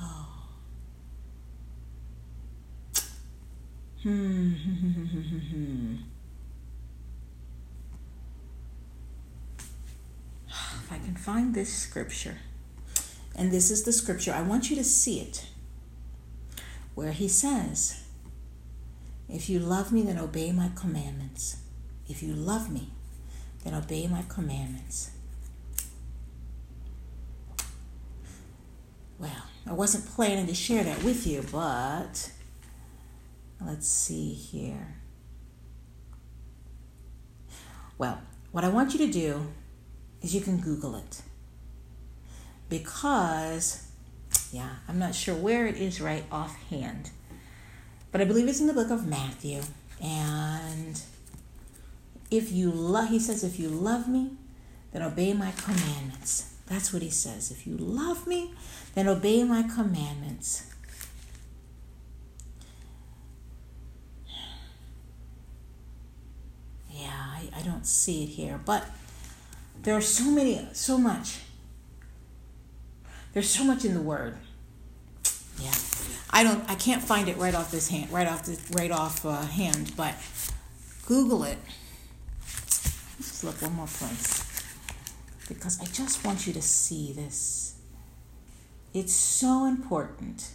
Oh. 0.00 0.28
Hmm. 4.02 5.96
if 10.86 10.92
I 10.92 10.98
can 10.98 11.16
find 11.16 11.52
this 11.52 11.72
scripture, 11.72 12.36
and 13.34 13.50
this 13.50 13.72
is 13.72 13.82
the 13.82 13.92
scripture, 13.92 14.32
I 14.32 14.42
want 14.42 14.70
you 14.70 14.76
to 14.76 14.84
see 14.84 15.18
it, 15.18 15.46
where 16.94 17.10
he 17.10 17.26
says, 17.26 18.04
If 19.28 19.50
you 19.50 19.58
love 19.58 19.90
me, 19.90 20.02
then 20.02 20.16
obey 20.16 20.52
my 20.52 20.70
commandments. 20.76 21.56
If 22.08 22.22
you 22.22 22.34
love 22.34 22.70
me, 22.70 22.90
then 23.64 23.74
obey 23.74 24.06
my 24.06 24.22
commandments. 24.28 25.10
Well, 29.18 29.42
I 29.66 29.72
wasn't 29.72 30.06
planning 30.06 30.46
to 30.46 30.54
share 30.54 30.84
that 30.84 31.02
with 31.02 31.26
you, 31.26 31.44
but 31.50 32.30
let's 33.60 33.88
see 33.88 34.32
here. 34.34 34.98
Well, 37.98 38.20
what 38.52 38.62
I 38.62 38.68
want 38.68 38.92
you 38.92 39.04
to 39.04 39.12
do 39.12 39.48
is 40.26 40.34
you 40.34 40.40
can 40.40 40.58
Google 40.58 40.96
it. 40.96 41.22
Because, 42.68 43.86
yeah, 44.52 44.70
I'm 44.88 44.98
not 44.98 45.14
sure 45.14 45.36
where 45.36 45.66
it 45.66 45.76
is 45.76 46.00
right 46.00 46.24
offhand, 46.32 47.10
but 48.10 48.20
I 48.20 48.24
believe 48.24 48.48
it's 48.48 48.60
in 48.60 48.66
the 48.66 48.72
book 48.72 48.90
of 48.90 49.06
Matthew. 49.06 49.62
And 50.02 51.00
if 52.30 52.50
you 52.50 52.72
love, 52.72 53.08
he 53.10 53.20
says, 53.20 53.44
if 53.44 53.58
you 53.60 53.68
love 53.68 54.08
me, 54.08 54.32
then 54.92 55.02
obey 55.02 55.32
my 55.32 55.52
commandments. 55.52 56.54
That's 56.66 56.92
what 56.92 57.02
he 57.02 57.10
says. 57.10 57.52
If 57.52 57.64
you 57.66 57.76
love 57.76 58.26
me, 58.26 58.52
then 58.96 59.06
obey 59.06 59.44
my 59.44 59.62
commandments. 59.62 60.66
Yeah, 66.90 67.12
I, 67.12 67.48
I 67.54 67.62
don't 67.62 67.86
see 67.86 68.24
it 68.24 68.30
here, 68.30 68.58
but 68.64 68.86
there 69.82 69.94
are 69.96 70.00
so 70.00 70.30
many, 70.30 70.68
so 70.72 70.98
much. 70.98 71.40
There's 73.32 73.50
so 73.50 73.64
much 73.64 73.84
in 73.84 73.94
the 73.94 74.00
word. 74.00 74.36
Yeah, 75.60 75.74
I 76.30 76.42
don't, 76.42 76.68
I 76.68 76.74
can't 76.74 77.02
find 77.02 77.28
it 77.28 77.36
right 77.36 77.54
off 77.54 77.70
this 77.70 77.88
hand, 77.88 78.10
right 78.10 78.26
off 78.26 78.44
the, 78.44 78.58
right 78.76 78.90
off 78.90 79.24
uh, 79.24 79.42
hand. 79.42 79.92
But 79.96 80.14
Google 81.06 81.44
it. 81.44 81.58
Let's 83.18 83.44
look 83.44 83.62
one 83.62 83.74
more 83.74 83.86
place 83.86 84.44
because 85.48 85.80
I 85.80 85.84
just 85.86 86.24
want 86.24 86.46
you 86.46 86.52
to 86.52 86.62
see 86.62 87.12
this. 87.12 87.76
It's 88.92 89.12
so 89.12 89.66
important. 89.66 90.48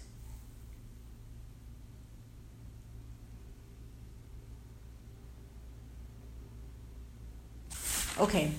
Okay, 8.20 8.52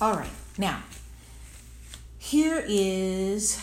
All 0.00 0.14
right, 0.14 0.28
now, 0.58 0.82
here 2.18 2.62
is 2.66 3.58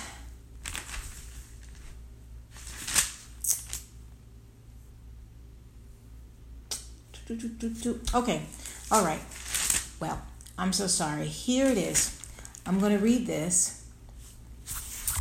Okay, 8.13 8.41
all 8.91 9.03
right. 9.03 9.21
Well, 9.99 10.21
I'm 10.57 10.73
so 10.73 10.87
sorry. 10.87 11.25
Here 11.25 11.65
it 11.65 11.77
is. 11.77 12.19
I'm 12.65 12.79
going 12.79 12.91
to 12.91 13.03
read 13.03 13.25
this. 13.25 13.85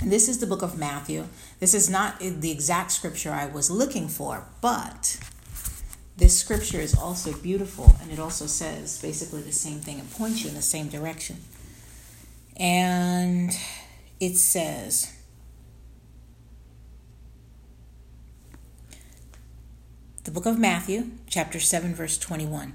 This 0.04 0.28
is 0.28 0.38
the 0.38 0.46
book 0.46 0.62
of 0.62 0.76
Matthew. 0.76 1.28
This 1.60 1.74
is 1.74 1.88
not 1.88 2.18
the 2.18 2.50
exact 2.50 2.90
scripture 2.90 3.32
I 3.32 3.46
was 3.46 3.70
looking 3.70 4.08
for, 4.08 4.44
but 4.60 5.18
this 6.16 6.38
scripture 6.38 6.80
is 6.80 6.94
also 6.94 7.32
beautiful 7.32 7.96
and 8.00 8.10
it 8.10 8.18
also 8.18 8.46
says 8.46 9.00
basically 9.00 9.42
the 9.42 9.52
same 9.52 9.80
thing. 9.80 9.98
It 9.98 10.12
points 10.12 10.42
you 10.42 10.50
in 10.50 10.54
the 10.54 10.62
same 10.62 10.88
direction. 10.88 11.38
And 12.56 13.50
it 14.20 14.36
says, 14.36 15.12
the 20.24 20.30
book 20.30 20.46
of 20.46 20.58
Matthew, 20.58 21.10
chapter 21.26 21.58
7, 21.58 21.94
verse 21.94 22.18
21. 22.18 22.74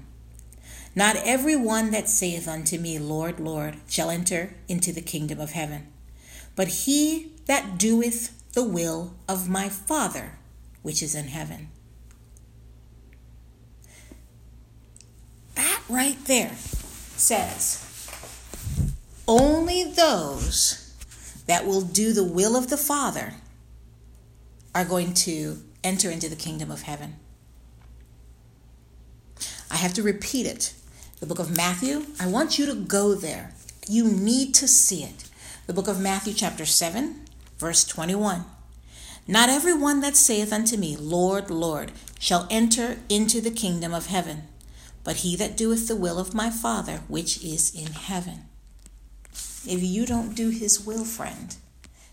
Not 0.94 1.16
every 1.24 1.54
one 1.54 1.92
that 1.92 2.08
saith 2.08 2.48
unto 2.48 2.78
me, 2.78 2.98
Lord, 2.98 3.38
Lord, 3.38 3.76
shall 3.88 4.10
enter 4.10 4.54
into 4.66 4.92
the 4.92 5.00
kingdom 5.00 5.38
of 5.38 5.52
heaven, 5.52 5.86
but 6.56 6.68
he 6.68 7.32
that 7.46 7.78
doeth 7.78 8.34
the 8.52 8.64
will 8.64 9.14
of 9.28 9.48
my 9.48 9.68
Father 9.68 10.38
which 10.82 11.02
is 11.02 11.14
in 11.14 11.28
heaven. 11.28 11.68
Right 15.88 16.22
there 16.26 16.54
says 16.54 17.84
only 19.26 19.84
those 19.84 20.94
that 21.46 21.66
will 21.66 21.82
do 21.82 22.12
the 22.12 22.24
will 22.24 22.56
of 22.56 22.70
the 22.70 22.76
Father 22.76 23.34
are 24.74 24.84
going 24.84 25.14
to 25.14 25.58
enter 25.82 26.10
into 26.10 26.28
the 26.28 26.36
kingdom 26.36 26.70
of 26.70 26.82
heaven. 26.82 27.16
I 29.70 29.76
have 29.76 29.94
to 29.94 30.02
repeat 30.02 30.46
it. 30.46 30.74
The 31.20 31.26
book 31.26 31.38
of 31.38 31.56
Matthew, 31.56 32.06
I 32.20 32.26
want 32.28 32.58
you 32.58 32.66
to 32.66 32.74
go 32.74 33.14
there. 33.14 33.52
You 33.88 34.08
need 34.08 34.54
to 34.54 34.68
see 34.68 35.02
it. 35.02 35.28
The 35.66 35.72
book 35.72 35.88
of 35.88 36.00
Matthew, 36.00 36.32
chapter 36.32 36.64
7, 36.64 37.24
verse 37.58 37.84
21. 37.84 38.44
Not 39.26 39.50
every 39.50 39.74
one 39.74 40.00
that 40.00 40.16
saith 40.16 40.52
unto 40.52 40.76
me, 40.76 40.96
Lord, 40.96 41.50
Lord, 41.50 41.92
shall 42.18 42.46
enter 42.50 42.98
into 43.08 43.40
the 43.40 43.50
kingdom 43.50 43.92
of 43.92 44.06
heaven, 44.06 44.44
but 45.08 45.24
he 45.24 45.36
that 45.36 45.56
doeth 45.56 45.88
the 45.88 45.96
will 45.96 46.18
of 46.18 46.34
my 46.34 46.50
Father 46.50 47.00
which 47.08 47.42
is 47.42 47.74
in 47.74 47.92
heaven. 47.92 48.42
If 49.66 49.82
you 49.82 50.04
don't 50.04 50.34
do 50.34 50.50
his 50.50 50.84
will, 50.84 51.06
friend, 51.06 51.56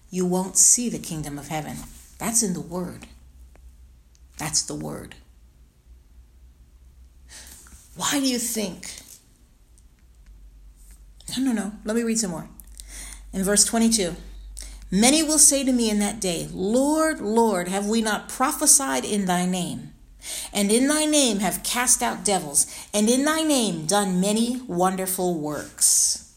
you 0.09 0.25
won't 0.25 0.55
see 0.55 0.87
the 0.87 0.97
kingdom 0.97 1.37
of 1.37 1.49
heaven. 1.49 1.75
That's 2.19 2.41
in 2.41 2.53
the 2.53 2.61
Word. 2.61 3.07
That's 4.37 4.61
the 4.61 4.75
Word. 4.75 5.15
Why 7.97 8.11
do 8.11 8.25
you 8.25 8.39
think? 8.39 9.01
No, 11.37 11.43
no, 11.43 11.51
no. 11.51 11.73
Let 11.83 11.97
me 11.97 12.03
read 12.03 12.19
some 12.19 12.31
more. 12.31 12.47
In 13.33 13.43
verse 13.43 13.65
22, 13.65 14.15
many 14.89 15.21
will 15.21 15.37
say 15.37 15.65
to 15.65 15.73
me 15.73 15.89
in 15.89 15.99
that 15.99 16.21
day, 16.21 16.47
Lord, 16.53 17.19
Lord, 17.19 17.67
have 17.67 17.87
we 17.87 18.01
not 18.01 18.29
prophesied 18.29 19.03
in 19.03 19.25
thy 19.25 19.45
name? 19.45 19.94
And 20.53 20.71
in 20.71 20.87
thy 20.87 21.05
name 21.05 21.39
have 21.39 21.63
cast 21.63 22.01
out 22.01 22.25
devils, 22.25 22.67
and 22.93 23.09
in 23.09 23.25
thy 23.25 23.41
name 23.41 23.85
done 23.85 24.19
many 24.19 24.61
wonderful 24.67 25.39
works. 25.39 26.33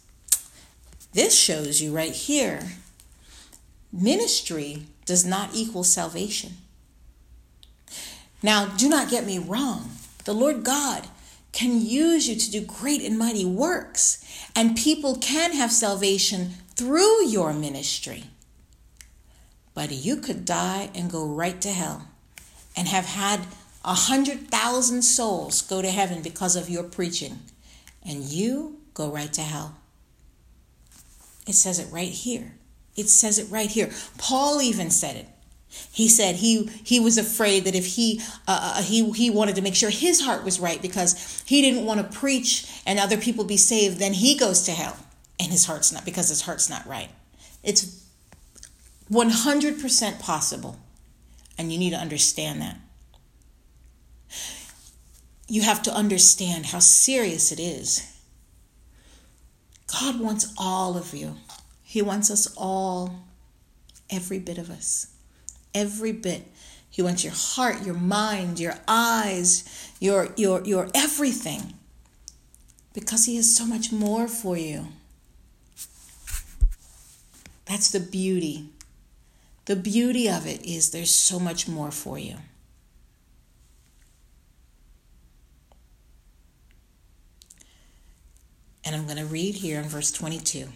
This 1.13 1.39
shows 1.39 1.81
you 1.81 1.95
right 1.95 2.13
here 2.13 2.69
ministry 3.93 4.85
does 5.07 5.25
not 5.25 5.55
equal 5.55 5.85
salvation. 5.85 6.53
Now, 8.43 8.67
do 8.67 8.89
not 8.89 9.11
get 9.11 9.27
me 9.27 9.39
wrong. 9.39 9.91
The 10.25 10.35
Lord 10.35 10.63
God 10.63 11.09
can 11.53 11.81
use 11.81 12.29
you 12.29 12.37
to 12.37 12.51
do 12.51 12.61
great 12.61 13.03
and 13.03 13.19
mighty 13.19 13.45
works, 13.45 14.25
and 14.55 14.77
people 14.77 15.17
can 15.17 15.53
have 15.55 15.73
salvation 15.73 16.51
through 16.77 17.27
your 17.27 17.53
ministry. 17.53 18.25
But 19.75 19.91
you 19.91 20.17
could 20.17 20.45
die 20.45 20.91
and 20.95 21.11
go 21.11 21.27
right 21.27 21.61
to 21.63 21.73
hell 21.73 22.09
and 22.77 22.87
have 22.89 23.07
had 23.07 23.41
a 23.85 23.95
hundred 23.95 24.49
thousand 24.49 25.03
souls 25.03 25.63
go 25.63 25.83
to 25.83 25.91
heaven 25.91 26.23
because 26.23 26.57
of 26.57 26.69
your 26.69 26.85
preaching, 26.85 27.39
and 28.03 28.25
you 28.25 28.81
go 28.95 29.11
right 29.11 29.33
to 29.35 29.43
hell. 29.43 29.77
It 31.47 31.55
says 31.55 31.79
it 31.79 31.93
right 31.93 32.11
here. 32.11 32.55
It 32.97 33.09
says 33.09 33.39
it 33.39 33.51
right 33.51 33.71
here. 33.71 33.91
Paul 34.19 34.61
even 34.61 34.91
said 34.91 35.17
it. 35.17 35.27
He 35.93 36.09
said 36.09 36.37
he 36.37 36.67
he 36.83 36.99
was 36.99 37.19
afraid 37.19 37.65
that 37.65 37.75
if 37.75 37.87
he 37.87 38.21
uh, 38.47 38.75
uh, 38.77 38.83
he 38.83 39.11
he 39.13 39.31
wanted 39.31 39.57
to 39.57 39.63
make 39.63 39.75
sure 39.75 39.91
his 39.91 40.23
heart 40.23 40.45
was 40.45 40.59
right 40.59 40.81
because 40.81 41.43
he 41.47 41.63
didn't 41.63 41.85
want 41.85 42.01
to 42.01 42.19
preach 42.19 42.67
and 42.87 42.99
other 42.99 43.17
people 43.17 43.45
be 43.45 43.57
saved, 43.57 43.99
then 43.99 44.15
he 44.15 44.37
goes 44.37 44.63
to 44.63 44.73
hell 44.73 44.97
and 45.39 45.53
his 45.53 45.67
heart's 45.67 45.93
not 45.93 46.05
because 46.05 46.29
his 46.29 46.43
heart's 46.43 46.69
not 46.69 46.87
right. 46.87 47.11
It's 47.63 48.05
100% 49.11 50.21
possible, 50.21 50.79
and 51.57 51.73
you 51.73 51.79
need 51.79 51.91
to 51.91 51.97
understand 51.97 52.61
that. 52.61 52.77
You 55.49 55.63
have 55.63 55.83
to 55.83 55.93
understand 55.93 56.67
how 56.67 56.79
serious 56.79 57.53
it 57.53 57.61
is. 57.61 58.15
God 59.87 60.21
wants 60.21 60.53
all 60.59 60.97
of 60.97 61.15
you. 61.15 61.37
He 61.83 62.03
wants 62.03 62.31
us 62.31 62.55
all, 62.57 63.25
every 64.11 64.39
bit 64.39 64.59
of 64.59 64.71
us 64.71 65.09
every 65.75 66.13
bit. 66.13 66.45
He 66.91 67.03
wants 67.03 67.23
your 67.23 67.33
heart, 67.35 67.85
your 67.85 67.95
mind, 67.95 68.59
your 68.59 68.75
eyes, 68.87 69.93
your 70.01 70.33
your 70.37 70.65
your 70.65 70.89
everything. 70.95 71.75
Because 72.93 73.27
he 73.27 73.37
has 73.37 73.55
so 73.55 73.65
much 73.65 73.93
more 73.93 74.27
for 74.27 74.57
you. 74.57 74.89
That's 77.67 77.91
the 77.91 78.01
beauty. 78.01 78.71
The 79.67 79.77
beauty 79.77 80.29
of 80.29 80.47
it 80.47 80.65
is 80.65 80.91
there's 80.91 81.15
so 81.15 81.39
much 81.39 81.69
more 81.69 81.91
for 81.91 82.19
you. 82.19 82.37
And 88.89 88.97
I'm 88.97 89.05
going 89.05 89.19
to 89.19 89.27
read 89.27 89.57
here 89.57 89.79
in 89.79 89.85
verse 89.85 90.11
22. 90.11 90.67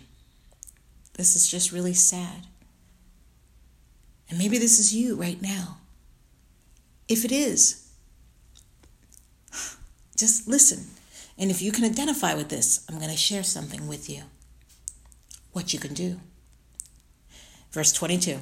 This 1.15 1.35
is 1.35 1.49
just 1.49 1.73
really 1.73 1.95
sad. 1.95 2.47
And 4.29 4.39
maybe 4.39 4.59
this 4.59 4.79
is 4.79 4.95
you 4.95 5.17
right 5.17 5.41
now. 5.41 5.79
If 7.09 7.25
it 7.25 7.33
is, 7.33 7.91
just 10.15 10.47
listen. 10.47 10.89
And 11.39 11.51
if 11.51 11.63
you 11.63 11.73
can 11.73 11.87
identify 11.87 12.35
with 12.35 12.51
this, 12.51 12.85
I'm 12.87 12.99
going 12.99 13.11
to 13.11 13.17
share 13.17 13.43
something 13.43 13.89
with 13.89 14.11
you. 14.11 14.25
What 15.53 15.73
you 15.73 15.79
can 15.79 15.95
do. 15.95 16.21
Verse 17.71 17.95
22 17.95 18.41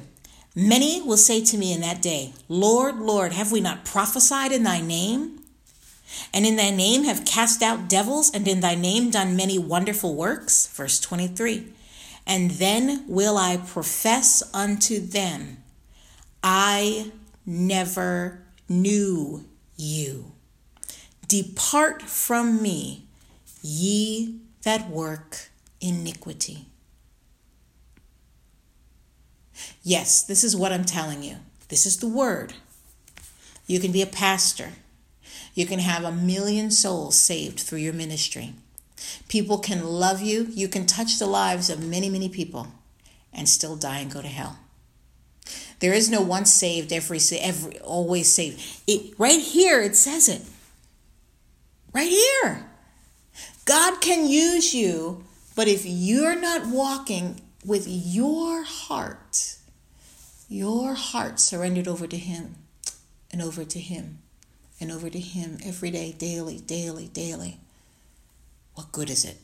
Many 0.53 1.01
will 1.01 1.15
say 1.15 1.45
to 1.45 1.57
me 1.57 1.71
in 1.71 1.79
that 1.79 2.01
day, 2.01 2.33
Lord, 2.49 2.97
Lord, 2.97 3.31
have 3.31 3.53
we 3.53 3.61
not 3.61 3.85
prophesied 3.85 4.51
in 4.51 4.63
thy 4.63 4.81
name? 4.81 5.40
And 6.33 6.45
in 6.45 6.55
thy 6.55 6.69
name 6.69 7.03
have 7.03 7.25
cast 7.25 7.61
out 7.61 7.89
devils, 7.89 8.31
and 8.33 8.47
in 8.47 8.59
thy 8.59 8.75
name 8.75 9.11
done 9.11 9.35
many 9.35 9.57
wonderful 9.57 10.15
works? 10.15 10.67
Verse 10.67 10.99
23 10.99 11.67
And 12.25 12.51
then 12.51 13.05
will 13.07 13.37
I 13.37 13.57
profess 13.57 14.43
unto 14.53 14.99
them, 14.99 15.57
I 16.43 17.11
never 17.45 18.43
knew 18.69 19.45
you. 19.75 20.31
Depart 21.27 22.01
from 22.01 22.61
me, 22.61 23.05
ye 23.61 24.39
that 24.63 24.89
work 24.89 25.49
iniquity. 25.79 26.67
Yes, 29.83 30.23
this 30.23 30.43
is 30.43 30.55
what 30.55 30.71
I'm 30.71 30.85
telling 30.85 31.23
you. 31.23 31.37
This 31.69 31.85
is 31.85 31.97
the 31.97 32.07
word. 32.07 32.53
You 33.65 33.79
can 33.79 33.91
be 33.91 34.01
a 34.01 34.07
pastor. 34.07 34.69
You 35.53 35.65
can 35.65 35.79
have 35.79 36.03
a 36.03 36.11
million 36.11 36.71
souls 36.71 37.17
saved 37.17 37.59
through 37.59 37.79
your 37.79 37.93
ministry. 37.93 38.53
People 39.27 39.57
can 39.57 39.83
love 39.83 40.21
you. 40.21 40.47
You 40.51 40.67
can 40.67 40.85
touch 40.85 41.19
the 41.19 41.27
lives 41.27 41.69
of 41.69 41.85
many, 41.85 42.09
many 42.09 42.29
people 42.29 42.67
and 43.33 43.47
still 43.49 43.75
die 43.75 43.99
and 43.99 44.11
go 44.11 44.21
to 44.21 44.27
hell. 44.27 44.59
There 45.79 45.93
is 45.93 46.09
no 46.09 46.21
once 46.21 46.51
saved, 46.51 46.93
every, 46.93 47.19
every 47.39 47.79
always 47.79 48.31
saved. 48.31 48.61
It, 48.87 49.15
right 49.17 49.39
here, 49.39 49.81
it 49.81 49.95
says 49.95 50.29
it. 50.29 50.43
Right 51.93 52.09
here. 52.09 52.67
God 53.65 53.99
can 54.01 54.27
use 54.27 54.73
you, 54.73 55.23
but 55.55 55.67
if 55.67 55.83
you're 55.85 56.39
not 56.39 56.67
walking 56.67 57.41
with 57.65 57.85
your 57.87 58.63
heart, 58.63 59.57
your 60.47 60.93
heart 60.93 61.39
surrendered 61.39 61.87
over 61.87 62.07
to 62.07 62.17
Him 62.17 62.55
and 63.31 63.41
over 63.41 63.63
to 63.65 63.79
Him 63.79 64.20
and 64.81 64.91
over 64.91 65.09
to 65.09 65.19
Him 65.19 65.57
every 65.63 65.91
day, 65.91 66.13
daily, 66.17 66.59
daily, 66.59 67.07
daily, 67.07 67.59
what 68.73 68.91
good 68.91 69.09
is 69.09 69.23
it? 69.23 69.37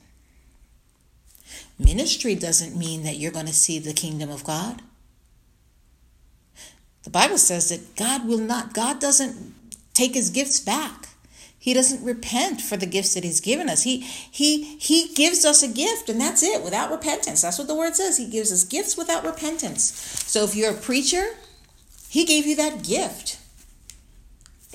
Ministry 1.80 2.36
doesn't 2.36 2.76
mean 2.76 3.03
that 3.03 3.18
you're 3.18 3.32
going 3.32 3.45
to 3.45 3.53
see 3.53 3.80
the 3.80 3.93
kingdom 3.93 4.30
of 4.30 4.43
God. 4.43 4.82
The 7.03 7.09
Bible 7.09 7.38
says 7.38 7.70
that 7.70 7.95
God 7.95 8.28
will 8.28 8.39
not, 8.39 8.74
God 8.74 8.99
doesn't 8.99 9.53
take 9.93 10.14
his 10.14 10.30
gifts 10.30 10.59
back. 10.59 11.07
He 11.59 11.74
doesn't 11.74 12.03
repent 12.03 12.61
for 12.61 12.78
the 12.78 12.86
gifts 12.86 13.14
that 13.14 13.24
he's 13.24 13.41
given 13.41 13.68
us. 13.68 13.84
He 13.84 13.99
he 13.99 14.78
he 14.78 15.14
gives 15.14 15.43
us 15.43 15.64
a 15.64 15.68
gift 15.68 16.07
and 16.07 16.20
that's 16.22 16.43
it, 16.43 16.64
without 16.64 16.91
repentance. 16.91 17.41
That's 17.41 17.57
what 17.57 17.68
the 17.68 17.76
word 17.76 17.95
says. 17.95 18.18
He 18.18 18.30
gives 18.30 18.53
us 18.53 18.64
gifts 18.64 18.95
without 18.95 19.26
repentance. 19.26 19.84
So 20.28 20.43
if 20.43 20.55
you're 20.55 20.72
a 20.72 20.76
preacher, 20.76 21.26
he 22.09 22.26
gave 22.26 22.45
you 22.45 22.55
that 22.55 22.84
gift. 22.84 23.39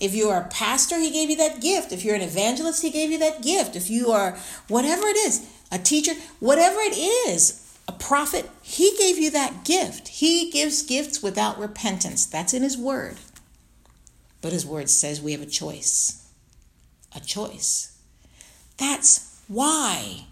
If 0.03 0.17
you're 0.17 0.37
a 0.37 0.49
pastor, 0.49 0.99
he 0.99 1.13
gave 1.13 1.31
you 1.31 1.37
that 1.37 1.61
gift. 1.61 1.93
If 1.93 2.05
you're 2.05 2.17
an 2.17 2.23
evangelist, 2.23 2.83
he 2.83 2.91
gave 2.91 3.13
you 3.13 3.19
that 3.19 3.41
gift. 3.41 3.77
If 3.77 3.89
you 3.89 4.11
are 4.11 4.37
whatever 4.67 5.07
it 5.07 5.17
is, 5.17 5.49
a 5.71 5.79
teacher, 5.79 6.15
whatever 6.41 6.81
it 6.81 6.99
is, 6.99 7.79
a 7.87 7.93
prophet, 7.93 8.51
he 8.63 8.97
gave 8.99 9.17
you 9.17 9.31
that 9.31 9.65
gift. 9.65 10.09
He 10.09 10.51
gives 10.51 10.83
gifts 10.83 11.23
without 11.23 11.57
repentance. 11.57 12.27
That's 12.27 12.53
in 12.53 12.65
his 12.65 12.77
word. 12.77 13.19
But 14.41 14.51
his 14.51 14.67
word 14.67 14.91
says 14.91 15.23
we 15.23 15.31
have 15.31 15.41
a 15.41 15.47
choice. 15.47 16.29
A 17.15 17.21
choice. 17.21 17.97
That's 18.79 19.41
why 19.47 20.25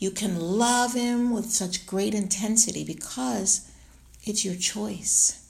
you 0.00 0.10
can 0.10 0.40
love 0.40 0.94
him 0.94 1.30
with 1.30 1.46
such 1.46 1.86
great 1.86 2.14
intensity 2.14 2.82
because 2.82 3.70
it's 4.24 4.44
your 4.44 4.56
choice. 4.56 5.49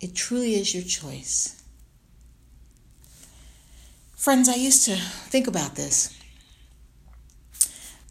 It 0.00 0.14
truly 0.14 0.54
is 0.54 0.74
your 0.74 0.82
choice. 0.82 1.62
Friends, 4.16 4.48
I 4.48 4.54
used 4.54 4.84
to 4.86 4.96
think 4.96 5.46
about 5.46 5.76
this. 5.76 6.16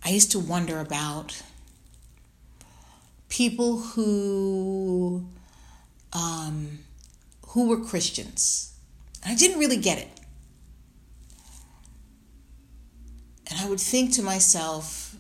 I 0.04 0.10
used 0.10 0.32
to 0.32 0.40
wonder 0.40 0.80
about 0.80 1.42
people 3.28 3.78
who 3.78 5.26
um, 6.14 6.80
who 7.50 7.70
were 7.70 7.80
Christians. 7.80 8.74
I 9.26 9.36
didn't 9.36 9.60
really 9.60 9.78
get 9.78 9.98
it. 9.98 10.08
And 13.50 13.60
I 13.60 13.70
would 13.70 13.80
think 13.80 14.14
to 14.14 14.24
myself, 14.24 15.16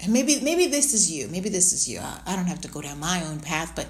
and 0.00 0.12
maybe 0.12 0.40
maybe 0.40 0.66
this 0.66 0.94
is 0.94 1.10
you. 1.10 1.28
Maybe 1.28 1.48
this 1.48 1.72
is 1.72 1.88
you. 1.88 1.98
I, 2.00 2.20
I 2.26 2.36
don't 2.36 2.46
have 2.46 2.60
to 2.62 2.68
go 2.68 2.80
down 2.80 3.00
my 3.00 3.24
own 3.24 3.40
path, 3.40 3.72
but 3.74 3.88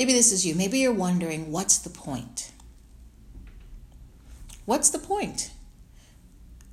maybe 0.00 0.14
this 0.14 0.32
is 0.32 0.46
you. 0.46 0.54
Maybe 0.54 0.78
you're 0.78 0.94
wondering, 0.94 1.52
what's 1.52 1.76
the 1.76 1.90
point? 1.90 2.52
What's 4.64 4.88
the 4.88 4.98
point? 4.98 5.50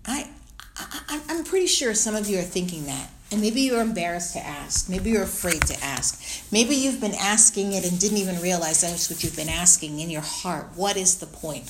I, 0.06 0.30
I 0.78 1.20
I'm 1.28 1.44
pretty 1.44 1.68
sure 1.68 1.94
some 1.94 2.16
of 2.16 2.30
you 2.30 2.40
are 2.40 2.50
thinking 2.58 2.86
that. 2.86 3.10
And 3.30 3.42
maybe 3.42 3.60
you're 3.60 3.82
embarrassed 3.82 4.32
to 4.36 4.40
ask. 4.40 4.90
Maybe 4.90 5.10
you're 5.10 5.24
afraid 5.24 5.62
to 5.64 5.84
ask. 5.84 6.50
Maybe 6.54 6.76
you've 6.76 7.02
been 7.02 7.16
asking 7.16 7.74
it 7.74 7.84
and 7.86 8.00
didn't 8.00 8.20
even 8.20 8.42
realize 8.42 8.80
that's 8.80 9.10
what 9.10 9.22
you've 9.22 9.36
been 9.36 9.50
asking 9.50 10.00
in 10.00 10.10
your 10.10 10.22
heart. 10.22 10.68
What 10.76 10.96
is 10.96 11.18
the 11.18 11.26
point? 11.26 11.66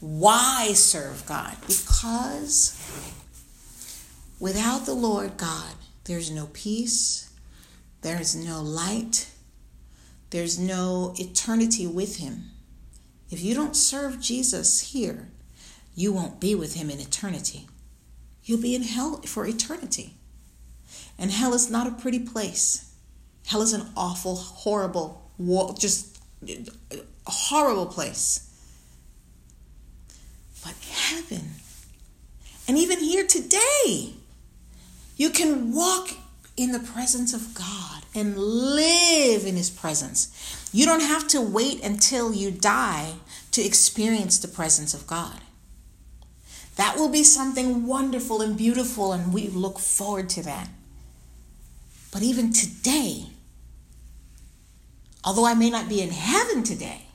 Why 0.00 0.72
serve 0.72 1.26
God? 1.26 1.54
Because 1.66 2.80
without 4.40 4.86
the 4.86 4.94
Lord 4.94 5.36
God, 5.36 5.74
there's 6.04 6.30
no 6.30 6.48
peace, 6.54 7.30
there's 8.00 8.34
no 8.34 8.62
light, 8.62 9.28
there's 10.34 10.58
no 10.58 11.14
eternity 11.16 11.86
with 11.86 12.16
Him. 12.16 12.50
If 13.30 13.40
you 13.40 13.54
don't 13.54 13.76
serve 13.76 14.20
Jesus 14.20 14.90
here, 14.90 15.28
you 15.94 16.12
won't 16.12 16.40
be 16.40 16.56
with 16.56 16.74
Him 16.74 16.90
in 16.90 16.98
eternity. 16.98 17.68
You'll 18.42 18.60
be 18.60 18.74
in 18.74 18.82
hell 18.82 19.22
for 19.22 19.46
eternity. 19.46 20.14
And 21.16 21.30
hell 21.30 21.54
is 21.54 21.70
not 21.70 21.86
a 21.86 21.92
pretty 21.92 22.18
place. 22.18 22.92
Hell 23.46 23.62
is 23.62 23.72
an 23.72 23.86
awful, 23.96 24.34
horrible, 24.34 25.30
just 25.78 26.20
a 26.44 27.30
horrible 27.30 27.86
place. 27.86 28.50
But 30.64 30.74
heaven, 30.90 31.52
and 32.66 32.76
even 32.76 32.98
here 32.98 33.24
today, 33.24 34.14
you 35.16 35.30
can 35.30 35.72
walk 35.72 36.08
in 36.56 36.72
the 36.72 36.80
presence 36.80 37.32
of 37.32 37.54
God 37.54 37.93
and 38.14 38.36
live 38.38 39.44
in 39.44 39.56
His 39.56 39.70
presence. 39.70 40.68
You 40.72 40.86
don't 40.86 41.00
have 41.00 41.26
to 41.28 41.40
wait 41.40 41.82
until 41.84 42.32
you 42.32 42.50
die 42.50 43.14
to 43.52 43.62
experience 43.62 44.38
the 44.38 44.48
presence 44.48 44.94
of 44.94 45.06
God. 45.06 45.40
That 46.76 46.96
will 46.96 47.08
be 47.08 47.22
something 47.22 47.86
wonderful 47.86 48.42
and 48.42 48.56
beautiful, 48.56 49.12
and 49.12 49.32
we 49.32 49.48
look 49.48 49.78
forward 49.78 50.28
to 50.30 50.42
that. 50.42 50.68
But 52.12 52.22
even 52.22 52.52
today, 52.52 53.26
although 55.24 55.46
I 55.46 55.54
may 55.54 55.70
not 55.70 55.88
be 55.88 56.00
in 56.00 56.10
heaven 56.10 56.62
today 56.62 57.06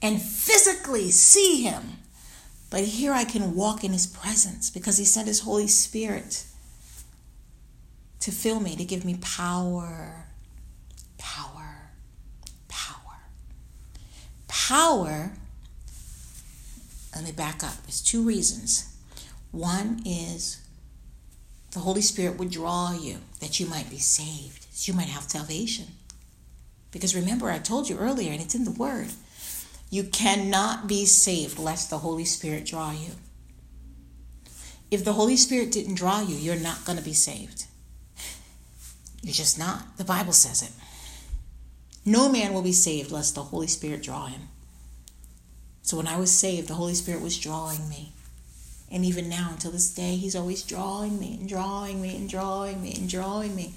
and 0.00 0.20
physically 0.20 1.10
see 1.10 1.62
him, 1.62 1.98
but 2.70 2.84
here 2.84 3.12
I 3.12 3.24
can 3.24 3.54
walk 3.54 3.84
in 3.84 3.92
his 3.92 4.06
presence 4.06 4.70
because 4.70 4.98
he 4.98 5.04
sent 5.04 5.28
his 5.28 5.40
Holy 5.40 5.68
Spirit 5.68 6.46
to 8.22 8.30
fill 8.30 8.60
me, 8.60 8.76
to 8.76 8.84
give 8.84 9.04
me 9.04 9.16
power. 9.20 10.26
Power. 11.18 11.90
Power. 12.68 13.18
Power. 14.46 15.32
Let 17.14 17.24
me 17.24 17.32
back 17.32 17.64
up. 17.64 17.82
There's 17.82 18.00
two 18.00 18.22
reasons. 18.22 18.96
One 19.50 20.02
is 20.06 20.60
the 21.72 21.80
Holy 21.80 22.00
Spirit 22.00 22.38
would 22.38 22.50
draw 22.50 22.92
you 22.92 23.18
that 23.40 23.58
you 23.58 23.66
might 23.66 23.90
be 23.90 23.98
saved, 23.98 24.70
that 24.70 24.86
you 24.86 24.94
might 24.94 25.08
have 25.08 25.24
salvation. 25.24 25.86
Because 26.92 27.16
remember, 27.16 27.50
I 27.50 27.58
told 27.58 27.88
you 27.88 27.98
earlier, 27.98 28.30
and 28.30 28.40
it's 28.40 28.54
in 28.54 28.64
the 28.64 28.70
Word, 28.70 29.08
you 29.90 30.04
cannot 30.04 30.86
be 30.86 31.06
saved 31.06 31.58
lest 31.58 31.90
the 31.90 31.98
Holy 31.98 32.24
Spirit 32.24 32.66
draw 32.66 32.92
you. 32.92 33.12
If 34.92 35.04
the 35.04 35.14
Holy 35.14 35.36
Spirit 35.36 35.72
didn't 35.72 35.96
draw 35.96 36.20
you, 36.20 36.36
you're 36.36 36.54
not 36.54 36.84
going 36.84 36.98
to 36.98 37.04
be 37.04 37.14
saved. 37.14 37.66
You're 39.22 39.32
just 39.32 39.58
not. 39.58 39.96
The 39.96 40.04
Bible 40.04 40.32
says 40.32 40.62
it. 40.62 40.72
No 42.04 42.28
man 42.28 42.52
will 42.52 42.62
be 42.62 42.72
saved 42.72 43.12
lest 43.12 43.34
the 43.34 43.42
Holy 43.44 43.68
Spirit 43.68 44.02
draw 44.02 44.26
him. 44.26 44.48
So 45.82 45.96
when 45.96 46.08
I 46.08 46.18
was 46.18 46.30
saved, 46.30 46.68
the 46.68 46.74
Holy 46.74 46.94
Spirit 46.94 47.22
was 47.22 47.38
drawing 47.38 47.88
me. 47.88 48.12
And 48.90 49.04
even 49.04 49.28
now, 49.28 49.48
until 49.52 49.70
this 49.70 49.92
day, 49.92 50.16
He's 50.16 50.36
always 50.36 50.62
drawing 50.62 51.18
me 51.18 51.38
and 51.40 51.48
drawing 51.48 52.02
me 52.02 52.16
and 52.16 52.28
drawing 52.28 52.82
me 52.82 52.94
and 52.94 53.08
drawing 53.08 53.54
me. 53.56 53.74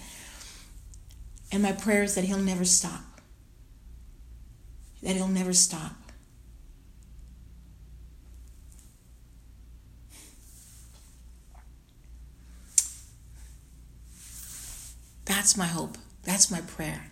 And 1.52 1.64
my 1.64 1.72
prayer 1.72 2.04
is 2.04 2.16
that 2.16 2.26
He'll 2.26 2.38
never 2.38 2.66
stop. 2.66 3.02
That 5.04 5.16
He'll 5.16 5.28
never 5.28 5.54
stop. 5.54 5.94
That's 15.26 15.58
my 15.58 15.66
hope. 15.66 15.98
That's 16.24 16.50
my 16.50 16.62
prayer. 16.62 17.12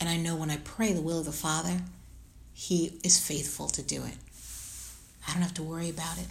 And 0.00 0.08
I 0.08 0.16
know 0.16 0.36
when 0.36 0.50
I 0.50 0.58
pray 0.58 0.92
the 0.92 1.00
will 1.00 1.20
of 1.20 1.26
the 1.26 1.32
Father, 1.32 1.80
He 2.52 2.98
is 3.02 3.18
faithful 3.18 3.68
to 3.68 3.82
do 3.82 4.04
it. 4.04 4.16
I 5.26 5.32
don't 5.32 5.42
have 5.42 5.54
to 5.54 5.62
worry 5.62 5.88
about 5.88 6.18
it. 6.18 6.26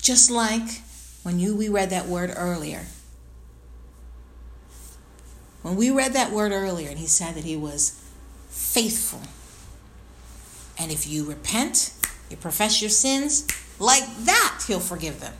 Just 0.00 0.30
like 0.30 0.82
when 1.22 1.38
you 1.38 1.56
we 1.56 1.68
read 1.68 1.90
that 1.90 2.06
word 2.06 2.32
earlier. 2.34 2.86
When 5.62 5.76
we 5.76 5.90
read 5.90 6.12
that 6.12 6.30
word 6.30 6.52
earlier 6.52 6.88
and 6.88 6.98
he 6.98 7.06
said 7.06 7.34
that 7.34 7.42
he 7.42 7.56
was 7.56 8.00
faithful. 8.48 9.22
And 10.78 10.92
if 10.92 11.08
you 11.08 11.24
repent, 11.24 11.92
you 12.30 12.36
profess 12.36 12.80
your 12.80 12.90
sins, 12.90 13.46
like 13.80 14.04
that, 14.20 14.62
he'll 14.68 14.78
forgive 14.78 15.20
them. 15.20 15.34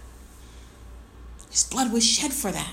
His 1.51 1.63
blood 1.63 1.93
was 1.93 2.05
shed 2.05 2.33
for 2.33 2.51
that. 2.51 2.73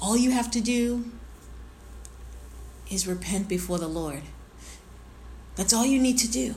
All 0.00 0.16
you 0.16 0.30
have 0.30 0.50
to 0.52 0.60
do 0.60 1.04
is 2.90 3.06
repent 3.06 3.48
before 3.48 3.78
the 3.78 3.88
Lord. 3.88 4.22
That's 5.56 5.72
all 5.72 5.84
you 5.84 6.00
need 6.00 6.18
to 6.18 6.30
do. 6.30 6.54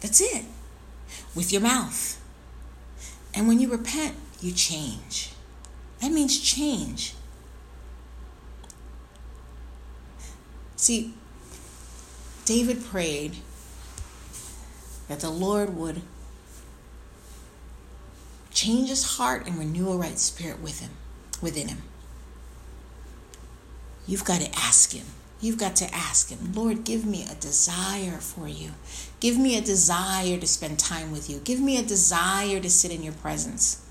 That's 0.00 0.20
it. 0.20 0.44
With 1.34 1.52
your 1.52 1.62
mouth. 1.62 2.20
And 3.34 3.48
when 3.48 3.60
you 3.60 3.70
repent, 3.70 4.14
you 4.40 4.52
change. 4.52 5.32
That 6.00 6.12
means 6.12 6.38
change. 6.38 7.14
See, 10.76 11.14
David 12.44 12.84
prayed 12.84 13.36
that 15.08 15.20
the 15.20 15.30
Lord 15.30 15.76
would 15.76 16.02
change 18.52 18.88
his 18.88 19.16
heart 19.16 19.46
and 19.46 19.58
renew 19.58 19.90
a 19.90 19.96
right 19.96 20.18
spirit 20.18 20.60
with 20.60 20.80
him, 20.80 20.90
within 21.40 21.68
him. 21.68 21.82
You've 24.06 24.24
got 24.24 24.40
to 24.40 24.50
ask 24.54 24.92
him. 24.92 25.06
You've 25.42 25.58
got 25.58 25.74
to 25.76 25.92
ask 25.92 26.30
Him, 26.30 26.52
Lord, 26.54 26.84
give 26.84 27.04
me 27.04 27.24
a 27.24 27.34
desire 27.34 28.18
for 28.18 28.46
you. 28.46 28.70
Give 29.18 29.36
me 29.36 29.58
a 29.58 29.60
desire 29.60 30.38
to 30.38 30.46
spend 30.46 30.78
time 30.78 31.10
with 31.10 31.28
you. 31.28 31.40
Give 31.40 31.58
me 31.58 31.76
a 31.76 31.82
desire 31.82 32.60
to 32.60 32.70
sit 32.70 32.92
in 32.92 33.02
your 33.02 33.12
presence. 33.12 33.84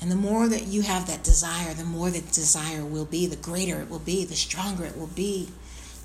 And 0.00 0.08
the 0.08 0.16
more 0.16 0.46
that 0.46 0.68
you 0.68 0.82
have 0.82 1.08
that 1.08 1.24
desire, 1.24 1.74
the 1.74 1.82
more 1.82 2.10
that 2.10 2.30
desire 2.30 2.84
will 2.84 3.06
be, 3.06 3.26
the 3.26 3.34
greater 3.34 3.80
it 3.80 3.90
will 3.90 3.98
be, 3.98 4.24
the 4.24 4.36
stronger 4.36 4.84
it 4.84 4.96
will 4.96 5.08
be. 5.08 5.48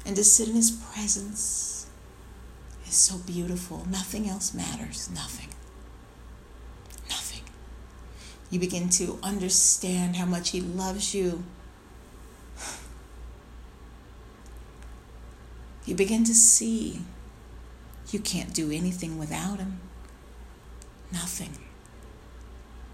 And 0.08 0.16
to 0.16 0.24
sit 0.24 0.50
in 0.50 0.56
His 0.56 0.72
presence 0.72 1.86
is 2.88 2.96
so 2.96 3.20
beautiful. 3.20 3.86
Nothing 3.88 4.28
else 4.28 4.56
matters. 4.56 5.08
Nothing. 5.14 5.50
Nothing. 7.10 7.44
You 8.50 8.60
begin 8.60 8.90
to 8.90 9.20
understand 9.22 10.16
how 10.16 10.26
much 10.26 10.50
He 10.50 10.62
loves 10.62 11.14
you 11.14 11.44
You 15.86 15.96
begin 15.96 16.24
to 16.26 16.34
see 16.34 17.02
you 18.12 18.20
can't 18.20 18.54
do 18.54 18.72
anything 18.72 19.18
without 19.18 19.60
Him. 19.60 19.80
Nothing. 21.12 21.58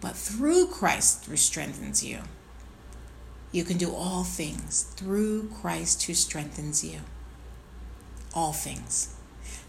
But 0.02 0.16
through 0.16 0.68
Christ 0.68 1.26
who 1.26 1.36
strengthens 1.36 2.04
you, 2.04 2.20
you 3.52 3.64
can 3.64 3.78
do 3.78 3.94
all 3.94 4.24
things 4.24 4.84
through 4.96 5.50
Christ 5.50 6.04
who 6.04 6.14
strengthens 6.14 6.84
you. 6.84 7.02
All 8.34 8.54
things. 8.54 9.16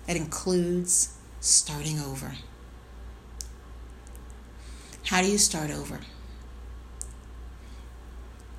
That 0.07 0.17
includes 0.17 1.17
starting 1.41 1.99
over. 1.99 2.35
How 5.07 5.23
do 5.23 5.31
you 5.31 5.39
start 5.39 5.71
over? 5.71 6.01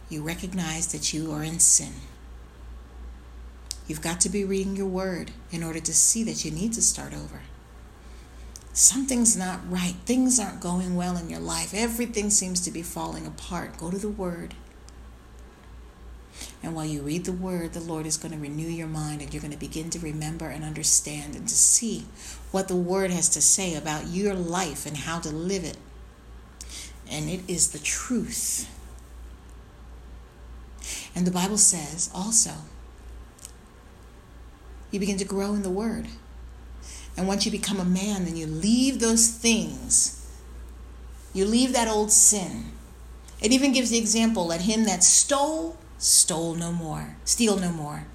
You 0.09 0.23
recognize 0.23 0.91
that 0.91 1.13
you 1.13 1.31
are 1.31 1.43
in 1.43 1.59
sin. 1.59 1.93
You've 3.91 3.99
got 4.01 4.21
to 4.21 4.29
be 4.29 4.45
reading 4.45 4.77
your 4.77 4.87
word 4.87 5.31
in 5.51 5.65
order 5.65 5.81
to 5.81 5.93
see 5.93 6.23
that 6.23 6.45
you 6.45 6.51
need 6.51 6.71
to 6.75 6.81
start 6.81 7.13
over. 7.13 7.41
something's 8.71 9.35
not 9.35 9.69
right, 9.69 9.95
things 10.05 10.39
aren't 10.39 10.61
going 10.61 10.95
well 10.95 11.17
in 11.17 11.29
your 11.29 11.41
life, 11.41 11.73
everything 11.73 12.29
seems 12.29 12.61
to 12.61 12.71
be 12.71 12.81
falling 12.81 13.27
apart, 13.27 13.77
go 13.77 13.91
to 13.91 13.97
the 13.97 14.07
Word. 14.07 14.53
And 16.63 16.73
while 16.73 16.85
you 16.85 17.01
read 17.01 17.25
the 17.25 17.33
Word, 17.33 17.73
the 17.73 17.81
Lord 17.81 18.05
is 18.05 18.15
going 18.15 18.31
to 18.31 18.37
renew 18.37 18.69
your 18.69 18.87
mind 18.87 19.21
and 19.21 19.33
you're 19.33 19.41
going 19.41 19.51
to 19.51 19.59
begin 19.59 19.89
to 19.89 19.99
remember 19.99 20.47
and 20.47 20.63
understand 20.63 21.35
and 21.35 21.49
to 21.49 21.53
see 21.53 22.05
what 22.51 22.69
the 22.69 22.77
Word 22.77 23.11
has 23.11 23.27
to 23.27 23.41
say 23.41 23.75
about 23.75 24.07
your 24.07 24.33
life 24.33 24.85
and 24.85 24.95
how 24.95 25.19
to 25.19 25.29
live 25.29 25.65
it. 25.65 25.75
And 27.09 27.29
it 27.29 27.41
is 27.49 27.73
the 27.73 27.79
truth. 27.79 28.69
And 31.13 31.27
the 31.27 31.31
Bible 31.31 31.57
says 31.57 32.09
also, 32.15 32.51
you 34.91 34.99
begin 34.99 35.17
to 35.17 35.25
grow 35.25 35.53
in 35.53 35.63
the 35.63 35.69
Word. 35.69 36.07
And 37.17 37.27
once 37.27 37.45
you 37.45 37.51
become 37.51 37.79
a 37.79 37.85
man, 37.85 38.25
then 38.25 38.37
you 38.37 38.45
leave 38.45 38.99
those 38.99 39.27
things. 39.27 40.17
You 41.33 41.45
leave 41.45 41.73
that 41.73 41.87
old 41.87 42.11
sin. 42.11 42.71
It 43.41 43.51
even 43.51 43.71
gives 43.71 43.89
the 43.89 43.97
example 43.97 44.45
let 44.47 44.61
him 44.61 44.85
that 44.85 45.03
stole, 45.03 45.77
stole 45.97 46.53
no 46.53 46.71
more, 46.71 47.15
steal 47.25 47.57
no 47.57 47.71
more. 47.71 48.05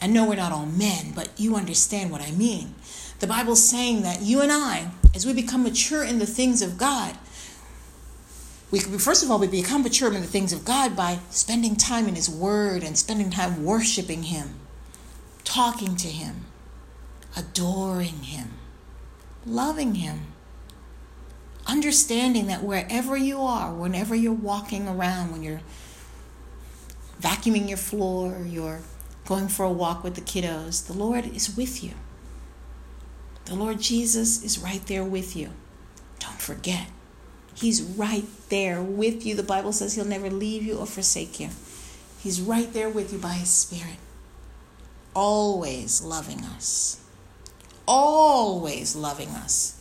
I 0.00 0.06
know 0.06 0.28
we're 0.28 0.36
not 0.36 0.52
all 0.52 0.66
men, 0.66 1.12
but 1.14 1.30
you 1.38 1.56
understand 1.56 2.10
what 2.10 2.20
I 2.20 2.30
mean. 2.30 2.74
The 3.20 3.26
Bible's 3.26 3.66
saying 3.66 4.02
that 4.02 4.20
you 4.20 4.42
and 4.42 4.52
I, 4.52 4.90
as 5.14 5.24
we 5.24 5.32
become 5.32 5.62
mature 5.62 6.04
in 6.04 6.18
the 6.18 6.26
things 6.26 6.60
of 6.60 6.76
God, 6.76 7.16
we 8.82 8.98
first 8.98 9.22
of 9.22 9.30
all 9.30 9.38
we 9.38 9.46
become 9.46 9.82
mature 9.82 10.12
in 10.12 10.20
the 10.20 10.26
things 10.26 10.52
of 10.52 10.64
God 10.64 10.96
by 10.96 11.20
spending 11.30 11.76
time 11.76 12.08
in 12.08 12.16
His 12.16 12.28
Word 12.28 12.82
and 12.82 12.98
spending 12.98 13.30
time 13.30 13.64
worshiping 13.64 14.24
Him, 14.24 14.54
talking 15.44 15.96
to 15.96 16.08
Him, 16.08 16.46
adoring 17.36 18.24
Him, 18.24 18.54
loving 19.46 19.96
Him, 19.96 20.32
understanding 21.66 22.48
that 22.48 22.64
wherever 22.64 23.16
you 23.16 23.40
are, 23.40 23.72
whenever 23.72 24.14
you're 24.14 24.32
walking 24.32 24.88
around, 24.88 25.30
when 25.30 25.42
you're 25.42 25.62
vacuuming 27.20 27.68
your 27.68 27.78
floor, 27.78 28.44
you're 28.44 28.80
going 29.24 29.48
for 29.48 29.64
a 29.64 29.72
walk 29.72 30.02
with 30.04 30.14
the 30.16 30.20
kiddos, 30.20 30.86
the 30.86 30.92
Lord 30.92 31.26
is 31.26 31.56
with 31.56 31.82
you. 31.82 31.92
The 33.46 33.54
Lord 33.54 33.80
Jesus 33.80 34.42
is 34.42 34.58
right 34.58 34.84
there 34.86 35.04
with 35.04 35.36
you. 35.36 35.50
Don't 36.18 36.40
forget, 36.40 36.88
He's 37.54 37.82
right 37.82 38.26
there 38.48 38.82
with 38.82 39.24
you. 39.24 39.34
The 39.34 39.42
Bible 39.42 39.72
says 39.72 39.94
He'll 39.94 40.04
never 40.04 40.30
leave 40.30 40.62
you 40.64 40.78
or 40.78 40.86
forsake 40.86 41.40
you. 41.40 41.50
He's 42.18 42.40
right 42.40 42.72
there 42.72 42.88
with 42.88 43.12
you 43.12 43.18
by 43.18 43.34
His 43.34 43.50
Spirit, 43.50 43.98
always 45.14 46.02
loving 46.02 46.40
us 46.40 47.04
always 47.86 48.96
loving 48.96 49.28
us. 49.30 49.80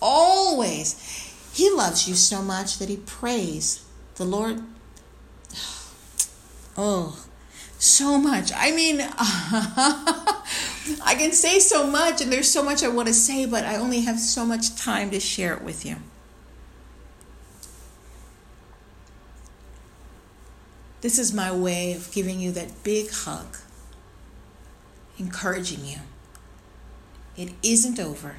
Always. 0.00 0.96
He 1.52 1.70
loves 1.70 2.08
you 2.08 2.14
so 2.14 2.42
much 2.42 2.78
that 2.78 2.88
he 2.88 2.96
prays. 2.96 3.84
The 4.16 4.24
Lord, 4.24 4.62
oh, 6.76 7.24
so 7.78 8.18
much. 8.18 8.52
I 8.54 8.70
mean, 8.72 9.00
I 11.00 11.14
can 11.18 11.32
say 11.32 11.58
so 11.58 11.86
much, 11.86 12.20
and 12.20 12.32
there's 12.32 12.50
so 12.50 12.62
much 12.62 12.82
I 12.82 12.88
want 12.88 13.08
to 13.08 13.14
say, 13.14 13.46
but 13.46 13.64
I 13.64 13.76
only 13.76 14.02
have 14.02 14.20
so 14.20 14.44
much 14.44 14.76
time 14.76 15.10
to 15.10 15.20
share 15.20 15.54
it 15.54 15.62
with 15.62 15.86
you. 15.86 15.96
This 21.00 21.18
is 21.18 21.32
my 21.32 21.50
way 21.50 21.94
of 21.94 22.12
giving 22.12 22.40
you 22.40 22.52
that 22.52 22.82
big 22.82 23.10
hug, 23.10 23.56
encouraging 25.18 25.84
you. 25.84 25.98
It 27.36 27.52
isn't 27.62 27.98
over. 27.98 28.36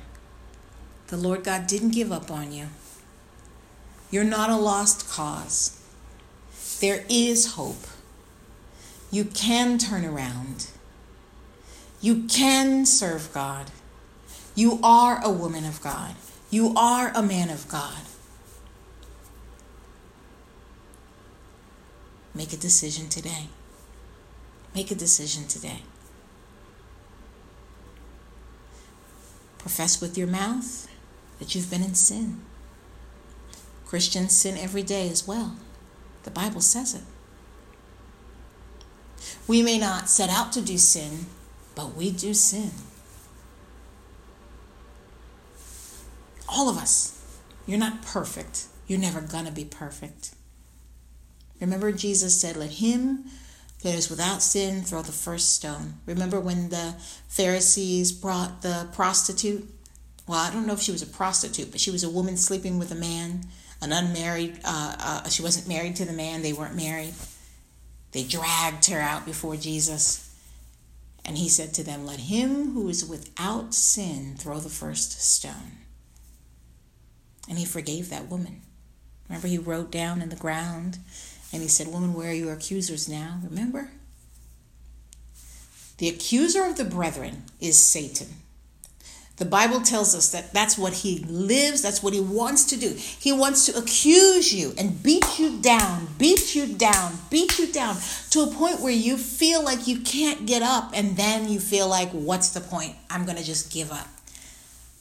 The 1.07 1.17
Lord 1.17 1.43
God 1.43 1.65
didn't 1.65 1.89
give 1.89 2.11
up 2.11 2.29
on 2.29 2.51
you. 2.51 2.67
You're 4.11 4.23
not 4.23 4.49
a 4.49 4.57
lost 4.57 5.09
cause. 5.09 5.81
There 6.79 7.03
is 7.09 7.53
hope. 7.53 7.87
You 9.09 9.25
can 9.25 9.77
turn 9.77 10.05
around. 10.05 10.67
You 11.99 12.23
can 12.23 12.85
serve 12.85 13.33
God. 13.33 13.71
You 14.53 14.79
are 14.83 15.19
a 15.23 15.31
woman 15.31 15.65
of 15.65 15.81
God. 15.81 16.15
You 16.49 16.73
are 16.75 17.11
a 17.15 17.23
man 17.23 17.49
of 17.49 17.67
God. 17.67 18.01
Make 22.33 22.53
a 22.53 22.57
decision 22.57 23.09
today. 23.09 23.47
Make 24.73 24.91
a 24.91 24.95
decision 24.95 25.47
today. 25.47 25.81
Profess 29.57 30.01
with 30.01 30.17
your 30.17 30.27
mouth 30.27 30.87
that 31.39 31.53
you've 31.53 31.69
been 31.69 31.83
in 31.83 31.93
sin. 31.93 32.41
Christians 33.85 34.35
sin 34.35 34.57
every 34.57 34.83
day 34.83 35.09
as 35.09 35.27
well. 35.27 35.57
The 36.23 36.31
Bible 36.31 36.61
says 36.61 36.95
it. 36.95 37.01
We 39.47 39.61
may 39.61 39.77
not 39.77 40.09
set 40.09 40.29
out 40.29 40.53
to 40.53 40.61
do 40.61 40.77
sin, 40.77 41.25
but 41.75 41.95
we 41.95 42.11
do 42.11 42.33
sin. 42.33 42.71
All 46.47 46.69
of 46.69 46.77
us. 46.77 47.17
You're 47.65 47.79
not 47.79 48.01
perfect. 48.01 48.65
You're 48.87 48.99
never 48.99 49.21
going 49.21 49.45
to 49.45 49.51
be 49.51 49.65
perfect. 49.65 50.31
Remember, 51.61 51.91
Jesus 51.91 52.41
said, 52.41 52.57
Let 52.57 52.71
him 52.71 53.25
that 53.83 53.95
is 53.95 54.09
without 54.09 54.41
sin, 54.41 54.83
throw 54.83 55.01
the 55.01 55.11
first 55.11 55.55
stone. 55.55 55.95
Remember 56.05 56.39
when 56.39 56.69
the 56.69 56.95
Pharisees 57.27 58.11
brought 58.11 58.61
the 58.61 58.87
prostitute? 58.93 59.67
Well, 60.27 60.39
I 60.39 60.51
don't 60.51 60.67
know 60.67 60.73
if 60.73 60.81
she 60.81 60.91
was 60.91 61.01
a 61.01 61.07
prostitute, 61.07 61.71
but 61.71 61.79
she 61.79 61.91
was 61.91 62.03
a 62.03 62.09
woman 62.09 62.37
sleeping 62.37 62.77
with 62.77 62.91
a 62.91 62.95
man, 62.95 63.41
an 63.81 63.91
unmarried, 63.91 64.59
uh, 64.63 64.95
uh, 64.99 65.29
she 65.29 65.41
wasn't 65.41 65.67
married 65.67 65.95
to 65.95 66.05
the 66.05 66.13
man, 66.13 66.43
they 66.43 66.53
weren't 66.53 66.75
married. 66.75 67.13
They 68.11 68.23
dragged 68.23 68.85
her 68.87 68.99
out 68.99 69.25
before 69.25 69.55
Jesus. 69.55 70.27
And 71.25 71.37
he 71.37 71.49
said 71.49 71.73
to 71.75 71.83
them, 71.83 72.05
Let 72.05 72.19
him 72.19 72.73
who 72.73 72.87
is 72.89 73.05
without 73.05 73.73
sin 73.73 74.35
throw 74.37 74.59
the 74.59 74.69
first 74.69 75.21
stone. 75.21 75.79
And 77.49 77.57
he 77.57 77.65
forgave 77.65 78.09
that 78.09 78.29
woman. 78.29 78.61
Remember, 79.27 79.47
he 79.47 79.57
wrote 79.57 79.91
down 79.91 80.21
in 80.21 80.29
the 80.29 80.35
ground 80.35 80.99
and 81.53 81.61
he 81.61 81.67
said, 81.67 81.87
Woman, 81.87 82.13
where 82.13 82.29
are 82.29 82.33
your 82.33 82.53
accusers 82.53 83.09
now? 83.09 83.39
Remember? 83.43 83.91
The 85.97 86.09
accuser 86.09 86.65
of 86.65 86.77
the 86.77 86.85
brethren 86.85 87.43
is 87.59 87.77
Satan. 87.77 88.27
The 89.37 89.45
Bible 89.45 89.81
tells 89.81 90.13
us 90.13 90.31
that 90.33 90.53
that's 90.53 90.77
what 90.77 90.93
he 90.93 91.19
lives, 91.27 91.81
that's 91.81 92.03
what 92.03 92.13
he 92.13 92.19
wants 92.19 92.63
to 92.65 92.77
do. 92.77 92.89
He 92.89 93.31
wants 93.31 93.65
to 93.65 93.75
accuse 93.77 94.53
you 94.53 94.73
and 94.77 95.01
beat 95.01 95.39
you 95.39 95.59
down, 95.59 96.07
beat 96.19 96.53
you 96.53 96.67
down, 96.67 97.17
beat 97.31 97.57
you 97.57 97.71
down 97.71 97.97
to 98.29 98.41
a 98.41 98.47
point 98.47 98.81
where 98.81 98.91
you 98.93 99.17
feel 99.17 99.63
like 99.63 99.87
you 99.87 99.99
can't 100.01 100.45
get 100.45 100.61
up, 100.61 100.91
and 100.93 101.17
then 101.17 101.49
you 101.49 101.59
feel 101.59 101.87
like, 101.87 102.09
what's 102.11 102.49
the 102.49 102.61
point? 102.61 102.95
I'm 103.09 103.25
going 103.25 103.37
to 103.37 103.43
just 103.43 103.71
give 103.71 103.91
up. 103.91 104.07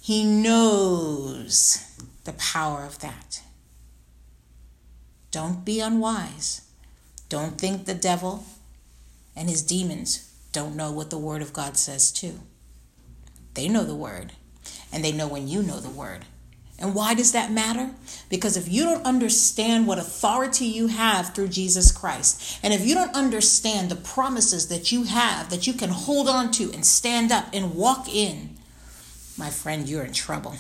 He 0.00 0.24
knows 0.24 1.84
the 2.24 2.32
power 2.32 2.84
of 2.84 2.98
that. 3.00 3.42
Don't 5.30 5.64
be 5.64 5.80
unwise. 5.80 6.62
Don't 7.28 7.58
think 7.58 7.84
the 7.84 7.94
devil 7.94 8.44
and 9.36 9.48
his 9.48 9.62
demons 9.62 10.30
don't 10.52 10.76
know 10.76 10.90
what 10.90 11.10
the 11.10 11.18
Word 11.18 11.42
of 11.42 11.52
God 11.52 11.76
says, 11.76 12.10
too. 12.10 12.40
They 13.54 13.68
know 13.68 13.84
the 13.84 13.94
Word, 13.94 14.32
and 14.92 15.04
they 15.04 15.12
know 15.12 15.28
when 15.28 15.46
you 15.46 15.62
know 15.62 15.78
the 15.78 15.88
Word. 15.88 16.24
And 16.80 16.94
why 16.94 17.14
does 17.14 17.32
that 17.32 17.52
matter? 17.52 17.90
Because 18.30 18.56
if 18.56 18.66
you 18.66 18.84
don't 18.84 19.04
understand 19.04 19.86
what 19.86 19.98
authority 19.98 20.64
you 20.64 20.86
have 20.86 21.34
through 21.34 21.48
Jesus 21.48 21.92
Christ, 21.92 22.58
and 22.62 22.72
if 22.72 22.86
you 22.86 22.94
don't 22.94 23.14
understand 23.14 23.90
the 23.90 23.96
promises 23.96 24.68
that 24.68 24.90
you 24.90 25.04
have 25.04 25.50
that 25.50 25.66
you 25.66 25.74
can 25.74 25.90
hold 25.90 26.28
on 26.28 26.50
to 26.52 26.72
and 26.72 26.84
stand 26.84 27.30
up 27.30 27.48
and 27.52 27.74
walk 27.74 28.08
in, 28.12 28.56
my 29.36 29.50
friend, 29.50 29.88
you're 29.88 30.04
in 30.04 30.12
trouble. 30.12 30.56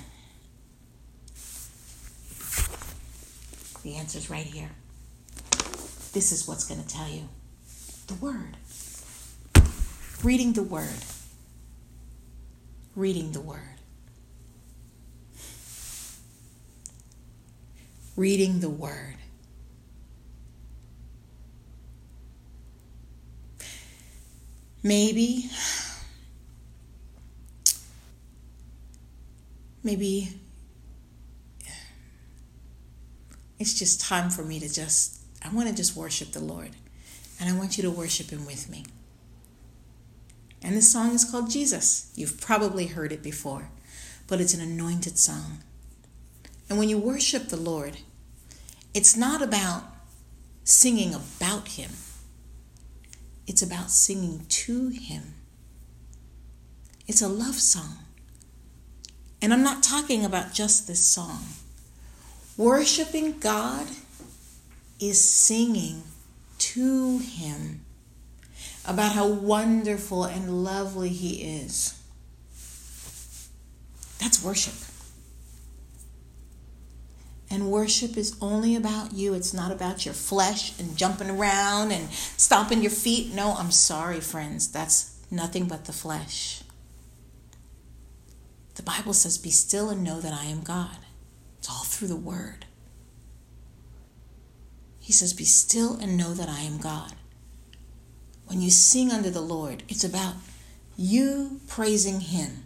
The 3.82 3.96
answer 3.96 4.18
is 4.18 4.28
right 4.28 4.44
here. 4.44 4.70
This 6.12 6.32
is 6.32 6.46
what's 6.46 6.66
going 6.66 6.82
to 6.82 6.88
tell 6.88 7.08
you 7.08 7.28
the 8.08 8.14
Word. 8.14 8.56
Reading 10.22 10.52
the 10.52 10.62
Word. 10.62 10.88
Reading 12.94 13.32
the 13.32 13.40
Word. 13.40 13.60
Reading 18.16 18.60
the 18.60 18.68
Word. 18.68 19.16
Maybe, 24.82 25.50
maybe 29.84 30.39
it's 33.60 33.78
just 33.78 34.00
time 34.00 34.30
for 34.30 34.42
me 34.42 34.58
to 34.58 34.72
just, 34.72 35.20
I 35.44 35.50
want 35.50 35.68
to 35.68 35.74
just 35.74 35.94
worship 35.94 36.32
the 36.32 36.40
Lord. 36.40 36.70
And 37.38 37.48
I 37.48 37.56
want 37.56 37.76
you 37.76 37.82
to 37.82 37.90
worship 37.90 38.30
Him 38.30 38.46
with 38.46 38.70
me. 38.70 38.84
And 40.62 40.74
this 40.74 40.90
song 40.90 41.14
is 41.14 41.30
called 41.30 41.50
Jesus. 41.50 42.10
You've 42.16 42.40
probably 42.40 42.86
heard 42.86 43.12
it 43.12 43.22
before, 43.22 43.68
but 44.26 44.40
it's 44.40 44.54
an 44.54 44.62
anointed 44.62 45.18
song. 45.18 45.58
And 46.68 46.78
when 46.78 46.88
you 46.88 46.98
worship 46.98 47.48
the 47.48 47.56
Lord, 47.56 47.98
it's 48.94 49.16
not 49.16 49.42
about 49.42 49.84
singing 50.64 51.14
about 51.14 51.68
Him, 51.68 51.90
it's 53.46 53.62
about 53.62 53.90
singing 53.90 54.46
to 54.48 54.88
Him. 54.88 55.34
It's 57.06 57.20
a 57.20 57.28
love 57.28 57.56
song. 57.56 57.98
And 59.42 59.52
I'm 59.52 59.64
not 59.64 59.82
talking 59.82 60.24
about 60.24 60.54
just 60.54 60.86
this 60.86 61.00
song. 61.00 61.40
Worshiping 62.60 63.38
God 63.38 63.86
is 65.00 65.24
singing 65.24 66.02
to 66.58 67.16
Him 67.16 67.80
about 68.86 69.12
how 69.12 69.28
wonderful 69.28 70.24
and 70.24 70.62
lovely 70.62 71.08
He 71.08 71.62
is. 71.62 71.98
That's 74.18 74.44
worship. 74.44 74.74
And 77.50 77.70
worship 77.70 78.18
is 78.18 78.36
only 78.42 78.76
about 78.76 79.14
you. 79.14 79.32
It's 79.32 79.54
not 79.54 79.72
about 79.72 80.04
your 80.04 80.12
flesh 80.12 80.78
and 80.78 80.98
jumping 80.98 81.30
around 81.30 81.92
and 81.92 82.10
stomping 82.10 82.82
your 82.82 82.90
feet. 82.90 83.32
No, 83.32 83.54
I'm 83.54 83.70
sorry, 83.70 84.20
friends. 84.20 84.70
That's 84.70 85.18
nothing 85.30 85.66
but 85.66 85.86
the 85.86 85.94
flesh. 85.94 86.62
The 88.74 88.82
Bible 88.82 89.14
says, 89.14 89.38
Be 89.38 89.50
still 89.50 89.88
and 89.88 90.04
know 90.04 90.20
that 90.20 90.34
I 90.34 90.44
am 90.44 90.60
God. 90.60 90.98
It's 91.60 91.68
all 91.68 91.84
through 91.84 92.08
the 92.08 92.16
Word. 92.16 92.64
He 94.98 95.12
says, 95.12 95.34
Be 95.34 95.44
still 95.44 95.98
and 96.00 96.16
know 96.16 96.32
that 96.32 96.48
I 96.48 96.60
am 96.60 96.78
God. 96.78 97.12
When 98.46 98.62
you 98.62 98.70
sing 98.70 99.12
unto 99.12 99.28
the 99.28 99.42
Lord, 99.42 99.82
it's 99.86 100.02
about 100.02 100.34
you 100.96 101.60
praising 101.68 102.20
Him. 102.20 102.64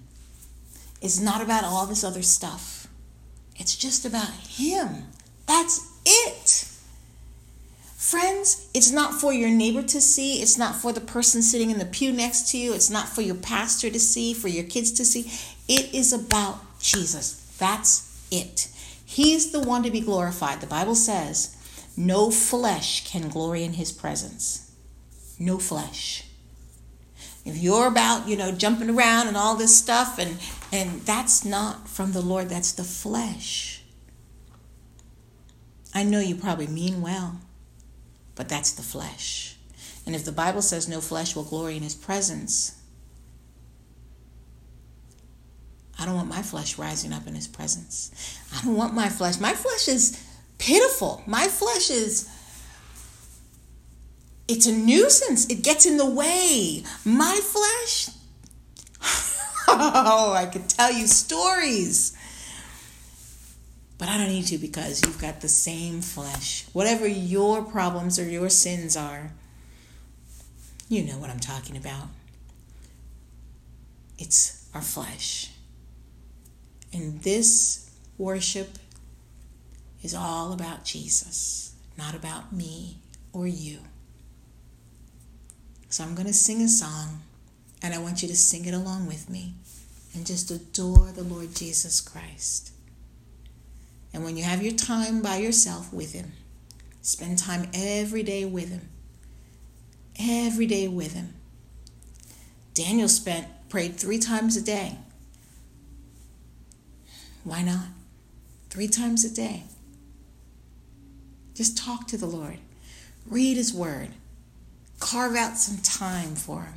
It's 1.03 1.21
not 1.21 1.43
about 1.43 1.65
all 1.65 1.87
this 1.87 2.05
other 2.05 2.23
stuff. 2.23 2.87
It's 3.57 3.77
just 3.77 4.07
about 4.07 4.31
Him. 4.31 5.07
That's 5.47 5.91
it. 6.07 6.71
Friends, 7.97 8.69
it's 8.75 8.93
not 8.93 9.15
for 9.15 9.33
your 9.33 9.51
neighbor 9.51 9.83
to 9.83 10.01
see. 10.01 10.41
It's 10.41 10.57
not 10.57 10.77
for 10.77 10.93
the 10.93 11.01
person 11.01 11.43
sitting 11.43 11.71
in 11.71 11.79
the 11.81 11.85
pew 11.85 12.13
next 12.13 12.51
to 12.53 12.59
you. 12.59 12.73
It's 12.73 12.91
not 12.91 13.09
for 13.09 13.23
your 13.23 13.35
pastor 13.35 13.91
to 13.91 13.99
see, 13.99 14.35
for 14.35 14.49
your 14.49 14.65
kids 14.65 14.93
to 14.93 15.05
see. 15.05 15.33
It 15.67 15.93
is 15.93 16.13
about 16.13 16.79
Jesus. 16.79 17.57
That's 17.59 18.25
it. 18.31 18.69
He's 19.15 19.53
the 19.53 19.61
one 19.61 19.85
to 19.85 19.93
be 19.93 20.01
glorified. 20.01 20.61
The 20.61 20.67
Bible 20.67 20.97
says, 20.97 21.57
no 21.97 22.33
flesh 22.33 23.07
can 23.07 23.29
glory 23.29 23.63
in 23.63 23.75
his 23.75 23.93
presence. 23.93 24.73
No 25.39 25.59
flesh. 25.59 26.25
If 27.45 27.57
you're 27.57 27.87
about, 27.87 28.27
you 28.27 28.37
know, 28.37 28.51
jumping 28.51 28.91
around 28.91 29.29
and 29.29 29.37
all 29.37 29.55
this 29.55 29.77
stuff, 29.77 30.19
and, 30.19 30.39
and 30.73 31.03
that's 31.03 31.45
not 31.45 31.89
from 31.89 32.11
the 32.11 32.21
Lord, 32.21 32.49
that's 32.49 32.73
the 32.73 32.83
flesh. 32.83 33.83
I 35.95 36.03
know 36.03 36.19
you 36.19 36.35
probably 36.35 36.67
mean 36.67 37.01
well, 37.01 37.39
but 38.35 38.49
that's 38.49 38.73
the 38.73 38.83
flesh. 38.83 39.57
And 40.07 40.17
if 40.17 40.25
the 40.25 40.33
Bible 40.33 40.61
says 40.61 40.89
no 40.89 41.01
flesh 41.01 41.37
will 41.37 41.45
glory 41.45 41.77
in 41.77 41.85
his 41.85 41.95
presence, 41.95 42.83
I 46.05 46.07
don't 46.07 46.17
want 46.17 46.29
my 46.29 46.43
flesh 46.43 46.77
rising 46.77 47.15
up 47.15 47.27
in 47.27 47.35
his 47.35 47.49
presence. 47.49 48.39
I 48.55 48.63
don't 48.63 48.77
want 48.77 48.93
my 48.93 49.09
flesh. 49.09 49.41
My 49.41 49.55
flesh 49.55 49.89
is 49.89 50.23
pitiful. 50.59 51.23
My 51.27 51.49
flesh 51.49 51.89
is 51.89 52.29
it's 54.47 54.67
a 54.67 54.73
nuisance. 54.73 55.47
It 55.47 55.63
gets 55.63 55.87
in 55.87 55.97
the 55.97 56.05
way. 56.05 56.85
My 57.07 57.41
flesh 57.43 58.11
Oh, 59.67 60.35
I 60.37 60.45
could 60.45 60.69
tell 60.69 60.93
you 60.93 61.07
stories. 61.07 62.15
But 63.97 64.11
I 64.11 64.19
don't 64.19 64.29
need 64.29 64.47
to 64.49 64.59
because 64.59 65.01
you've 65.07 65.23
got 65.23 65.41
the 65.41 65.49
same 65.49 66.03
flesh. 66.03 66.67
Whatever 66.75 67.09
your 67.09 67.63
problems 67.63 68.19
or 68.19 68.29
your 68.29 68.51
sins 68.51 68.95
are, 68.95 69.33
you 70.91 71.03
know 71.03 71.17
what 71.17 71.31
I'm 71.31 71.41
talking 71.41 71.79
about. 71.79 72.09
It's 74.19 74.69
our 74.75 74.83
flesh. 74.83 75.54
And 76.95 77.21
this 77.23 77.91
worship 78.17 78.79
is 80.03 80.15
all 80.15 80.53
about 80.53 80.85
Jesus, 80.85 81.75
not 81.99 82.15
about 82.15 82.53
me 82.53 82.99
or 83.33 83.49
you. 83.49 83.81
So 85.89 86.05
I'm 86.05 86.15
going 86.15 86.29
to 86.29 86.33
sing 86.33 86.63
a 86.63 86.69
song, 86.69 87.23
and 87.83 87.93
I 87.93 87.99
want 87.99 88.23
you 88.23 88.29
to 88.29 88.37
sing 88.37 88.65
it 88.65 88.75
along 88.75 89.07
with 89.07 89.29
me 89.29 89.55
and 90.15 90.25
just 90.25 90.51
adore 90.51 91.11
the 91.13 91.25
Lord 91.25 91.55
Jesus 91.55 92.01
Christ. 92.01 92.71
And 94.13 94.23
when 94.23 94.37
you 94.37 94.45
have 94.45 94.63
your 94.63 94.75
time 94.75 95.21
by 95.21 95.39
yourself 95.39 95.93
with 95.93 96.13
Him, 96.13 96.33
spend 97.03 97.39
time 97.39 97.69
every 97.75 98.23
day 98.23 98.45
with 98.45 98.71
Him. 98.71 98.89
Every 100.19 100.67
day 100.67 100.87
with 100.87 101.15
Him. 101.15 101.35
Daniel 102.75 103.09
spent 103.09 103.49
prayed 103.69 103.97
three 103.97 104.19
times 104.21 104.57
a 104.57 104.63
day. 104.63 104.99
Why 107.45 107.63
not? 107.63 107.87
Three 108.71 108.89
times 108.89 109.25
a 109.25 109.33
day. 109.33 109.65
Just 111.55 111.77
talk 111.79 112.09
to 112.09 112.17
the 112.17 112.27
Lord. 112.27 112.59
Read 113.27 113.57
His 113.57 113.73
Word. 113.73 114.09
Carve 114.99 115.37
out 115.37 115.57
some 115.57 115.79
time 115.79 116.35
for 116.35 116.63
Him. 116.63 116.75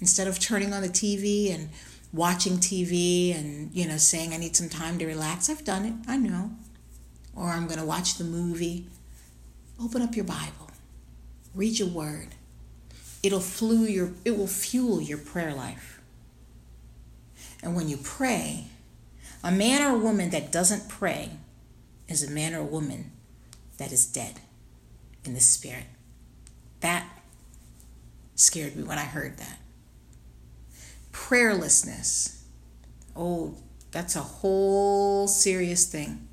Instead 0.00 0.28
of 0.28 0.38
turning 0.38 0.72
on 0.72 0.82
the 0.82 0.88
TV 0.88 1.52
and 1.52 1.70
watching 2.12 2.58
TV 2.58 3.34
and, 3.34 3.74
you 3.74 3.88
know, 3.88 3.96
saying 3.96 4.32
I 4.32 4.36
need 4.36 4.54
some 4.54 4.68
time 4.68 4.98
to 4.98 5.06
relax, 5.06 5.48
I've 5.48 5.64
done 5.64 5.84
it. 5.84 5.94
I 6.06 6.16
know. 6.16 6.50
Or 7.34 7.48
I'm 7.48 7.66
going 7.66 7.80
to 7.80 7.84
watch 7.84 8.16
the 8.16 8.24
movie. 8.24 8.86
Open 9.82 10.02
up 10.02 10.14
your 10.14 10.26
Bible. 10.26 10.70
Read 11.54 11.78
your 11.78 11.88
Word. 11.88 12.28
It'll, 13.22 13.40
flew 13.40 13.84
your, 13.84 14.12
it 14.24 14.36
will 14.36 14.46
fuel 14.46 15.00
your 15.00 15.18
prayer 15.18 15.54
life. 15.54 16.02
And 17.62 17.74
when 17.74 17.88
you 17.88 17.96
pray, 17.96 18.66
a 19.44 19.52
man 19.52 19.82
or 19.82 19.94
a 19.94 19.98
woman 19.98 20.30
that 20.30 20.50
doesn't 20.50 20.88
pray 20.88 21.30
is 22.08 22.26
a 22.26 22.30
man 22.30 22.54
or 22.54 22.60
a 22.60 22.64
woman 22.64 23.12
that 23.76 23.92
is 23.92 24.06
dead 24.06 24.40
in 25.22 25.34
the 25.34 25.40
spirit. 25.40 25.84
That 26.80 27.06
scared 28.34 28.74
me 28.74 28.82
when 28.82 28.98
I 28.98 29.04
heard 29.04 29.36
that. 29.36 29.58
Prayerlessness. 31.12 32.40
Oh, 33.14 33.54
that's 33.92 34.16
a 34.16 34.20
whole 34.20 35.28
serious 35.28 35.86
thing. 35.86 36.26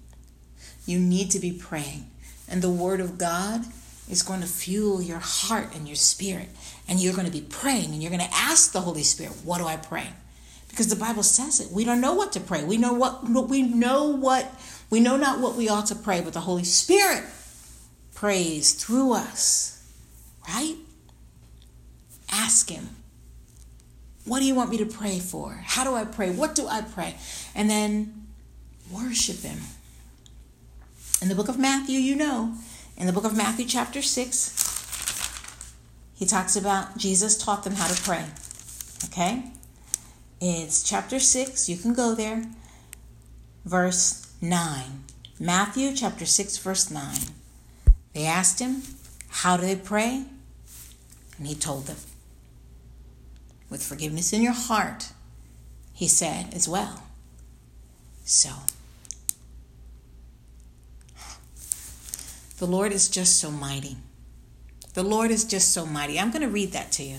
You 0.85 0.97
need 0.97 1.31
to 1.31 1.39
be 1.39 1.51
praying. 1.51 2.09
And 2.47 2.61
the 2.61 2.71
Word 2.71 3.01
of 3.01 3.17
God 3.17 3.65
is 4.09 4.23
going 4.23 4.41
to 4.41 4.47
fuel 4.47 5.01
your 5.01 5.19
heart 5.19 5.75
and 5.75 5.85
your 5.85 5.95
spirit. 5.95 6.49
And 6.87 6.99
you're 6.99 7.13
going 7.13 7.27
to 7.27 7.31
be 7.31 7.41
praying 7.41 7.91
and 7.91 8.01
you're 8.01 8.11
going 8.11 8.27
to 8.27 8.33
ask 8.35 8.71
the 8.71 8.81
Holy 8.81 9.03
Spirit, 9.03 9.33
What 9.43 9.59
do 9.59 9.65
I 9.65 9.75
pray? 9.75 10.07
Because 10.71 10.87
the 10.87 10.95
Bible 10.95 11.21
says 11.21 11.59
it. 11.59 11.71
We 11.71 11.83
don't 11.83 12.01
know 12.01 12.13
what 12.13 12.31
to 12.33 12.39
pray. 12.39 12.63
We 12.63 12.77
know 12.77 12.93
what 12.93 13.23
we 13.29 13.61
know 13.61 14.05
what 14.05 14.51
we 14.89 14.99
know 14.99 15.17
not 15.17 15.39
what 15.39 15.55
we 15.55 15.69
ought 15.69 15.85
to 15.87 15.95
pray, 15.95 16.21
but 16.21 16.33
the 16.33 16.39
Holy 16.39 16.63
Spirit 16.63 17.23
prays 18.15 18.73
through 18.73 19.13
us. 19.13 19.85
Right? 20.47 20.75
Ask 22.31 22.69
him. 22.69 22.89
What 24.25 24.39
do 24.39 24.45
you 24.45 24.55
want 24.55 24.69
me 24.69 24.77
to 24.77 24.85
pray 24.85 25.19
for? 25.19 25.61
How 25.63 25.83
do 25.83 25.93
I 25.93 26.05
pray? 26.05 26.31
What 26.31 26.55
do 26.55 26.67
I 26.67 26.81
pray? 26.81 27.15
And 27.53 27.69
then 27.69 28.27
worship 28.91 29.39
him. 29.39 29.59
In 31.21 31.27
the 31.27 31.35
book 31.35 31.49
of 31.49 31.59
Matthew, 31.59 31.99
you 31.99 32.15
know, 32.15 32.55
in 32.97 33.07
the 33.07 33.13
book 33.13 33.25
of 33.25 33.35
Matthew, 33.35 33.65
chapter 33.65 34.01
6, 34.01 35.75
he 36.15 36.25
talks 36.25 36.55
about 36.55 36.97
Jesus 36.97 37.37
taught 37.37 37.63
them 37.63 37.73
how 37.73 37.87
to 37.87 38.01
pray. 38.03 38.25
Okay? 39.05 39.51
It's 40.43 40.81
chapter 40.81 41.19
6. 41.19 41.69
You 41.69 41.77
can 41.77 41.93
go 41.93 42.15
there. 42.15 42.45
Verse 43.63 44.33
9. 44.41 45.03
Matthew 45.39 45.95
chapter 45.95 46.25
6, 46.25 46.57
verse 46.57 46.89
9. 46.89 47.15
They 48.13 48.25
asked 48.25 48.57
him, 48.57 48.81
How 49.29 49.55
do 49.55 49.61
they 49.67 49.75
pray? 49.75 50.25
And 51.37 51.45
he 51.45 51.53
told 51.53 51.85
them, 51.85 51.97
With 53.69 53.83
forgiveness 53.83 54.33
in 54.33 54.41
your 54.41 54.53
heart, 54.53 55.09
he 55.93 56.07
said 56.07 56.55
as 56.55 56.67
well. 56.67 57.03
So, 58.25 58.49
the 62.57 62.65
Lord 62.65 62.91
is 62.91 63.09
just 63.09 63.39
so 63.39 63.51
mighty. 63.51 63.97
The 64.95 65.03
Lord 65.03 65.29
is 65.29 65.43
just 65.43 65.71
so 65.71 65.85
mighty. 65.85 66.19
I'm 66.19 66.31
going 66.31 66.41
to 66.41 66.47
read 66.47 66.71
that 66.71 66.91
to 66.93 67.03
you. 67.03 67.17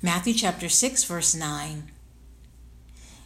Matthew 0.00 0.32
chapter 0.32 0.70
6, 0.70 1.04
verse 1.04 1.34
9 1.34 1.90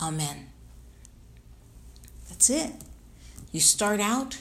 Amen. 0.00 0.48
That's 2.28 2.50
it. 2.50 2.72
You 3.52 3.60
start 3.60 4.00
out 4.00 4.38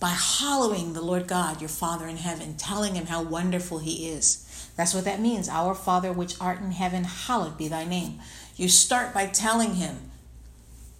by 0.00 0.12
hollowing 0.14 0.92
the 0.92 1.00
Lord 1.00 1.26
God, 1.26 1.60
your 1.60 1.70
Father 1.70 2.06
in 2.06 2.18
heaven, 2.18 2.56
telling 2.56 2.94
him 2.94 3.06
how 3.06 3.22
wonderful 3.22 3.78
he 3.78 4.10
is. 4.10 4.70
That's 4.76 4.92
what 4.92 5.04
that 5.04 5.20
means. 5.20 5.48
Our 5.48 5.74
Father 5.74 6.12
which 6.12 6.38
art 6.40 6.60
in 6.60 6.72
heaven, 6.72 7.04
hallowed 7.04 7.56
be 7.56 7.68
thy 7.68 7.84
name. 7.84 8.20
You 8.56 8.68
start 8.68 9.14
by 9.14 9.26
telling 9.26 9.76
him. 9.76 10.10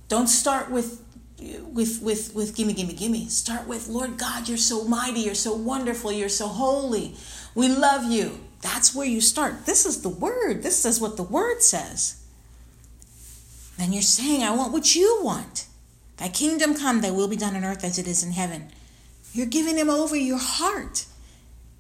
Don't 0.09 0.29
start 0.29 0.71
with 0.71 1.03
with 1.73 2.01
with 2.01 2.35
with 2.35 2.57
gimme 2.57 2.73
gimme 2.73 2.95
gimme. 2.95 3.29
Start 3.29 3.67
with 3.67 3.89
Lord 3.89 4.17
God, 4.17 4.49
you're 4.49 4.57
so 4.57 4.85
mighty, 4.85 5.21
you're 5.21 5.35
so 5.35 5.55
wonderful, 5.55 6.11
you're 6.11 6.29
so 6.29 6.49
holy. 6.49 7.15
We 7.55 7.69
love 7.69 8.11
you. 8.11 8.41
That's 8.63 8.95
where 8.95 9.07
you 9.07 9.21
start. 9.21 9.67
This 9.67 9.85
is 9.85 10.01
the 10.01 10.09
word. 10.09 10.63
This 10.63 10.87
is 10.87 11.01
what 11.01 11.17
the 11.19 11.23
word 11.23 11.63
says. 11.63 12.24
Then 13.79 13.93
you're 13.93 14.03
saying, 14.03 14.43
I 14.43 14.55
want 14.55 14.73
what 14.73 14.95
you 14.95 15.21
want. 15.23 15.67
Thy 16.17 16.29
kingdom 16.29 16.75
come, 16.75 17.01
thy 17.01 17.11
will 17.11 17.29
be 17.29 17.37
done 17.37 17.57
on 17.57 17.65
earth 17.65 17.85
as 17.85 17.99
it 17.99 18.07
is 18.07 18.23
in 18.23 18.33
heaven. 18.33 18.71
You're 19.33 19.47
giving 19.47 19.77
him 19.77 19.91
over 19.91 20.17
your 20.17 20.39
heart. 20.39 21.07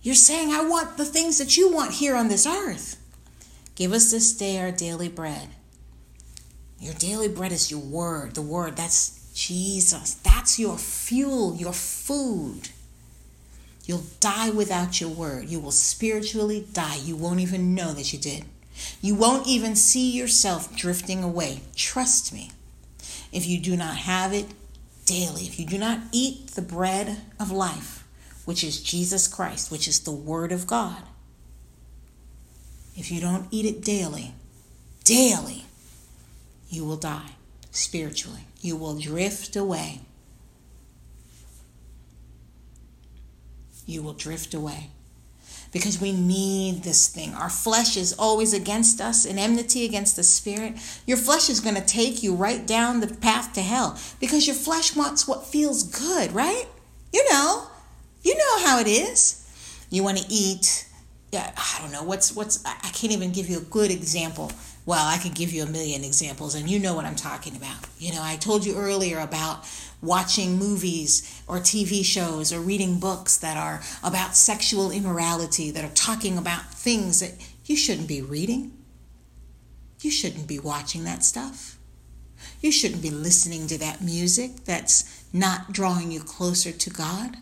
You're 0.03 0.15
saying, 0.15 0.53
I 0.53 0.67
want 0.67 0.97
the 0.97 1.05
things 1.05 1.39
that 1.39 1.57
you 1.57 1.73
want 1.73 1.93
here 1.93 2.17
on 2.17 2.29
this 2.29 2.47
earth. 2.47 3.01
Give 3.75 3.93
us 3.93 4.11
this 4.11 4.37
day 4.37 4.59
our 4.59 4.71
daily 4.71 5.09
bread. 5.09 5.49
Your 6.79 6.95
daily 6.95 7.29
bread 7.29 7.53
is 7.53 7.71
your 7.71 7.81
word. 7.81 8.35
The 8.35 8.43
word, 8.43 8.77
that's 8.77 9.33
Jesus. 9.35 10.15
That's 10.15 10.59
your 10.59 10.77
fuel, 10.77 11.57
your 11.57 11.73
food. 11.73 12.69
You'll 13.87 14.05
die 14.21 14.51
without 14.51 15.01
your 15.01 15.11
word. 15.11 15.49
You 15.49 15.61
will 15.61 15.71
spiritually 15.71 16.67
die. 16.73 16.97
You 16.97 17.17
won't 17.17 17.41
even 17.41 17.75
know 17.75 17.93
that 17.93 18.13
you 18.13 18.19
did. 18.19 18.45
You 19.01 19.14
won't 19.14 19.47
even 19.47 19.77
see 19.77 20.11
yourself 20.11 20.75
drifting 20.75 21.22
away. 21.22 21.61
Trust 21.77 22.33
me. 22.33 22.51
If 23.33 23.47
you 23.47 23.61
do 23.61 23.77
not 23.77 23.97
have 23.97 24.33
it 24.33 24.47
daily, 25.05 25.43
if 25.43 25.59
you 25.59 25.66
do 25.66 25.79
not 25.79 26.01
eat 26.12 26.49
the 26.49 26.62
bread 26.62 27.18
of 27.39 27.51
life, 27.51 28.07
which 28.45 28.64
is 28.64 28.83
Jesus 28.83 29.29
Christ, 29.29 29.70
which 29.70 29.89
is 29.89 30.01
the 30.01 30.12
Word 30.12 30.53
of 30.53 30.66
God, 30.66 31.03
if 32.97 33.11
you 33.11 33.20
don't 33.20 33.49
eat 33.51 33.66
it 33.66 33.83
daily, 33.83 34.35
daily, 35.05 35.64
you 36.68 36.85
will 36.85 36.97
die 36.97 37.33
spiritually. 37.70 38.47
You 38.61 38.77
will 38.77 38.99
drift 38.99 39.57
away. 39.57 40.01
You 43.87 44.03
will 44.03 44.14
drift 44.14 44.55
away 44.55 44.91
because 45.75 46.01
we 46.01 46.12
need 46.12 46.85
this 46.85 47.09
thing. 47.09 47.35
Our 47.35 47.51
flesh 47.51 47.97
is 47.97 48.14
always 48.16 48.55
against 48.55 49.01
us, 49.01 49.27
in 49.27 49.39
enmity 49.39 49.85
against 49.85 50.14
the 50.14 50.22
spirit. 50.22 50.75
Your 51.05 51.16
flesh 51.16 51.51
is 51.51 51.59
going 51.59 51.75
to 51.75 51.85
take 51.85 52.22
you 52.22 52.33
right 52.35 52.64
down 52.64 53.01
the 53.01 53.09
path 53.09 53.53
to 53.55 53.61
hell 53.61 53.99
because 54.20 54.47
your 54.47 54.55
flesh 54.55 54.95
wants 54.95 55.27
what 55.27 55.45
feels 55.45 55.83
good, 55.83 56.33
right? 56.33 56.66
You 57.12 57.29
know, 57.31 57.66
you 58.22 58.37
know 58.37 58.64
how 58.64 58.79
it 58.79 58.87
is. 58.87 59.41
You 59.91 60.05
want 60.05 60.18
to 60.18 60.27
eat. 60.33 60.89
Yeah, 61.33 61.53
I 61.57 61.83
don't 61.83 61.91
know 61.91 62.05
what's 62.05 62.35
what's. 62.37 62.64
I 62.64 62.91
can't 62.93 63.12
even 63.12 63.33
give 63.33 63.49
you 63.51 63.59
a 63.59 63.62
good 63.62 63.91
example. 63.91 64.53
Well, 64.87 65.05
I 65.05 65.18
could 65.18 65.35
give 65.35 65.53
you 65.53 65.64
a 65.64 65.66
million 65.66 66.05
examples, 66.05 66.55
and 66.55 66.70
you 66.70 66.79
know 66.79 66.95
what 66.95 67.05
I'm 67.05 67.16
talking 67.16 67.57
about. 67.57 67.79
You 67.99 68.12
know, 68.12 68.20
I 68.22 68.37
told 68.37 68.64
you 68.64 68.77
earlier 68.77 69.18
about 69.18 69.66
watching 70.03 70.59
movies 70.59 71.43
or 71.47 71.59
TV 71.59 72.05
shows 72.05 72.53
or 72.53 72.61
reading 72.61 72.99
books 72.99 73.37
that 73.39 73.57
are 73.57 73.81
about 74.03 74.37
sexual 74.37 74.91
immorality, 74.91 75.71
that 75.71 75.85
are 75.85 75.95
talking 75.95 76.39
about 76.39 76.73
things 76.73 77.21
that 77.21 77.33
you 77.65 77.77
shouldn't 77.77 78.09
be 78.09 78.23
reading. 78.23 78.73
You 80.01 80.11
shouldn't 80.11 80.47
be 80.47 80.59
watching 80.59 81.05
that 81.05 81.25
stuff. 81.25 81.79
You 82.61 82.71
shouldn't 82.71 83.03
be 83.03 83.11
listening 83.11 83.67
to 83.69 83.79
that 83.79 84.03
music 84.03 84.65
that's 84.65 85.25
not 85.33 85.73
drawing 85.73 86.11
you 86.13 86.21
closer 86.21 86.73
to 86.73 86.91
God. 86.91 87.37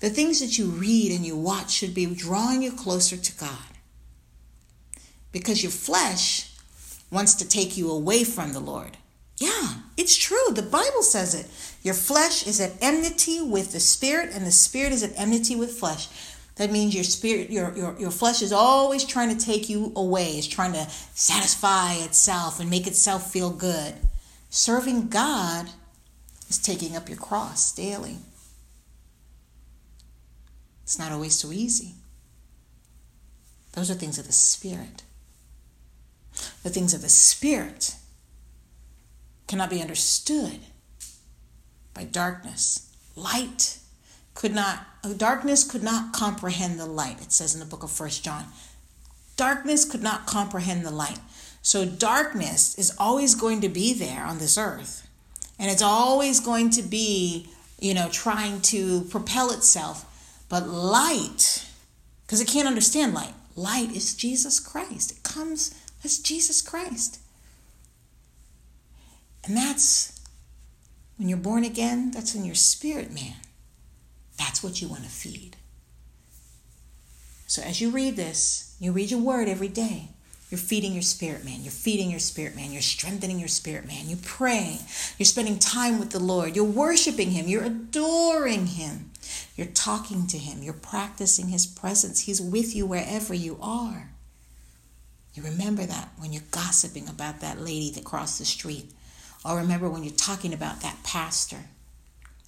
The 0.00 0.10
things 0.10 0.40
that 0.40 0.56
you 0.58 0.66
read 0.66 1.10
and 1.10 1.26
you 1.26 1.36
watch 1.36 1.70
should 1.70 1.94
be 1.94 2.06
drawing 2.06 2.62
you 2.62 2.72
closer 2.72 3.16
to 3.16 3.36
God. 3.36 3.58
Because 5.32 5.62
your 5.62 5.72
flesh 5.72 6.52
wants 7.10 7.34
to 7.34 7.48
take 7.48 7.76
you 7.76 7.90
away 7.90 8.24
from 8.24 8.52
the 8.52 8.60
Lord. 8.60 8.96
Yeah, 9.38 9.74
it's 9.96 10.16
true. 10.16 10.50
The 10.50 10.62
Bible 10.62 11.02
says 11.02 11.34
it. 11.34 11.46
Your 11.82 11.94
flesh 11.94 12.46
is 12.46 12.60
at 12.60 12.72
enmity 12.80 13.42
with 13.42 13.72
the 13.72 13.80
spirit, 13.80 14.30
and 14.32 14.46
the 14.46 14.52
spirit 14.52 14.92
is 14.92 15.02
at 15.02 15.12
enmity 15.16 15.56
with 15.56 15.72
flesh. 15.72 16.08
That 16.56 16.70
means 16.70 16.94
your 16.94 17.04
spirit, 17.04 17.50
your, 17.50 17.76
your, 17.76 17.98
your 17.98 18.10
flesh 18.12 18.40
is 18.40 18.52
always 18.52 19.04
trying 19.04 19.36
to 19.36 19.44
take 19.44 19.68
you 19.68 19.92
away, 19.96 20.38
is 20.38 20.46
trying 20.46 20.72
to 20.74 20.86
satisfy 21.14 21.94
itself 21.94 22.60
and 22.60 22.70
make 22.70 22.86
itself 22.86 23.32
feel 23.32 23.50
good. 23.50 23.94
Serving 24.50 25.08
God 25.08 25.70
is 26.48 26.58
taking 26.58 26.94
up 26.94 27.08
your 27.08 27.18
cross 27.18 27.74
daily. 27.74 28.18
It's 30.84 30.98
not 30.98 31.10
always 31.10 31.34
so 31.34 31.50
easy. 31.50 31.94
Those 33.72 33.90
are 33.90 33.94
things 33.94 34.18
of 34.18 34.28
the 34.28 34.32
spirit. 34.32 35.02
The 36.62 36.70
things 36.70 36.94
of 36.94 37.02
the 37.02 37.08
spirit 37.08 37.96
cannot 39.46 39.70
be 39.70 39.80
understood 39.80 40.60
by 41.92 42.04
darkness. 42.04 42.90
Light 43.16 43.78
could 44.34 44.54
not, 44.54 44.84
darkness 45.16 45.64
could 45.64 45.82
not 45.82 46.12
comprehend 46.12 46.78
the 46.78 46.86
light, 46.86 47.20
it 47.20 47.32
says 47.32 47.54
in 47.54 47.60
the 47.60 47.66
book 47.66 47.82
of 47.82 47.90
First 47.90 48.24
John. 48.24 48.46
Darkness 49.36 49.84
could 49.84 50.02
not 50.02 50.26
comprehend 50.26 50.84
the 50.84 50.90
light. 50.90 51.18
So 51.62 51.84
darkness 51.86 52.76
is 52.78 52.94
always 52.98 53.34
going 53.34 53.60
to 53.62 53.68
be 53.68 53.94
there 53.94 54.24
on 54.24 54.38
this 54.38 54.58
earth. 54.58 55.08
And 55.58 55.70
it's 55.70 55.82
always 55.82 56.40
going 56.40 56.70
to 56.70 56.82
be, 56.82 57.48
you 57.80 57.94
know, 57.94 58.08
trying 58.10 58.60
to 58.62 59.02
propel 59.02 59.50
itself. 59.52 60.04
But 60.48 60.68
light, 60.68 61.64
because 62.26 62.40
it 62.40 62.48
can't 62.48 62.68
understand 62.68 63.14
light, 63.14 63.34
light 63.56 63.94
is 63.94 64.14
Jesus 64.14 64.60
Christ. 64.60 65.12
It 65.12 65.22
comes 65.22 65.74
as 66.04 66.18
Jesus 66.18 66.60
Christ. 66.60 67.18
And 69.46 69.56
that's 69.56 70.20
when 71.16 71.28
you're 71.28 71.38
born 71.38 71.64
again, 71.64 72.10
that's 72.10 72.34
in 72.34 72.44
your 72.44 72.54
spirit, 72.54 73.12
man. 73.12 73.36
That's 74.38 74.62
what 74.62 74.80
you 74.80 74.88
want 74.88 75.04
to 75.04 75.10
feed. 75.10 75.56
So 77.46 77.62
as 77.62 77.80
you 77.80 77.90
read 77.90 78.16
this, 78.16 78.74
you 78.80 78.92
read 78.92 79.10
your 79.10 79.20
word 79.20 79.48
every 79.48 79.68
day. 79.68 80.08
You're 80.50 80.58
feeding 80.58 80.92
your 80.92 81.02
spirit, 81.02 81.44
man. 81.44 81.62
You're 81.62 81.72
feeding 81.72 82.10
your 82.10 82.20
spirit, 82.20 82.54
man. 82.54 82.72
You're 82.72 82.82
strengthening 82.82 83.38
your 83.38 83.48
spirit, 83.48 83.86
man. 83.86 84.08
You're 84.08 84.18
praying. 84.22 84.78
You're 85.18 85.26
spending 85.26 85.58
time 85.58 85.98
with 85.98 86.10
the 86.10 86.20
Lord. 86.20 86.54
You're 86.54 86.64
worshiping 86.64 87.30
Him. 87.30 87.48
You're 87.48 87.64
adoring 87.64 88.66
Him. 88.66 89.10
You're 89.56 89.66
talking 89.68 90.26
to 90.28 90.38
Him. 90.38 90.62
You're 90.62 90.74
practicing 90.74 91.48
His 91.48 91.66
presence. 91.66 92.22
He's 92.22 92.40
with 92.40 92.74
you 92.74 92.86
wherever 92.86 93.34
you 93.34 93.58
are. 93.60 94.10
You 95.34 95.42
remember 95.42 95.84
that 95.86 96.10
when 96.18 96.32
you're 96.32 96.42
gossiping 96.50 97.08
about 97.08 97.40
that 97.40 97.60
lady 97.60 97.90
that 97.92 98.04
crossed 98.04 98.38
the 98.38 98.44
street 98.44 98.92
or 99.44 99.56
remember 99.56 99.88
when 99.88 100.02
you're 100.02 100.12
talking 100.14 100.54
about 100.54 100.80
that 100.80 101.02
pastor 101.04 101.64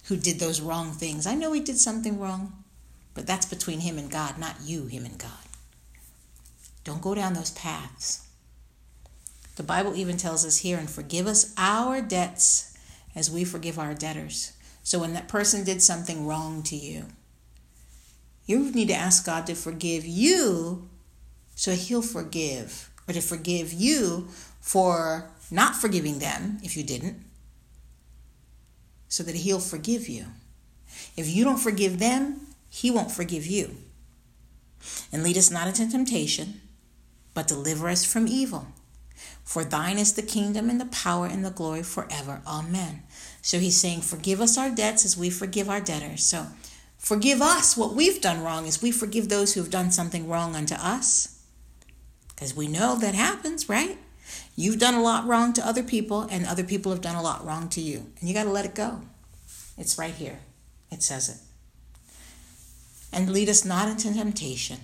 who 0.05 0.17
did 0.17 0.39
those 0.39 0.61
wrong 0.61 0.91
things. 0.91 1.27
I 1.27 1.35
know 1.35 1.51
he 1.51 1.59
did 1.59 1.77
something 1.77 2.19
wrong, 2.19 2.63
but 3.13 3.27
that's 3.27 3.45
between 3.45 3.81
him 3.81 3.97
and 3.97 4.09
God, 4.09 4.37
not 4.37 4.55
you, 4.63 4.85
him 4.85 5.05
and 5.05 5.17
God. 5.17 5.31
Don't 6.83 7.01
go 7.01 7.13
down 7.13 7.33
those 7.33 7.51
paths. 7.51 8.25
The 9.57 9.63
Bible 9.63 9.95
even 9.95 10.17
tells 10.17 10.45
us 10.45 10.59
here, 10.59 10.77
and 10.77 10.89
forgive 10.89 11.27
us 11.27 11.53
our 11.57 12.01
debts 12.01 12.77
as 13.15 13.29
we 13.29 13.43
forgive 13.43 13.77
our 13.77 13.93
debtors. 13.93 14.53
So 14.83 14.99
when 14.99 15.13
that 15.13 15.27
person 15.27 15.63
did 15.63 15.81
something 15.81 16.25
wrong 16.25 16.63
to 16.63 16.75
you, 16.75 17.07
you 18.45 18.71
need 18.71 18.87
to 18.87 18.93
ask 18.93 19.25
God 19.25 19.45
to 19.47 19.55
forgive 19.55 20.05
you 20.05 20.87
so 21.55 21.71
he'll 21.73 22.01
forgive, 22.01 22.89
or 23.07 23.13
to 23.13 23.21
forgive 23.21 23.73
you 23.73 24.29
for 24.61 25.31
not 25.51 25.75
forgiving 25.75 26.19
them 26.19 26.59
if 26.63 26.75
you 26.75 26.83
didn't, 26.83 27.23
so 29.07 29.23
that 29.23 29.35
He'll 29.35 29.59
forgive 29.59 30.07
you. 30.07 30.25
If 31.15 31.29
you 31.29 31.43
don't 31.43 31.59
forgive 31.59 31.99
them, 31.99 32.41
He 32.69 32.91
won't 32.91 33.11
forgive 33.11 33.45
you. 33.45 33.75
And 35.11 35.23
lead 35.23 35.37
us 35.37 35.51
not 35.51 35.67
into 35.67 35.89
temptation, 35.89 36.61
but 37.33 37.47
deliver 37.47 37.89
us 37.89 38.05
from 38.05 38.27
evil. 38.27 38.67
For 39.43 39.63
thine 39.63 39.97
is 39.97 40.13
the 40.13 40.21
kingdom 40.21 40.69
and 40.69 40.79
the 40.79 40.85
power 40.85 41.25
and 41.25 41.43
the 41.43 41.49
glory 41.49 41.83
forever. 41.83 42.41
Amen. 42.45 43.03
So 43.41 43.59
he's 43.59 43.77
saying, 43.77 44.01
Forgive 44.01 44.41
us 44.41 44.57
our 44.57 44.69
debts 44.69 45.05
as 45.05 45.17
we 45.17 45.29
forgive 45.29 45.69
our 45.69 45.81
debtors. 45.81 46.23
So 46.23 46.47
Forgive 46.97 47.41
us 47.41 47.77
what 47.77 47.93
we've 47.93 48.19
done 48.19 48.43
wrong 48.43 48.67
as 48.67 48.81
we 48.81 48.91
forgive 48.91 49.29
those 49.29 49.53
who 49.53 49.61
have 49.61 49.69
done 49.69 49.91
something 49.91 50.27
wrong 50.27 50.55
unto 50.55 50.75
us. 50.75 51.41
Because 52.29 52.55
we 52.55 52.67
know 52.67 52.97
that 52.97 53.15
happens, 53.15 53.69
right? 53.69 53.97
You've 54.59 54.79
done 54.79 54.95
a 54.95 55.03
lot 55.03 55.27
wrong 55.27 55.53
to 55.53 55.65
other 55.65 55.83
people, 55.83 56.23
and 56.23 56.43
other 56.43 56.63
people 56.63 56.91
have 56.91 56.99
done 56.99 57.15
a 57.15 57.21
lot 57.21 57.45
wrong 57.45 57.69
to 57.69 57.79
you. 57.79 58.11
And 58.19 58.27
you 58.27 58.33
got 58.33 58.45
to 58.45 58.49
let 58.49 58.65
it 58.65 58.73
go. 58.73 59.01
It's 59.77 59.99
right 59.99 60.15
here. 60.15 60.39
It 60.91 61.03
says 61.03 61.29
it. 61.29 61.37
And 63.13 63.31
lead 63.31 63.49
us 63.49 63.63
not 63.63 63.87
into 63.87 64.11
temptation, 64.11 64.79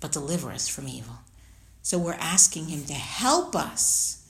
but 0.00 0.12
deliver 0.12 0.52
us 0.52 0.68
from 0.68 0.86
evil. 0.86 1.16
So 1.82 1.98
we're 1.98 2.12
asking 2.12 2.68
Him 2.68 2.84
to 2.84 2.94
help 2.94 3.56
us, 3.56 4.24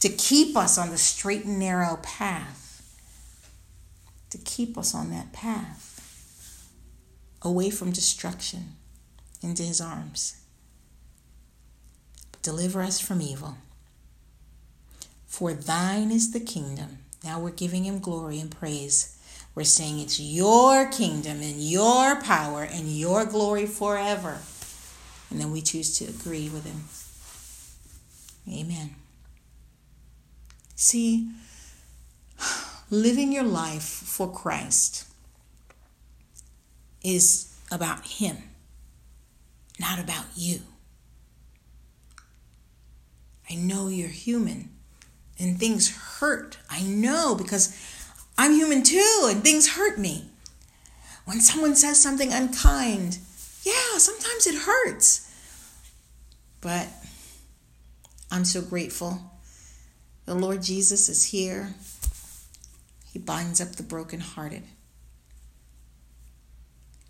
to 0.00 0.08
keep 0.08 0.56
us 0.56 0.78
on 0.78 0.88
the 0.88 0.96
straight 0.96 1.44
and 1.44 1.58
narrow 1.58 1.98
path, 2.02 2.82
to 4.30 4.38
keep 4.38 4.78
us 4.78 4.94
on 4.94 5.10
that 5.10 5.34
path, 5.34 6.70
away 7.42 7.68
from 7.68 7.92
destruction, 7.92 8.76
into 9.42 9.62
His 9.62 9.82
arms. 9.82 10.40
Deliver 12.40 12.80
us 12.80 12.98
from 13.00 13.20
evil. 13.20 13.58
For 15.34 15.52
thine 15.52 16.12
is 16.12 16.30
the 16.30 16.38
kingdom. 16.38 16.98
Now 17.24 17.40
we're 17.40 17.50
giving 17.50 17.82
Him 17.82 17.98
glory 17.98 18.38
and 18.38 18.52
praise. 18.52 19.18
We're 19.56 19.64
saying 19.64 19.98
it's 19.98 20.20
your 20.20 20.88
kingdom 20.88 21.42
and 21.42 21.60
your 21.60 22.22
power 22.22 22.62
and 22.62 22.86
your 22.86 23.24
glory 23.24 23.66
forever. 23.66 24.38
And 25.30 25.40
then 25.40 25.50
we 25.50 25.60
choose 25.60 25.98
to 25.98 26.04
agree 26.04 26.48
with 26.48 26.64
him. 26.64 26.84
Amen. 28.56 28.94
See, 30.76 31.32
living 32.88 33.32
your 33.32 33.42
life 33.42 33.82
for 33.82 34.30
Christ 34.30 35.04
is 37.02 37.58
about 37.72 38.06
Him, 38.06 38.36
not 39.80 39.98
about 39.98 40.26
you. 40.36 40.60
I 43.50 43.56
know 43.56 43.88
you're 43.88 44.06
human 44.06 44.73
and 45.38 45.58
things 45.58 45.94
hurt. 46.18 46.58
I 46.70 46.82
know 46.82 47.34
because 47.34 47.76
I'm 48.36 48.52
human 48.52 48.82
too 48.82 49.26
and 49.28 49.42
things 49.42 49.70
hurt 49.70 49.98
me. 49.98 50.30
When 51.24 51.40
someone 51.40 51.74
says 51.74 52.00
something 52.00 52.32
unkind, 52.32 53.18
yeah, 53.62 53.98
sometimes 53.98 54.46
it 54.46 54.54
hurts. 54.54 55.30
But 56.60 56.88
I'm 58.30 58.44
so 58.44 58.60
grateful. 58.60 59.20
The 60.26 60.34
Lord 60.34 60.62
Jesus 60.62 61.08
is 61.08 61.26
here. 61.26 61.74
He 63.12 63.18
binds 63.18 63.60
up 63.60 63.76
the 63.76 63.82
brokenhearted. 63.82 64.64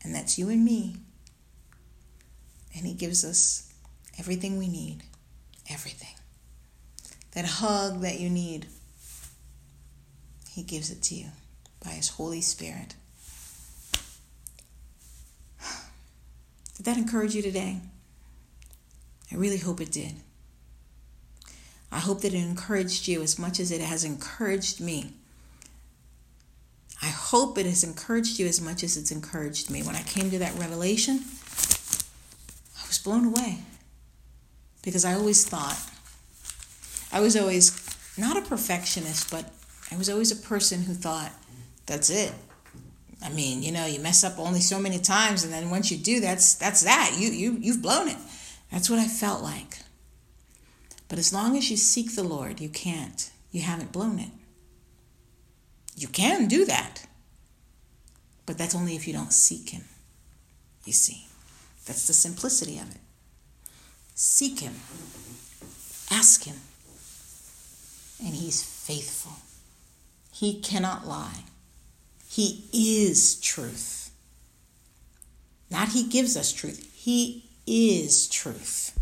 And 0.03 0.15
that's 0.15 0.39
you 0.39 0.51
and 0.51 0.65
me. 0.65 0.97
And 2.77 2.87
He 2.87 2.93
gives 2.93 3.25
us 3.25 3.73
everything 4.19 4.59
we 4.59 4.69
need. 4.69 5.03
Everything. 5.71 6.15
That 7.35 7.45
hug 7.45 8.01
that 8.01 8.21
you 8.21 8.31
need, 8.31 8.67
He 10.51 10.63
gives 10.63 10.91
it 10.91 11.03
to 11.03 11.15
you 11.15 11.27
by 11.85 11.91
His 11.91 12.11
Holy 12.11 12.41
Spirit. 12.41 12.95
Did 16.77 16.87
that 16.87 16.97
encourage 16.97 17.35
you 17.35 17.43
today? 17.43 17.81
I 19.33 19.37
really 19.37 19.59
hope 19.59 19.81
it 19.81 19.91
did. 19.91 20.15
I 21.91 21.99
hope 21.99 22.21
that 22.23 22.35
it 22.35 22.39
encouraged 22.39 23.09
you 23.09 23.23
as 23.23 23.39
much 23.39 23.59
as 23.61 23.71
it 23.71 23.81
has 23.81 24.05
encouraged 24.05 24.81
me. 24.81 25.15
I 27.03 27.07
hope 27.07 27.59
it 27.59 27.67
has 27.67 27.85
encouraged 27.85 28.39
you 28.39 28.47
as 28.47 28.61
much 28.61 28.83
as 28.83 28.97
it's 28.97 29.11
encouraged 29.11 29.71
me. 29.71 29.83
When 29.83 29.95
I 29.95 30.03
came 30.03 30.31
to 30.31 30.39
that 30.39 30.59
revelation, 30.59 31.17
I 32.77 32.87
was 32.89 33.01
blown 33.03 33.25
away 33.27 33.59
because 34.83 35.05
I 35.05 35.15
always 35.15 35.45
thought, 35.45 35.79
I 37.15 37.21
was 37.21 37.37
always 37.37 37.71
not 38.19 38.37
a 38.37 38.43
perfectionist, 38.43 39.31
but 39.31 39.49
I 39.93 39.97
was 39.97 40.11
always 40.11 40.33
a 40.33 40.49
person 40.49 40.83
who 40.83 40.95
thought, 40.95 41.31
that's 41.87 42.11
it. 42.11 42.33
I 43.23 43.29
mean, 43.29 43.63
you 43.63 43.71
know, 43.71 43.87
you 43.87 44.01
mess 44.01 44.25
up 44.25 44.37
only 44.37 44.61
so 44.61 44.81
many 44.81 44.99
times, 44.99 45.45
and 45.45 45.53
then 45.53 45.71
once 45.71 45.93
you 45.93 45.97
do, 45.97 46.19
that's 46.19 46.57
that's 46.57 46.83
that. 46.83 47.15
You 47.17 47.31
you 47.31 47.57
you've 47.61 47.81
blown 47.81 48.09
it. 48.09 48.17
That's 48.73 48.91
what 48.91 48.99
I 48.99 49.07
felt 49.07 49.43
like. 49.43 49.79
But 51.09 51.19
as 51.21 51.33
long 51.33 51.57
as 51.57 51.71
you 51.71 51.77
seek 51.77 52.17
the 52.17 52.25
Lord, 52.25 52.61
you 52.61 52.69
can't. 52.69 53.31
You 53.53 53.63
haven't 53.63 53.93
blown 53.93 54.19
it. 54.19 54.31
You 55.97 56.09
can 56.09 56.49
do 56.49 56.65
that. 56.65 57.07
But 58.45 58.59
that's 58.59 58.75
only 58.75 58.97
if 58.97 59.07
you 59.07 59.15
don't 59.15 59.33
seek 59.33 59.71
Him. 59.71 59.85
You 60.85 60.93
see, 60.93 61.29
that's 61.87 62.09
the 62.09 62.13
simplicity 62.13 62.79
of 62.79 62.91
it. 62.91 63.01
Seek 64.17 64.61
Him, 64.61 64.75
ask 66.11 66.43
Him, 66.45 66.57
and 68.21 68.35
He's 68.35 68.63
faithful. 68.63 69.33
He 70.33 70.61
cannot 70.61 71.07
lie. 71.07 71.45
He 72.29 72.65
is 72.73 73.41
truth. 73.41 74.11
Not 75.71 75.91
He 75.91 76.05
gives 76.09 76.37
us 76.37 76.53
truth, 76.53 76.91
He 76.95 77.45
is 77.67 78.29
truth. 78.29 78.99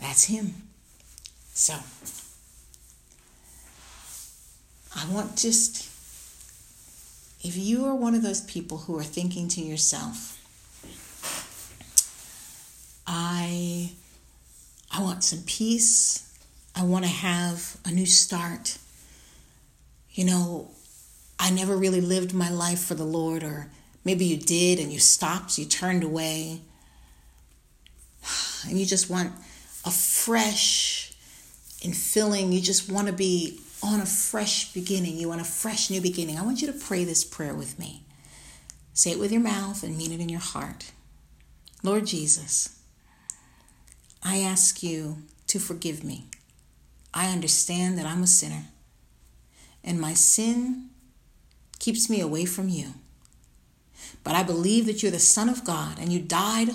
That's 0.00 0.24
Him. 0.24 0.54
So, 1.52 1.74
I 4.96 5.12
want 5.12 5.36
just, 5.36 5.88
if 7.44 7.56
you 7.56 7.84
are 7.86 7.94
one 7.94 8.14
of 8.14 8.22
those 8.22 8.40
people 8.40 8.78
who 8.78 8.98
are 8.98 9.04
thinking 9.04 9.48
to 9.48 9.60
yourself, 9.60 10.36
I, 13.06 13.92
I 14.92 15.02
want 15.02 15.24
some 15.24 15.42
peace. 15.46 16.29
I 16.80 16.82
want 16.84 17.04
to 17.04 17.10
have 17.10 17.76
a 17.84 17.90
new 17.90 18.06
start. 18.06 18.78
You 20.12 20.24
know, 20.24 20.70
I 21.38 21.50
never 21.50 21.76
really 21.76 22.00
lived 22.00 22.32
my 22.32 22.48
life 22.48 22.82
for 22.82 22.94
the 22.94 23.04
Lord, 23.04 23.42
or 23.42 23.70
maybe 24.02 24.24
you 24.24 24.38
did 24.38 24.80
and 24.80 24.90
you 24.90 24.98
stopped, 24.98 25.58
you 25.58 25.66
turned 25.66 26.02
away 26.02 26.62
and 28.66 28.78
you 28.78 28.86
just 28.86 29.10
want 29.10 29.30
a 29.84 29.90
fresh 29.90 31.12
and 31.84 31.94
filling, 31.94 32.50
you 32.50 32.62
just 32.62 32.90
want 32.90 33.08
to 33.08 33.12
be 33.12 33.60
on 33.82 34.00
a 34.00 34.06
fresh 34.06 34.72
beginning. 34.72 35.18
You 35.18 35.28
want 35.28 35.42
a 35.42 35.44
fresh 35.44 35.90
new 35.90 36.00
beginning. 36.00 36.38
I 36.38 36.42
want 36.42 36.62
you 36.62 36.72
to 36.72 36.78
pray 36.78 37.04
this 37.04 37.24
prayer 37.24 37.52
with 37.52 37.78
me. 37.78 38.04
Say 38.94 39.10
it 39.10 39.18
with 39.18 39.32
your 39.32 39.42
mouth 39.42 39.82
and 39.82 39.98
mean 39.98 40.12
it 40.12 40.20
in 40.20 40.30
your 40.30 40.40
heart. 40.40 40.92
Lord 41.82 42.06
Jesus, 42.06 42.80
I 44.22 44.38
ask 44.38 44.82
you 44.82 45.18
to 45.48 45.58
forgive 45.58 46.02
me. 46.02 46.24
I 47.12 47.32
understand 47.32 47.98
that 47.98 48.06
I'm 48.06 48.22
a 48.22 48.26
sinner, 48.26 48.64
and 49.82 50.00
my 50.00 50.14
sin 50.14 50.90
keeps 51.78 52.08
me 52.08 52.20
away 52.20 52.44
from 52.44 52.68
you. 52.68 52.94
But 54.22 54.34
I 54.34 54.42
believe 54.42 54.86
that 54.86 55.02
you're 55.02 55.10
the 55.10 55.18
Son 55.18 55.48
of 55.48 55.64
God 55.64 55.98
and 55.98 56.12
you 56.12 56.20
died 56.20 56.68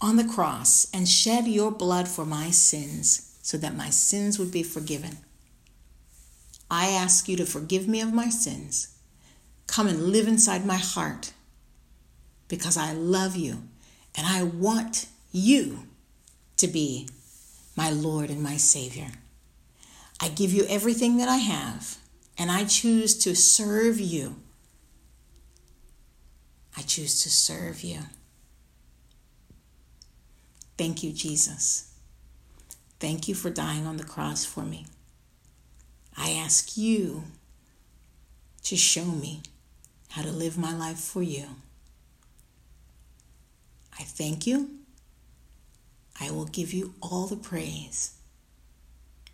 on 0.00 0.16
the 0.16 0.24
cross 0.24 0.86
and 0.92 1.08
shed 1.08 1.46
your 1.46 1.70
blood 1.70 2.08
for 2.08 2.24
my 2.24 2.50
sins 2.50 3.36
so 3.42 3.56
that 3.58 3.76
my 3.76 3.90
sins 3.90 4.38
would 4.38 4.52
be 4.52 4.62
forgiven. 4.62 5.18
I 6.70 6.88
ask 6.88 7.28
you 7.28 7.36
to 7.36 7.46
forgive 7.46 7.88
me 7.88 8.00
of 8.00 8.12
my 8.12 8.28
sins. 8.28 8.96
Come 9.66 9.88
and 9.88 10.08
live 10.08 10.28
inside 10.28 10.64
my 10.64 10.76
heart 10.76 11.32
because 12.48 12.76
I 12.76 12.92
love 12.92 13.36
you 13.36 13.62
and 14.14 14.26
I 14.26 14.42
want 14.42 15.06
you 15.32 15.86
to 16.58 16.66
be 16.66 17.08
my 17.76 17.90
Lord 17.90 18.28
and 18.30 18.42
my 18.42 18.56
Savior. 18.56 19.08
I 20.22 20.28
give 20.28 20.52
you 20.52 20.64
everything 20.68 21.16
that 21.16 21.28
I 21.28 21.38
have 21.38 21.98
and 22.38 22.48
I 22.48 22.64
choose 22.64 23.18
to 23.24 23.34
serve 23.34 23.98
you. 23.98 24.36
I 26.76 26.82
choose 26.82 27.24
to 27.24 27.28
serve 27.28 27.82
you. 27.82 27.98
Thank 30.78 31.02
you, 31.02 31.12
Jesus. 31.12 31.92
Thank 33.00 33.26
you 33.26 33.34
for 33.34 33.50
dying 33.50 33.84
on 33.84 33.96
the 33.96 34.04
cross 34.04 34.44
for 34.44 34.62
me. 34.62 34.86
I 36.16 36.30
ask 36.30 36.76
you 36.76 37.24
to 38.62 38.76
show 38.76 39.06
me 39.06 39.42
how 40.10 40.22
to 40.22 40.30
live 40.30 40.56
my 40.56 40.72
life 40.72 41.00
for 41.00 41.22
you. 41.22 41.46
I 43.98 44.04
thank 44.04 44.46
you. 44.46 44.70
I 46.20 46.30
will 46.30 46.44
give 46.44 46.72
you 46.72 46.94
all 47.02 47.26
the 47.26 47.36
praise. 47.36 48.14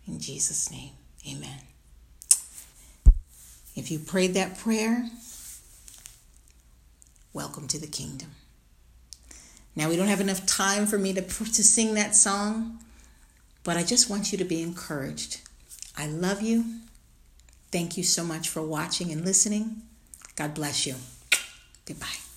In 0.09 0.19
Jesus' 0.19 0.71
name, 0.71 0.91
amen. 1.29 1.59
If 3.75 3.91
you 3.91 3.99
prayed 3.99 4.33
that 4.33 4.57
prayer, 4.57 5.07
welcome 7.31 7.67
to 7.67 7.79
the 7.79 7.87
kingdom. 7.87 8.31
Now, 9.75 9.87
we 9.87 9.95
don't 9.95 10.07
have 10.07 10.19
enough 10.19 10.45
time 10.47 10.87
for 10.87 10.97
me 10.97 11.13
to, 11.13 11.21
to 11.21 11.63
sing 11.63 11.93
that 11.93 12.15
song, 12.15 12.79
but 13.63 13.77
I 13.77 13.83
just 13.83 14.09
want 14.09 14.31
you 14.31 14.37
to 14.39 14.43
be 14.43 14.63
encouraged. 14.63 15.41
I 15.95 16.07
love 16.07 16.41
you. 16.41 16.65
Thank 17.71 17.95
you 17.95 18.03
so 18.03 18.23
much 18.23 18.49
for 18.49 18.63
watching 18.63 19.11
and 19.11 19.23
listening. 19.23 19.83
God 20.35 20.55
bless 20.55 20.87
you. 20.87 20.95
Goodbye. 21.85 22.28